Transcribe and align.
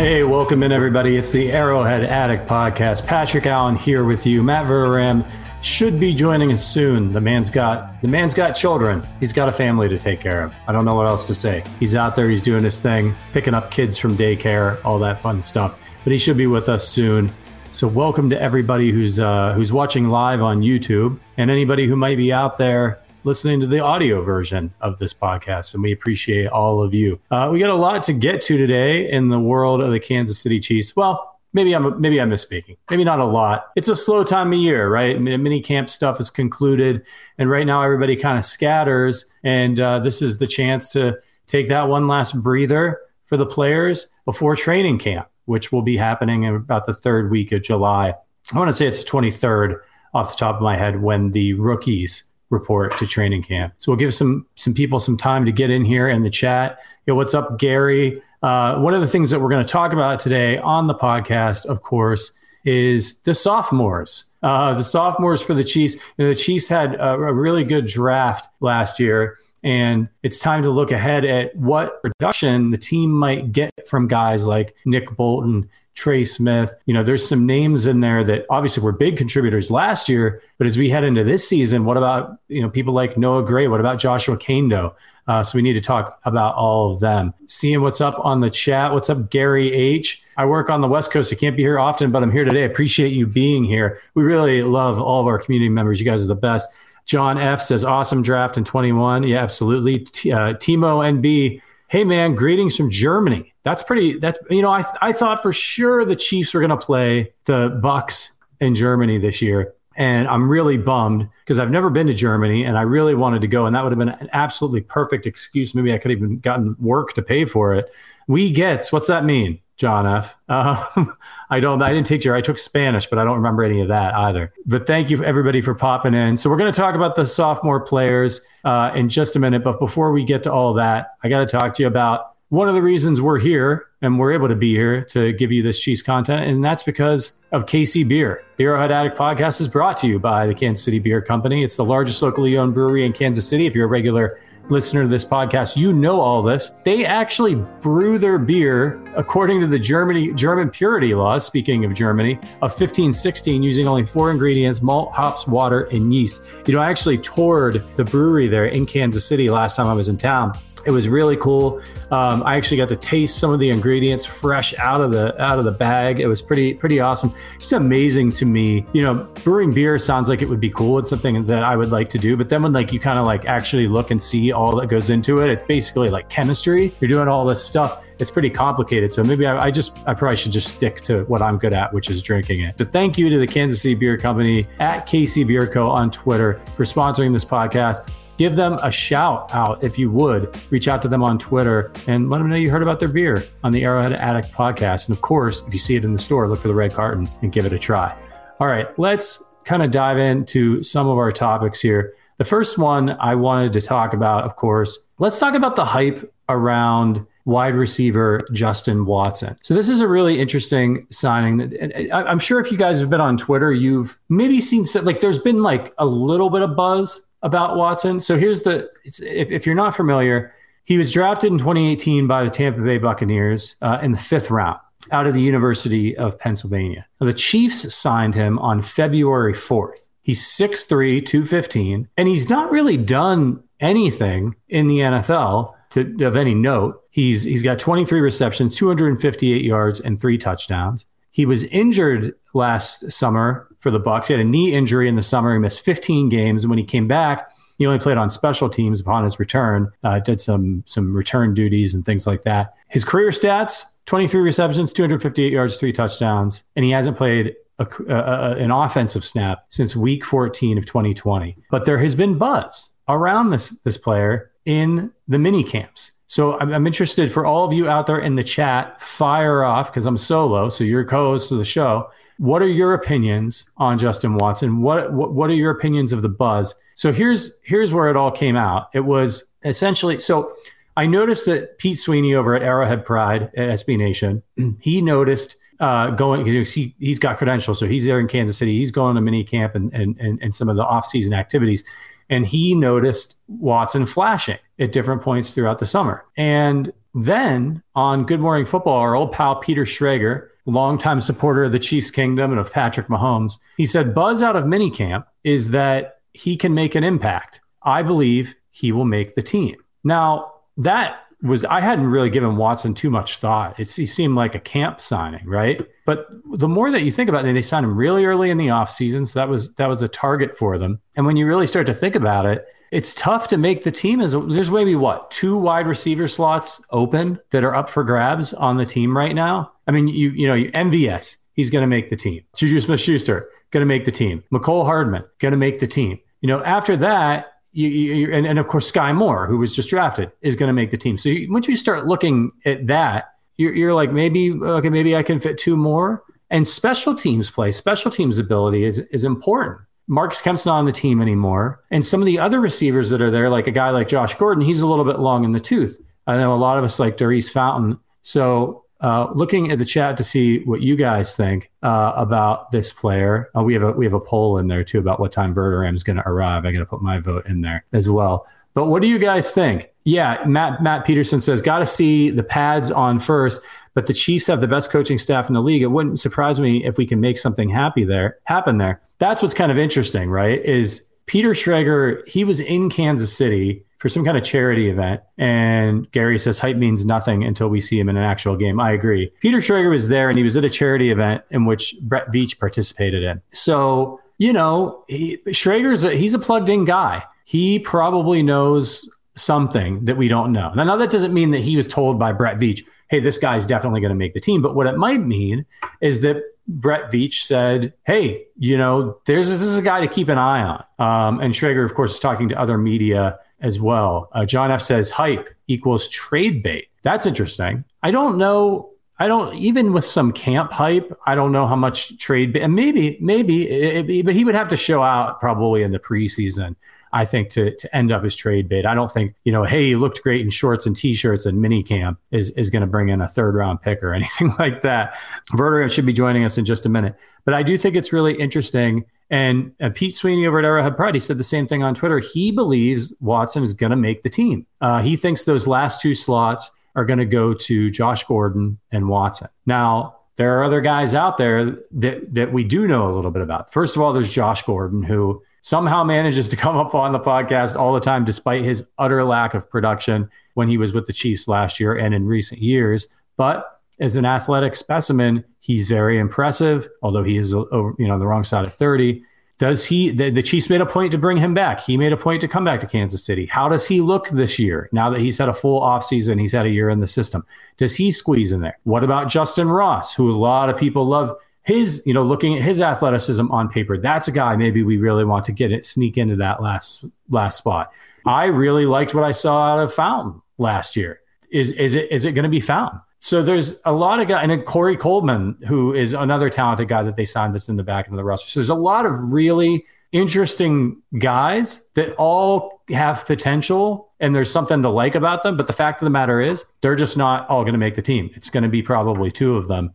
Hey, 0.00 0.22
welcome 0.22 0.62
in 0.62 0.70
everybody. 0.72 1.16
It's 1.16 1.30
the 1.30 1.50
Arrowhead 1.50 2.04
Addict 2.04 2.48
Podcast. 2.48 3.06
Patrick 3.06 3.46
Allen 3.46 3.74
here 3.76 4.04
with 4.04 4.24
you. 4.24 4.42
Matt 4.42 4.66
Verderame 4.66 5.28
should 5.62 5.98
be 5.98 6.14
joining 6.14 6.52
us 6.52 6.64
soon. 6.64 7.12
The 7.12 7.20
man's 7.20 7.50
got 7.50 8.00
the 8.00 8.08
man's 8.08 8.34
got 8.34 8.52
children. 8.52 9.06
He's 9.18 9.32
got 9.32 9.48
a 9.48 9.52
family 9.52 9.88
to 9.88 9.98
take 9.98 10.20
care 10.20 10.42
of. 10.42 10.54
I 10.68 10.72
don't 10.72 10.84
know 10.84 10.94
what 10.94 11.06
else 11.06 11.26
to 11.26 11.34
say. 11.34 11.64
He's 11.80 11.94
out 11.94 12.16
there, 12.16 12.30
he's 12.30 12.40
doing 12.40 12.62
his 12.62 12.78
thing, 12.78 13.14
picking 13.32 13.52
up 13.52 13.70
kids 13.70 13.98
from 13.98 14.16
daycare, 14.16 14.82
all 14.84 14.98
that 15.00 15.20
fun 15.20 15.42
stuff. 15.42 15.78
But 16.04 16.12
he 16.12 16.18
should 16.18 16.36
be 16.36 16.46
with 16.46 16.68
us 16.68 16.88
soon. 16.88 17.30
So 17.72 17.88
welcome 17.88 18.30
to 18.30 18.40
everybody 18.40 18.92
who's 18.92 19.18
uh, 19.18 19.54
who's 19.54 19.72
watching 19.72 20.08
live 20.08 20.40
on 20.40 20.60
YouTube 20.60 21.18
and 21.36 21.50
anybody 21.50 21.86
who 21.86 21.96
might 21.96 22.16
be 22.16 22.32
out 22.32 22.58
there 22.58 22.99
listening 23.24 23.60
to 23.60 23.66
the 23.66 23.80
audio 23.80 24.22
version 24.22 24.72
of 24.80 24.98
this 24.98 25.12
podcast, 25.12 25.74
and 25.74 25.82
we 25.82 25.92
appreciate 25.92 26.46
all 26.48 26.82
of 26.82 26.94
you. 26.94 27.20
Uh, 27.30 27.48
we 27.52 27.58
got 27.58 27.70
a 27.70 27.74
lot 27.74 28.02
to 28.04 28.12
get 28.12 28.40
to 28.42 28.56
today 28.56 29.10
in 29.10 29.28
the 29.28 29.38
world 29.38 29.80
of 29.80 29.92
the 29.92 30.00
Kansas 30.00 30.38
City 30.38 30.58
Chiefs. 30.58 30.96
Well, 30.96 31.38
maybe 31.52 31.74
I'm 31.74 32.00
maybe 32.00 32.20
I'm 32.20 32.30
misspeaking. 32.30 32.76
Maybe 32.90 33.04
not 33.04 33.20
a 33.20 33.24
lot. 33.24 33.68
It's 33.76 33.88
a 33.88 33.96
slow 33.96 34.24
time 34.24 34.52
of 34.52 34.58
year, 34.58 34.88
right? 34.88 35.20
Mini 35.20 35.60
camp 35.60 35.90
stuff 35.90 36.20
is 36.20 36.30
concluded, 36.30 37.04
and 37.38 37.50
right 37.50 37.66
now 37.66 37.82
everybody 37.82 38.16
kind 38.16 38.38
of 38.38 38.44
scatters, 38.44 39.30
and 39.42 39.78
uh, 39.78 39.98
this 39.98 40.22
is 40.22 40.38
the 40.38 40.46
chance 40.46 40.92
to 40.92 41.18
take 41.46 41.68
that 41.68 41.88
one 41.88 42.08
last 42.08 42.42
breather 42.42 43.00
for 43.24 43.36
the 43.36 43.46
players 43.46 44.10
before 44.24 44.56
training 44.56 44.98
camp, 44.98 45.28
which 45.44 45.70
will 45.72 45.82
be 45.82 45.96
happening 45.96 46.44
in 46.44 46.54
about 46.54 46.86
the 46.86 46.94
third 46.94 47.30
week 47.30 47.52
of 47.52 47.62
July. 47.62 48.14
I 48.52 48.58
want 48.58 48.68
to 48.68 48.72
say 48.72 48.86
it's 48.86 49.04
the 49.04 49.10
23rd 49.10 49.78
off 50.12 50.30
the 50.30 50.36
top 50.36 50.56
of 50.56 50.62
my 50.62 50.76
head 50.76 51.02
when 51.02 51.30
the 51.30 51.52
rookies 51.54 52.24
report 52.50 52.96
to 52.98 53.06
training 53.06 53.42
camp. 53.42 53.72
So 53.78 53.90
we'll 53.90 53.98
give 53.98 54.12
some 54.12 54.46
some 54.56 54.74
people 54.74 55.00
some 55.00 55.16
time 55.16 55.46
to 55.46 55.52
get 55.52 55.70
in 55.70 55.84
here 55.84 56.08
in 56.08 56.22
the 56.22 56.30
chat. 56.30 56.78
Yo, 57.06 57.14
what's 57.14 57.34
up, 57.34 57.58
Gary? 57.58 58.22
Uh, 58.42 58.78
one 58.78 58.94
of 58.94 59.00
the 59.00 59.06
things 59.06 59.30
that 59.30 59.40
we're 59.40 59.48
going 59.48 59.64
to 59.64 59.72
talk 59.72 59.92
about 59.92 60.20
today 60.20 60.58
on 60.58 60.86
the 60.86 60.94
podcast, 60.94 61.66
of 61.66 61.82
course, 61.82 62.32
is 62.64 63.18
the 63.20 63.34
sophomores. 63.34 64.30
Uh, 64.42 64.74
the 64.74 64.82
sophomores 64.82 65.42
for 65.42 65.54
the 65.54 65.64
Chiefs. 65.64 65.94
You 66.16 66.24
know, 66.24 66.28
the 66.30 66.34
Chiefs 66.34 66.68
had 66.68 66.94
a, 66.94 67.12
a 67.12 67.32
really 67.32 67.64
good 67.64 67.86
draft 67.86 68.48
last 68.60 68.98
year. 68.98 69.38
And 69.62 70.08
it's 70.22 70.38
time 70.38 70.62
to 70.62 70.70
look 70.70 70.90
ahead 70.90 71.24
at 71.24 71.54
what 71.54 72.02
production 72.02 72.70
the 72.70 72.78
team 72.78 73.10
might 73.10 73.52
get 73.52 73.70
from 73.86 74.08
guys 74.08 74.46
like 74.46 74.74
Nick 74.86 75.14
Bolton, 75.16 75.68
Trey 75.94 76.24
Smith. 76.24 76.74
You 76.86 76.94
know, 76.94 77.02
there's 77.02 77.28
some 77.28 77.44
names 77.44 77.86
in 77.86 78.00
there 78.00 78.24
that 78.24 78.46
obviously 78.48 78.82
were 78.82 78.92
big 78.92 79.18
contributors 79.18 79.70
last 79.70 80.08
year. 80.08 80.40
But 80.56 80.66
as 80.66 80.78
we 80.78 80.88
head 80.88 81.04
into 81.04 81.24
this 81.24 81.46
season, 81.46 81.84
what 81.84 81.98
about, 81.98 82.38
you 82.48 82.62
know, 82.62 82.70
people 82.70 82.94
like 82.94 83.18
Noah 83.18 83.44
Gray? 83.44 83.68
What 83.68 83.80
about 83.80 83.98
Joshua 83.98 84.38
Kaindoh? 84.38 84.94
Uh, 85.28 85.42
so 85.42 85.56
we 85.56 85.62
need 85.62 85.74
to 85.74 85.80
talk 85.80 86.18
about 86.24 86.54
all 86.54 86.90
of 86.90 87.00
them. 87.00 87.34
Seeing 87.46 87.82
what's 87.82 88.00
up 88.00 88.18
on 88.24 88.40
the 88.40 88.50
chat. 88.50 88.92
What's 88.92 89.10
up, 89.10 89.30
Gary 89.30 89.72
H? 89.72 90.22
I 90.36 90.46
work 90.46 90.70
on 90.70 90.80
the 90.80 90.88
West 90.88 91.12
Coast. 91.12 91.32
I 91.32 91.36
can't 91.36 91.56
be 91.56 91.62
here 91.62 91.78
often, 91.78 92.10
but 92.10 92.22
I'm 92.22 92.32
here 92.32 92.44
today. 92.44 92.62
I 92.62 92.66
appreciate 92.66 93.12
you 93.12 93.26
being 93.26 93.62
here. 93.62 94.00
We 94.14 94.22
really 94.22 94.62
love 94.62 95.00
all 95.00 95.20
of 95.20 95.26
our 95.26 95.38
community 95.38 95.68
members. 95.68 96.00
You 96.00 96.06
guys 96.06 96.22
are 96.22 96.28
the 96.28 96.34
best. 96.34 96.72
John 97.10 97.38
F 97.38 97.60
says, 97.60 97.82
awesome 97.82 98.22
draft 98.22 98.56
in 98.56 98.62
21. 98.62 99.24
Yeah, 99.24 99.42
absolutely. 99.42 99.98
T- 99.98 100.30
uh, 100.30 100.54
Timo 100.54 101.02
NB, 101.20 101.60
hey 101.88 102.04
man, 102.04 102.36
greetings 102.36 102.76
from 102.76 102.88
Germany. 102.88 103.52
That's 103.64 103.82
pretty, 103.82 104.20
that's, 104.20 104.38
you 104.48 104.62
know, 104.62 104.70
I, 104.70 104.84
I 105.02 105.12
thought 105.12 105.42
for 105.42 105.52
sure 105.52 106.04
the 106.04 106.14
Chiefs 106.14 106.54
were 106.54 106.60
going 106.60 106.70
to 106.70 106.76
play 106.76 107.32
the 107.46 107.80
Bucks 107.82 108.34
in 108.60 108.76
Germany 108.76 109.18
this 109.18 109.42
year. 109.42 109.74
And 109.96 110.28
I'm 110.28 110.48
really 110.48 110.76
bummed 110.76 111.28
because 111.40 111.58
I've 111.58 111.72
never 111.72 111.90
been 111.90 112.06
to 112.06 112.14
Germany 112.14 112.62
and 112.64 112.78
I 112.78 112.82
really 112.82 113.16
wanted 113.16 113.40
to 113.40 113.48
go. 113.48 113.66
And 113.66 113.74
that 113.74 113.82
would 113.82 113.90
have 113.90 113.98
been 113.98 114.10
an 114.10 114.30
absolutely 114.32 114.82
perfect 114.82 115.26
excuse. 115.26 115.74
Maybe 115.74 115.92
I 115.92 115.98
could 115.98 116.12
have 116.12 116.18
even 116.18 116.38
gotten 116.38 116.76
work 116.78 117.14
to 117.14 117.22
pay 117.22 117.44
for 117.44 117.74
it. 117.74 117.90
We 118.26 118.52
gets, 118.52 118.92
what's 118.92 119.08
that 119.08 119.24
mean? 119.24 119.60
John 119.80 120.06
F. 120.06 120.36
Um, 120.50 121.16
I 121.50 121.58
don't. 121.58 121.80
I 121.80 121.88
didn't 121.92 122.06
take 122.06 122.22
your. 122.22 122.36
I 122.36 122.42
took 122.42 122.58
Spanish, 122.58 123.06
but 123.06 123.18
I 123.18 123.24
don't 123.24 123.36
remember 123.36 123.64
any 123.64 123.80
of 123.80 123.88
that 123.88 124.14
either. 124.14 124.52
But 124.66 124.86
thank 124.86 125.08
you 125.08 125.24
everybody 125.24 125.62
for 125.62 125.74
popping 125.74 126.12
in. 126.12 126.36
So 126.36 126.50
we're 126.50 126.58
going 126.58 126.70
to 126.70 126.76
talk 126.78 126.94
about 126.94 127.14
the 127.14 127.24
sophomore 127.24 127.80
players 127.80 128.42
uh, 128.64 128.92
in 128.94 129.08
just 129.08 129.36
a 129.36 129.38
minute. 129.38 129.64
But 129.64 129.78
before 129.78 130.12
we 130.12 130.22
get 130.22 130.42
to 130.42 130.52
all 130.52 130.74
that, 130.74 131.14
I 131.22 131.30
got 131.30 131.38
to 131.38 131.46
talk 131.46 131.72
to 131.76 131.82
you 131.82 131.86
about 131.86 132.34
one 132.50 132.68
of 132.68 132.74
the 132.74 132.82
reasons 132.82 133.22
we're 133.22 133.38
here 133.38 133.86
and 134.02 134.18
we're 134.18 134.32
able 134.32 134.48
to 134.48 134.56
be 134.56 134.74
here 134.74 135.02
to 135.04 135.32
give 135.32 135.52
you 135.52 135.62
this 135.62 135.80
Chiefs 135.80 136.02
content, 136.02 136.46
and 136.46 136.64
that's 136.64 136.82
because 136.82 137.38
of 137.52 137.66
KC 137.66 138.06
Beer. 138.06 138.44
The 138.56 138.64
Arrowhead 138.64 138.90
Addict 138.90 139.16
podcast 139.16 139.60
is 139.60 139.68
brought 139.68 139.96
to 139.98 140.08
you 140.08 140.18
by 140.18 140.46
the 140.46 140.54
Kansas 140.54 140.84
City 140.84 140.98
Beer 140.98 141.22
Company. 141.22 141.62
It's 141.62 141.76
the 141.76 141.84
largest 141.84 142.20
locally 142.22 142.56
owned 142.58 142.74
brewery 142.74 143.06
in 143.06 143.12
Kansas 143.12 143.48
City. 143.48 143.66
If 143.66 143.74
you're 143.74 143.86
a 143.86 143.88
regular 143.88 144.40
listener 144.68 145.02
to 145.02 145.08
this 145.08 145.24
podcast, 145.24 145.76
you 145.76 145.92
know 145.92 146.20
all 146.20 146.42
this. 146.42 146.70
They 146.84 147.04
actually 147.04 147.54
brew 147.54 148.18
their 148.18 148.38
beer 148.38 149.02
according 149.16 149.60
to 149.60 149.66
the 149.66 149.78
Germany 149.78 150.32
German 150.34 150.70
purity 150.70 151.14
laws, 151.14 151.44
speaking 151.46 151.84
of 151.84 151.94
Germany, 151.94 152.34
of 152.62 152.70
1516 152.70 153.62
using 153.62 153.88
only 153.88 154.06
four 154.06 154.30
ingredients, 154.30 154.82
malt, 154.82 155.12
hops, 155.12 155.46
water, 155.46 155.84
and 155.84 156.14
yeast. 156.14 156.42
You 156.66 156.74
know, 156.74 156.80
I 156.80 156.90
actually 156.90 157.18
toured 157.18 157.82
the 157.96 158.04
brewery 158.04 158.46
there 158.46 158.66
in 158.66 158.86
Kansas 158.86 159.26
City 159.26 159.50
last 159.50 159.76
time 159.76 159.86
I 159.86 159.94
was 159.94 160.08
in 160.08 160.16
town. 160.16 160.58
It 160.84 160.90
was 160.90 161.08
really 161.08 161.36
cool. 161.36 161.80
Um, 162.10 162.42
I 162.44 162.56
actually 162.56 162.78
got 162.78 162.88
to 162.88 162.96
taste 162.96 163.38
some 163.38 163.52
of 163.52 163.60
the 163.60 163.70
ingredients 163.70 164.24
fresh 164.26 164.74
out 164.78 165.00
of 165.00 165.12
the 165.12 165.40
out 165.42 165.58
of 165.58 165.64
the 165.64 165.72
bag. 165.72 166.20
It 166.20 166.26
was 166.26 166.42
pretty 166.42 166.74
pretty 166.74 167.00
awesome. 167.00 167.32
Just 167.58 167.72
amazing 167.72 168.32
to 168.32 168.46
me. 168.46 168.86
You 168.92 169.02
know, 169.02 169.14
brewing 169.44 169.72
beer 169.72 169.98
sounds 169.98 170.28
like 170.28 170.42
it 170.42 170.48
would 170.48 170.60
be 170.60 170.70
cool. 170.70 170.98
It's 170.98 171.10
something 171.10 171.44
that 171.46 171.62
I 171.62 171.76
would 171.76 171.90
like 171.90 172.08
to 172.10 172.18
do. 172.18 172.36
But 172.36 172.48
then 172.48 172.62
when 172.62 172.72
like 172.72 172.92
you 172.92 173.00
kind 173.00 173.18
of 173.18 173.26
like 173.26 173.44
actually 173.44 173.88
look 173.88 174.10
and 174.10 174.22
see 174.22 174.52
all 174.52 174.74
that 174.76 174.88
goes 174.88 175.10
into 175.10 175.40
it, 175.40 175.50
it's 175.50 175.62
basically 175.62 176.08
like 176.08 176.28
chemistry. 176.28 176.92
You're 177.00 177.08
doing 177.08 177.28
all 177.28 177.44
this 177.44 177.64
stuff. 177.64 178.04
It's 178.18 178.30
pretty 178.30 178.50
complicated. 178.50 179.12
So 179.12 179.24
maybe 179.24 179.46
I, 179.46 179.66
I 179.66 179.70
just 179.70 179.96
I 180.06 180.14
probably 180.14 180.36
should 180.36 180.52
just 180.52 180.74
stick 180.74 181.00
to 181.02 181.24
what 181.24 181.42
I'm 181.42 181.58
good 181.58 181.72
at, 181.72 181.92
which 181.92 182.10
is 182.10 182.22
drinking 182.22 182.60
it. 182.60 182.76
But 182.76 182.92
thank 182.92 183.18
you 183.18 183.30
to 183.30 183.38
the 183.38 183.46
Kansas 183.46 183.82
City 183.82 183.94
Beer 183.94 184.18
Company 184.18 184.66
at 184.78 185.06
KC 185.06 185.46
Beer 185.46 185.66
Co 185.66 185.88
on 185.88 186.10
Twitter 186.10 186.60
for 186.76 186.84
sponsoring 186.84 187.32
this 187.32 187.44
podcast 187.44 188.08
give 188.40 188.56
them 188.56 188.78
a 188.82 188.90
shout 188.90 189.50
out 189.52 189.84
if 189.84 189.98
you 189.98 190.10
would. 190.10 190.58
Reach 190.70 190.88
out 190.88 191.02
to 191.02 191.08
them 191.08 191.22
on 191.22 191.38
Twitter 191.38 191.92
and 192.06 192.30
let 192.30 192.38
them 192.38 192.48
know 192.48 192.56
you 192.56 192.70
heard 192.70 192.80
about 192.80 192.98
their 192.98 193.06
beer 193.06 193.44
on 193.62 193.70
the 193.70 193.84
Arrowhead 193.84 194.14
Addict 194.14 194.50
podcast. 194.50 195.08
And 195.08 195.14
of 195.14 195.20
course, 195.20 195.62
if 195.66 195.74
you 195.74 195.78
see 195.78 195.94
it 195.94 196.06
in 196.06 196.14
the 196.14 196.18
store, 196.18 196.48
look 196.48 196.62
for 196.62 196.68
the 196.68 196.74
red 196.74 196.94
carton 196.94 197.28
and 197.42 197.52
give 197.52 197.66
it 197.66 197.74
a 197.74 197.78
try. 197.78 198.16
All 198.58 198.66
right, 198.66 198.98
let's 198.98 199.44
kind 199.64 199.82
of 199.82 199.90
dive 199.90 200.16
into 200.16 200.82
some 200.82 201.06
of 201.06 201.18
our 201.18 201.30
topics 201.30 201.82
here. 201.82 202.14
The 202.38 202.46
first 202.46 202.78
one 202.78 203.10
I 203.20 203.34
wanted 203.34 203.74
to 203.74 203.82
talk 203.82 204.14
about, 204.14 204.44
of 204.44 204.56
course, 204.56 204.98
let's 205.18 205.38
talk 205.38 205.52
about 205.52 205.76
the 205.76 205.84
hype 205.84 206.32
around 206.48 207.26
wide 207.44 207.74
receiver 207.74 208.48
Justin 208.54 209.04
Watson. 209.04 209.58
So 209.60 209.74
this 209.74 209.90
is 209.90 210.00
a 210.00 210.08
really 210.08 210.40
interesting 210.40 211.06
signing. 211.10 212.10
I'm 212.10 212.38
sure 212.38 212.58
if 212.58 212.72
you 212.72 212.78
guys 212.78 213.00
have 213.00 213.10
been 213.10 213.20
on 213.20 213.36
Twitter, 213.36 213.70
you've 213.70 214.18
maybe 214.30 214.62
seen 214.62 214.86
like 215.02 215.20
there's 215.20 215.40
been 215.40 215.62
like 215.62 215.92
a 215.98 216.06
little 216.06 216.48
bit 216.48 216.62
of 216.62 216.74
buzz 216.74 217.26
about 217.42 217.76
Watson. 217.76 218.20
So 218.20 218.36
here's 218.36 218.62
the 218.62 218.88
if, 219.04 219.50
if 219.50 219.66
you're 219.66 219.74
not 219.74 219.96
familiar, 219.96 220.52
he 220.84 220.98
was 220.98 221.12
drafted 221.12 221.52
in 221.52 221.58
2018 221.58 222.26
by 222.26 222.44
the 222.44 222.50
Tampa 222.50 222.80
Bay 222.82 222.98
Buccaneers 222.98 223.76
uh, 223.82 223.98
in 224.02 224.12
the 224.12 224.18
fifth 224.18 224.50
round 224.50 224.80
out 225.10 225.26
of 225.26 225.34
the 225.34 225.40
University 225.40 226.16
of 226.16 226.38
Pennsylvania. 226.38 227.06
Now, 227.20 227.26
the 227.26 227.34
Chiefs 227.34 227.94
signed 227.94 228.34
him 228.34 228.58
on 228.58 228.82
February 228.82 229.54
4th. 229.54 230.08
He's 230.22 230.42
6'3, 230.42 231.24
215, 231.24 232.08
and 232.16 232.28
he's 232.28 232.50
not 232.50 232.70
really 232.70 232.96
done 232.96 233.62
anything 233.80 234.54
in 234.68 234.86
the 234.86 234.98
NFL 234.98 235.74
to, 235.90 236.24
of 236.24 236.36
any 236.36 236.54
note. 236.54 237.02
He's 237.10 237.44
he's 237.44 237.62
got 237.62 237.78
23 237.78 238.20
receptions, 238.20 238.76
258 238.76 239.64
yards, 239.64 240.00
and 240.00 240.20
three 240.20 240.38
touchdowns. 240.38 241.06
He 241.32 241.46
was 241.46 241.64
injured 241.64 242.34
last 242.54 243.10
summer 243.10 243.68
for 243.80 243.90
the 243.90 243.98
Bucks. 243.98 244.28
He 244.28 244.34
had 244.34 244.40
a 244.40 244.44
knee 244.44 244.72
injury 244.72 245.08
in 245.08 245.16
the 245.16 245.22
summer. 245.22 245.52
He 245.52 245.58
missed 245.58 245.82
15 245.82 246.28
games, 246.28 246.64
and 246.64 246.70
when 246.70 246.78
he 246.78 246.84
came 246.84 247.08
back, 247.08 247.50
he 247.78 247.86
only 247.86 247.98
played 247.98 248.18
on 248.18 248.28
special 248.28 248.68
teams 248.68 249.00
upon 249.00 249.24
his 249.24 249.40
return. 249.40 249.90
Uh, 250.04 250.20
did 250.20 250.40
some 250.40 250.84
some 250.86 251.14
return 251.14 251.54
duties 251.54 251.94
and 251.94 252.04
things 252.04 252.26
like 252.26 252.42
that. 252.42 252.74
His 252.88 253.04
career 253.04 253.30
stats: 253.30 253.84
23 254.06 254.40
receptions, 254.40 254.92
258 254.92 255.52
yards, 255.52 255.78
three 255.78 255.92
touchdowns, 255.92 256.62
and 256.76 256.84
he 256.84 256.90
hasn't 256.90 257.16
played 257.16 257.56
a, 257.78 257.86
a, 258.08 258.56
an 258.56 258.70
offensive 258.70 259.24
snap 259.24 259.64
since 259.70 259.96
Week 259.96 260.24
14 260.24 260.76
of 260.76 260.84
2020. 260.84 261.56
But 261.70 261.86
there 261.86 261.98
has 261.98 262.14
been 262.14 262.36
buzz 262.36 262.90
around 263.08 263.50
this 263.50 263.80
this 263.80 263.96
player 263.96 264.50
in 264.66 265.10
the 265.26 265.38
mini 265.38 265.64
camps. 265.64 266.12
So 266.30 266.56
I'm, 266.60 266.72
I'm, 266.72 266.86
interested 266.86 267.32
for 267.32 267.44
all 267.44 267.64
of 267.64 267.72
you 267.72 267.88
out 267.88 268.06
there 268.06 268.20
in 268.20 268.36
the 268.36 268.44
chat, 268.44 269.02
fire 269.02 269.64
off 269.64 269.90
because 269.90 270.06
I'm 270.06 270.16
solo. 270.16 270.68
So 270.68 270.84
you're 270.84 271.04
co-host 271.04 271.50
of 271.50 271.58
the 271.58 271.64
show. 271.64 272.08
What 272.38 272.62
are 272.62 272.68
your 272.68 272.94
opinions 272.94 273.68
on 273.78 273.98
Justin 273.98 274.36
Watson? 274.36 274.80
What, 274.80 275.12
what 275.12 275.32
what 275.32 275.50
are 275.50 275.54
your 275.54 275.72
opinions 275.72 276.12
of 276.12 276.22
the 276.22 276.28
buzz? 276.28 276.76
So 276.94 277.12
here's 277.12 277.58
here's 277.64 277.92
where 277.92 278.08
it 278.08 278.16
all 278.16 278.30
came 278.30 278.54
out. 278.54 278.90
It 278.94 279.00
was 279.00 279.44
essentially 279.64 280.20
so. 280.20 280.54
I 280.96 281.06
noticed 281.06 281.46
that 281.46 281.78
Pete 281.78 281.98
Sweeney 281.98 282.32
over 282.32 282.54
at 282.54 282.62
Arrowhead 282.62 283.04
Pride 283.04 283.50
at 283.56 283.80
SB 283.80 283.98
Nation, 283.98 284.44
he 284.80 285.02
noticed 285.02 285.56
uh, 285.80 286.10
going, 286.10 286.44
know, 286.44 286.62
he, 286.62 286.94
he's 287.00 287.18
got 287.18 287.38
credentials. 287.38 287.80
So 287.80 287.86
he's 287.86 288.04
there 288.04 288.20
in 288.20 288.28
Kansas 288.28 288.56
City. 288.56 288.78
He's 288.78 288.90
going 288.90 289.16
to 289.16 289.20
mini 289.20 289.42
camp 289.42 289.74
and, 289.74 289.92
and, 289.92 290.16
and, 290.20 290.38
and 290.42 290.54
some 290.54 290.68
of 290.68 290.76
the 290.76 290.84
off-season 290.84 291.32
activities 291.32 291.84
and 292.30 292.46
he 292.46 292.74
noticed 292.74 293.38
Watson 293.48 294.06
flashing 294.06 294.58
at 294.78 294.92
different 294.92 295.20
points 295.20 295.50
throughout 295.50 295.78
the 295.78 295.86
summer. 295.86 296.24
And 296.36 296.92
then 297.12 297.82
on 297.94 298.24
Good 298.24 298.40
Morning 298.40 298.64
Football, 298.64 298.98
our 298.98 299.16
old 299.16 299.32
pal 299.32 299.56
Peter 299.56 299.84
Schrager, 299.84 300.48
longtime 300.64 301.20
supporter 301.20 301.64
of 301.64 301.72
the 301.72 301.78
Chiefs 301.78 302.10
Kingdom 302.10 302.52
and 302.52 302.60
of 302.60 302.72
Patrick 302.72 303.08
Mahomes, 303.08 303.58
he 303.76 303.84
said, 303.84 304.14
Buzz 304.14 304.42
out 304.42 304.56
of 304.56 304.64
minicamp 304.64 305.24
is 305.42 305.70
that 305.70 306.20
he 306.32 306.56
can 306.56 306.72
make 306.72 306.94
an 306.94 307.02
impact. 307.02 307.60
I 307.82 308.02
believe 308.02 308.54
he 308.70 308.92
will 308.92 309.04
make 309.04 309.34
the 309.34 309.42
team. 309.42 309.76
Now, 310.04 310.52
that 310.76 311.24
was 311.42 311.64
I 311.64 311.80
hadn't 311.80 312.06
really 312.06 312.30
given 312.30 312.56
Watson 312.56 312.94
too 312.94 313.10
much 313.10 313.38
thought. 313.38 313.78
It's, 313.78 313.96
he 313.96 314.06
seemed 314.06 314.36
like 314.36 314.54
a 314.54 314.60
camp 314.60 315.00
signing, 315.00 315.46
right? 315.46 315.86
But 316.04 316.26
the 316.58 316.68
more 316.68 316.90
that 316.90 317.02
you 317.02 317.10
think 317.10 317.28
about 317.28 317.46
it, 317.46 317.52
they 317.52 317.62
signed 317.62 317.84
him 317.84 317.96
really 317.96 318.24
early 318.24 318.50
in 318.50 318.58
the 318.58 318.68
offseason. 318.68 319.26
So 319.26 319.38
that 319.38 319.48
was 319.48 319.74
that 319.74 319.88
was 319.88 320.02
a 320.02 320.08
target 320.08 320.56
for 320.56 320.76
them. 320.78 321.00
And 321.16 321.24
when 321.26 321.36
you 321.36 321.46
really 321.46 321.66
start 321.66 321.86
to 321.86 321.94
think 321.94 322.14
about 322.14 322.46
it, 322.46 322.66
it's 322.90 323.14
tough 323.14 323.48
to 323.48 323.56
make 323.56 323.84
the 323.84 323.90
team 323.90 324.20
as 324.20 324.32
there's 324.32 324.70
maybe 324.70 324.94
what 324.94 325.30
two 325.30 325.56
wide 325.56 325.86
receiver 325.86 326.28
slots 326.28 326.84
open 326.90 327.38
that 327.50 327.64
are 327.64 327.74
up 327.74 327.88
for 327.88 328.04
grabs 328.04 328.52
on 328.52 328.76
the 328.76 328.86
team 328.86 329.16
right 329.16 329.34
now. 329.34 329.72
I 329.86 329.92
mean, 329.92 330.08
you 330.08 330.30
you 330.30 330.46
know, 330.46 330.54
you, 330.54 330.70
MVS, 330.72 331.36
he's 331.54 331.70
going 331.70 331.82
to 331.82 331.88
make 331.88 332.08
the 332.08 332.16
team. 332.16 332.42
Juju 332.56 332.80
Smith-Schuster 332.80 333.48
going 333.70 333.82
to 333.82 333.86
make 333.86 334.04
the 334.04 334.10
team. 334.10 334.42
Mecole 334.52 334.84
Hardman 334.84 335.24
going 335.38 335.52
to 335.52 335.58
make 335.58 335.78
the 335.78 335.86
team. 335.86 336.18
You 336.40 336.48
know, 336.48 336.62
after 336.64 336.96
that, 336.96 337.49
you, 337.72 337.88
you, 337.88 338.32
and, 338.32 338.46
and 338.46 338.58
of 338.58 338.66
course 338.66 338.86
Sky 338.86 339.12
Moore, 339.12 339.46
who 339.46 339.58
was 339.58 339.74
just 339.74 339.88
drafted, 339.88 340.32
is 340.42 340.56
going 340.56 340.68
to 340.68 340.72
make 340.72 340.90
the 340.90 340.96
team. 340.96 341.16
So 341.16 341.28
you, 341.28 341.52
once 341.52 341.68
you 341.68 341.76
start 341.76 342.06
looking 342.06 342.50
at 342.64 342.86
that, 342.86 343.34
you're, 343.56 343.74
you're 343.74 343.94
like 343.94 344.12
maybe 344.12 344.52
okay, 344.52 344.88
maybe 344.88 345.16
I 345.16 345.22
can 345.22 345.38
fit 345.40 345.58
two 345.58 345.76
more. 345.76 346.22
And 346.50 346.66
special 346.66 347.14
teams 347.14 347.48
play, 347.50 347.70
special 347.70 348.10
teams 348.10 348.38
ability 348.38 348.84
is 348.84 348.98
is 348.98 349.24
important. 349.24 349.80
Marcus 350.08 350.40
Kemp's 350.40 350.66
not 350.66 350.78
on 350.78 350.86
the 350.86 350.92
team 350.92 351.22
anymore, 351.22 351.84
and 351.92 352.04
some 352.04 352.20
of 352.20 352.26
the 352.26 352.40
other 352.40 352.60
receivers 352.60 353.10
that 353.10 353.22
are 353.22 353.30
there, 353.30 353.48
like 353.48 353.68
a 353.68 353.70
guy 353.70 353.90
like 353.90 354.08
Josh 354.08 354.34
Gordon, 354.34 354.64
he's 354.64 354.80
a 354.80 354.86
little 354.86 355.04
bit 355.04 355.20
long 355.20 355.44
in 355.44 355.52
the 355.52 355.60
tooth. 355.60 356.00
I 356.26 356.36
know 356.36 356.52
a 356.52 356.56
lot 356.56 356.78
of 356.78 356.84
us 356.84 356.98
like 356.98 357.16
Daurice 357.16 357.50
Fountain. 357.50 357.98
So 358.22 358.84
uh, 359.00 359.28
looking 359.32 359.70
at 359.70 359.78
the 359.78 359.84
chat 359.84 360.16
to 360.18 360.24
see 360.24 360.62
what 360.64 360.82
you 360.82 360.96
guys 360.96 361.34
think 361.34 361.70
uh, 361.82 362.12
about 362.16 362.70
this 362.70 362.92
player. 362.92 363.50
Uh, 363.56 363.62
we 363.62 363.74
have 363.74 363.82
a 363.82 363.92
we 363.92 364.04
have 364.04 364.14
a 364.14 364.20
poll 364.20 364.58
in 364.58 364.68
there 364.68 364.84
too 364.84 364.98
about 364.98 365.20
what 365.20 365.32
time 365.32 365.54
Verderame 365.54 365.94
is 365.94 366.02
going 366.02 366.16
to 366.16 366.28
arrive. 366.28 366.64
I 366.64 366.72
got 366.72 366.80
to 366.80 366.86
put 366.86 367.02
my 367.02 367.18
vote 367.18 367.46
in 367.46 367.62
there 367.62 367.84
as 367.92 368.08
well. 368.08 368.46
But 368.74 368.86
what 368.86 369.02
do 369.02 369.08
you 369.08 369.18
guys 369.18 369.52
think? 369.52 369.90
Yeah, 370.04 370.44
Matt 370.46 370.82
Matt 370.82 371.04
Peterson 371.04 371.40
says 371.40 371.62
got 371.62 371.78
to 371.78 371.86
see 371.86 372.30
the 372.30 372.42
pads 372.42 372.90
on 372.90 373.18
first. 373.18 373.60
But 373.94 374.06
the 374.06 374.14
Chiefs 374.14 374.46
have 374.46 374.60
the 374.60 374.68
best 374.68 374.92
coaching 374.92 375.18
staff 375.18 375.48
in 375.48 375.54
the 375.54 375.62
league. 375.62 375.82
It 375.82 375.88
wouldn't 375.88 376.20
surprise 376.20 376.60
me 376.60 376.84
if 376.84 376.96
we 376.96 377.06
can 377.06 377.20
make 377.20 377.38
something 377.38 377.68
happy 377.68 378.04
there 378.04 378.38
happen 378.44 378.78
there. 378.78 379.00
That's 379.18 379.42
what's 379.42 379.54
kind 379.54 379.72
of 379.72 379.78
interesting, 379.78 380.30
right? 380.30 380.64
Is 380.64 381.06
Peter 381.26 381.50
Schrager? 381.50 382.26
He 382.28 382.44
was 382.44 382.60
in 382.60 382.88
Kansas 382.88 383.36
City 383.36 383.84
for 384.00 384.08
some 384.08 384.24
kind 384.24 384.36
of 384.36 384.42
charity 384.42 384.88
event. 384.88 385.20
And 385.36 386.10
Gary 386.10 386.38
says 386.38 386.58
hype 386.58 386.76
means 386.76 387.04
nothing 387.04 387.44
until 387.44 387.68
we 387.68 387.80
see 387.80 388.00
him 388.00 388.08
in 388.08 388.16
an 388.16 388.24
actual 388.24 388.56
game. 388.56 388.80
I 388.80 388.92
agree. 388.92 389.30
Peter 389.40 389.58
Schrager 389.58 389.90
was 389.90 390.08
there 390.08 390.30
and 390.30 390.38
he 390.38 390.42
was 390.42 390.56
at 390.56 390.64
a 390.64 390.70
charity 390.70 391.10
event 391.10 391.44
in 391.50 391.66
which 391.66 391.94
Brett 392.00 392.28
Veach 392.32 392.58
participated 392.58 393.22
in. 393.22 393.42
So, 393.52 394.18
you 394.38 394.54
know, 394.54 395.04
he, 395.06 395.36
Schrager's 395.48 396.04
a, 396.04 396.16
he's 396.16 396.32
a 396.32 396.38
plugged 396.38 396.70
in 396.70 396.86
guy. 396.86 397.22
He 397.44 397.78
probably 397.78 398.42
knows 398.42 399.08
something 399.36 400.04
that 400.06 400.16
we 400.16 400.28
don't 400.28 400.50
know. 400.50 400.72
Now, 400.72 400.96
that 400.96 401.10
doesn't 401.10 401.34
mean 401.34 401.50
that 401.50 401.60
he 401.60 401.76
was 401.76 401.86
told 401.86 402.18
by 402.18 402.32
Brett 402.32 402.58
Veach, 402.58 402.82
hey, 403.08 403.20
this 403.20 403.36
guy's 403.36 403.66
definitely 403.66 404.00
going 404.00 404.10
to 404.10 404.16
make 404.16 404.32
the 404.32 404.40
team. 404.40 404.62
But 404.62 404.74
what 404.74 404.86
it 404.86 404.96
might 404.96 405.20
mean 405.20 405.66
is 406.00 406.22
that 406.22 406.42
Brett 406.68 407.10
Veach 407.10 407.42
said, 407.42 407.92
hey, 408.06 408.44
you 408.56 408.78
know, 408.78 409.18
there's 409.26 409.48
this 409.50 409.60
is 409.60 409.76
a 409.76 409.82
guy 409.82 410.00
to 410.00 410.08
keep 410.08 410.28
an 410.28 410.38
eye 410.38 410.62
on. 410.62 410.84
Um, 410.98 411.40
and 411.40 411.52
Schrager, 411.52 411.84
of 411.84 411.94
course, 411.94 412.14
is 412.14 412.20
talking 412.20 412.48
to 412.48 412.58
other 412.58 412.78
media 412.78 413.38
as 413.60 413.80
well. 413.80 414.28
Uh, 414.32 414.44
John 414.44 414.70
F 414.70 414.80
says 414.80 415.10
hype 415.10 415.48
equals 415.66 416.08
trade 416.08 416.62
bait. 416.62 416.88
That's 417.02 417.26
interesting. 417.26 417.84
I 418.02 418.10
don't 418.10 418.38
know. 418.38 418.90
I 419.18 419.28
don't 419.28 419.54
even 419.54 419.92
with 419.92 420.06
some 420.06 420.32
camp 420.32 420.72
hype. 420.72 421.12
I 421.26 421.34
don't 421.34 421.52
know 421.52 421.66
how 421.66 421.76
much 421.76 422.18
trade 422.18 422.54
bait. 422.54 422.62
And 422.62 422.74
maybe, 422.74 423.18
maybe, 423.20 423.68
it, 423.68 424.24
but 424.24 424.34
he 424.34 424.44
would 424.44 424.54
have 424.54 424.68
to 424.68 424.76
show 424.76 425.02
out 425.02 425.40
probably 425.40 425.82
in 425.82 425.92
the 425.92 425.98
preseason. 425.98 426.76
I 427.12 427.24
think 427.24 427.50
to 427.50 427.74
to 427.74 427.96
end 427.96 428.12
up 428.12 428.24
as 428.24 428.36
trade 428.36 428.68
bait. 428.68 428.86
I 428.86 428.94
don't 428.94 429.10
think 429.10 429.34
you 429.44 429.52
know, 429.52 429.64
hey, 429.64 429.88
he 429.88 429.96
looked 429.96 430.22
great 430.22 430.42
in 430.42 430.50
shorts 430.50 430.86
and 430.86 430.94
t-shirts 430.94 431.44
and 431.44 431.60
mini 431.60 431.82
camp 431.82 432.20
is 432.30 432.50
is 432.50 432.70
going 432.70 432.82
to 432.82 432.86
bring 432.86 433.08
in 433.08 433.20
a 433.20 433.28
third 433.28 433.54
round 433.54 433.82
pick 433.82 434.02
or 434.02 434.14
anything 434.14 434.54
like 434.58 434.82
that. 434.82 435.18
Verder 435.54 435.88
should 435.88 436.06
be 436.06 436.12
joining 436.12 436.44
us 436.44 436.56
in 436.56 436.64
just 436.64 436.86
a 436.86 436.88
minute, 436.88 437.16
but 437.44 437.54
I 437.54 437.62
do 437.62 437.76
think 437.76 437.96
it's 437.96 438.12
really 438.12 438.34
interesting 438.34 439.04
and 439.30 439.72
uh, 439.80 439.90
Pete 439.94 440.16
Sweeney 440.16 440.46
over 440.46 440.58
at 440.58 440.64
Arrowhead 440.64 440.96
Pride, 440.96 441.14
he 441.14 441.20
said 441.20 441.38
the 441.38 441.44
same 441.44 441.66
thing 441.66 441.82
on 441.82 441.94
Twitter. 441.94 442.18
He 442.18 442.50
believes 442.50 443.14
Watson 443.20 443.62
is 443.62 443.74
going 443.74 443.90
to 443.90 443.96
make 443.96 444.22
the 444.22 444.28
team. 444.28 444.66
Uh, 444.80 445.00
he 445.00 445.16
thinks 445.16 445.44
those 445.44 445.68
last 445.68 446.00
two 446.00 446.14
slots 446.14 446.70
are 446.96 447.04
going 447.04 447.20
to 447.20 447.24
go 447.24 447.54
to 447.54 447.90
Josh 447.90 448.24
Gordon 448.24 448.78
and 448.90 449.08
Watson. 449.08 449.48
Now, 449.66 450.16
there 450.36 450.58
are 450.58 450.64
other 450.64 450.80
guys 450.80 451.14
out 451.14 451.38
there 451.38 451.76
that 451.92 452.34
that 452.34 452.52
we 452.52 452.64
do 452.64 452.88
know 452.88 453.08
a 453.08 453.14
little 453.14 453.30
bit 453.30 453.42
about. 453.42 453.72
First 453.72 453.94
of 453.94 454.02
all, 454.02 454.12
there's 454.12 454.30
Josh 454.30 454.62
Gordon, 454.62 455.02
who 455.02 455.42
somehow 455.62 456.02
manages 456.02 456.48
to 456.48 456.56
come 456.64 456.76
up 456.76 456.94
on 456.94 457.12
the 457.12 457.20
podcast 457.20 457.76
all 457.76 457.92
the 457.92 458.00
time, 458.00 458.24
despite 458.24 458.64
his 458.64 458.88
utter 458.98 459.24
lack 459.24 459.54
of 459.54 459.70
production 459.70 460.28
when 460.54 460.66
he 460.66 460.76
was 460.78 460.92
with 460.92 461.06
the 461.06 461.12
Chiefs 461.12 461.46
last 461.46 461.78
year 461.78 461.94
and 461.94 462.14
in 462.14 462.26
recent 462.26 462.60
years. 462.60 463.06
But 463.36 463.79
as 464.00 464.16
an 464.16 464.24
athletic 464.24 464.74
specimen, 464.74 465.44
he's 465.60 465.86
very 465.86 466.18
impressive, 466.18 466.88
although 467.02 467.22
he 467.22 467.36
is 467.36 467.54
uh, 467.54 467.64
over, 467.70 467.94
you 467.98 468.08
know, 468.08 468.14
on 468.14 468.20
the 468.20 468.26
wrong 468.26 468.44
side 468.44 468.66
of 468.66 468.72
30. 468.72 469.22
Does 469.58 469.84
he, 469.84 470.08
the, 470.08 470.30
the 470.30 470.42
Chiefs 470.42 470.70
made 470.70 470.80
a 470.80 470.86
point 470.86 471.12
to 471.12 471.18
bring 471.18 471.36
him 471.36 471.52
back. 471.52 471.80
He 471.80 471.98
made 471.98 472.14
a 472.14 472.16
point 472.16 472.40
to 472.40 472.48
come 472.48 472.64
back 472.64 472.80
to 472.80 472.86
Kansas 472.86 473.22
City. 473.22 473.44
How 473.44 473.68
does 473.68 473.86
he 473.86 474.00
look 474.00 474.30
this 474.30 474.58
year 474.58 474.88
now 474.90 475.10
that 475.10 475.20
he's 475.20 475.36
had 475.36 475.50
a 475.50 475.54
full 475.54 475.82
offseason? 475.82 476.40
He's 476.40 476.52
had 476.52 476.64
a 476.64 476.70
year 476.70 476.88
in 476.88 477.00
the 477.00 477.06
system. 477.06 477.44
Does 477.76 477.94
he 477.94 478.10
squeeze 478.10 478.52
in 478.52 478.62
there? 478.62 478.78
What 478.84 479.04
about 479.04 479.28
Justin 479.28 479.68
Ross, 479.68 480.14
who 480.14 480.30
a 480.30 480.32
lot 480.32 480.70
of 480.70 480.78
people 480.78 481.04
love? 481.04 481.36
His, 481.62 482.02
you 482.06 482.14
know, 482.14 482.22
looking 482.22 482.56
at 482.56 482.62
his 482.62 482.80
athleticism 482.80 483.50
on 483.50 483.68
paper, 483.68 483.98
that's 483.98 484.28
a 484.28 484.32
guy 484.32 484.56
maybe 484.56 484.82
we 484.82 484.96
really 484.96 485.26
want 485.26 485.44
to 485.44 485.52
get 485.52 485.72
it, 485.72 485.84
sneak 485.84 486.16
into 486.16 486.36
that 486.36 486.62
last 486.62 487.04
last 487.28 487.58
spot. 487.58 487.92
I 488.24 488.46
really 488.46 488.86
liked 488.86 489.14
what 489.14 489.24
I 489.24 489.32
saw 489.32 489.74
out 489.74 489.78
of 489.78 489.92
Fountain 489.92 490.40
last 490.56 490.96
year. 490.96 491.20
Is 491.50 491.72
is 491.72 491.94
it 491.94 492.10
is 492.10 492.24
it 492.24 492.32
going 492.32 492.44
to 492.44 492.48
be 492.48 492.60
Fountain? 492.60 493.02
So 493.20 493.42
there's 493.42 493.78
a 493.84 493.92
lot 493.92 494.20
of 494.20 494.28
guys, 494.28 494.42
and 494.42 494.50
then 494.50 494.62
Corey 494.62 494.96
Coleman, 494.96 495.58
who 495.68 495.92
is 495.92 496.14
another 496.14 496.48
talented 496.48 496.88
guy 496.88 497.02
that 497.02 497.16
they 497.16 497.26
signed 497.26 497.54
that's 497.54 497.68
in 497.68 497.76
the 497.76 497.84
back 497.84 498.06
end 498.06 498.14
of 498.14 498.16
the 498.16 498.24
roster. 498.24 498.48
So 498.48 498.60
there's 498.60 498.70
a 498.70 498.74
lot 498.74 499.04
of 499.04 499.12
really 499.20 499.84
interesting 500.12 501.00
guys 501.18 501.86
that 501.94 502.14
all 502.16 502.82
have 502.90 503.24
potential 503.26 504.10
and 504.18 504.34
there's 504.34 504.50
something 504.50 504.82
to 504.82 504.88
like 504.88 505.14
about 505.14 505.42
them. 505.42 505.56
But 505.56 505.66
the 505.66 505.72
fact 505.72 506.00
of 506.00 506.06
the 506.06 506.10
matter 506.10 506.40
is, 506.40 506.64
they're 506.80 506.96
just 506.96 507.16
not 507.16 507.48
all 507.48 507.62
going 507.62 507.74
to 507.74 507.78
make 507.78 507.94
the 507.94 508.02
team. 508.02 508.30
It's 508.34 508.50
going 508.50 508.64
to 508.64 508.68
be 508.68 508.82
probably 508.82 509.30
two 509.30 509.56
of 509.56 509.68
them. 509.68 509.92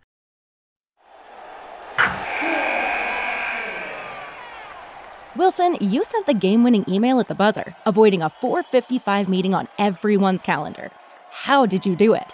Wilson, 5.35 5.77
you 5.81 6.05
sent 6.05 6.27
the 6.27 6.33
game 6.33 6.63
winning 6.63 6.85
email 6.87 7.19
at 7.19 7.27
the 7.27 7.35
buzzer, 7.35 7.75
avoiding 7.85 8.21
a 8.21 8.29
455 8.29 9.27
meeting 9.27 9.53
on 9.53 9.67
everyone's 9.77 10.41
calendar. 10.41 10.91
How 11.29 11.65
did 11.65 11.85
you 11.85 11.95
do 11.95 12.13
it? 12.13 12.33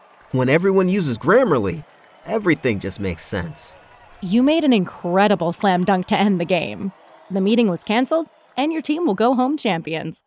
When 0.31 0.47
everyone 0.47 0.87
uses 0.87 1.17
Grammarly, 1.17 1.83
everything 2.25 2.79
just 2.79 3.01
makes 3.01 3.23
sense. 3.23 3.75
You 4.21 4.41
made 4.43 4.63
an 4.63 4.71
incredible 4.71 5.51
slam 5.51 5.83
dunk 5.83 6.07
to 6.07 6.17
end 6.17 6.39
the 6.39 6.45
game. 6.45 6.93
The 7.29 7.41
meeting 7.41 7.67
was 7.67 7.83
canceled, 7.83 8.27
and 8.55 8.71
your 8.71 8.81
team 8.81 9.05
will 9.05 9.15
go 9.15 9.35
home 9.35 9.57
champions. 9.57 10.23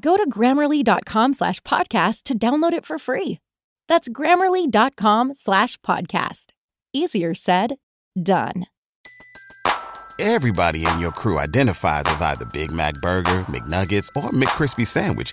Go 0.00 0.16
to 0.16 0.28
grammarly.com 0.28 1.32
slash 1.32 1.60
podcast 1.60 2.24
to 2.24 2.38
download 2.38 2.72
it 2.72 2.84
for 2.84 2.98
free. 2.98 3.38
That's 3.88 4.08
grammarly.com 4.08 5.34
slash 5.34 5.76
podcast. 5.78 6.46
Easier 6.92 7.34
said, 7.34 7.76
done. 8.20 8.66
Everybody 10.18 10.86
in 10.86 10.98
your 10.98 11.12
crew 11.12 11.38
identifies 11.38 12.04
as 12.06 12.22
either 12.22 12.46
Big 12.46 12.72
Mac 12.72 12.94
Burger, 12.94 13.40
McNuggets, 13.50 14.08
or 14.16 14.30
McCrispy 14.30 14.86
Sandwich, 14.86 15.32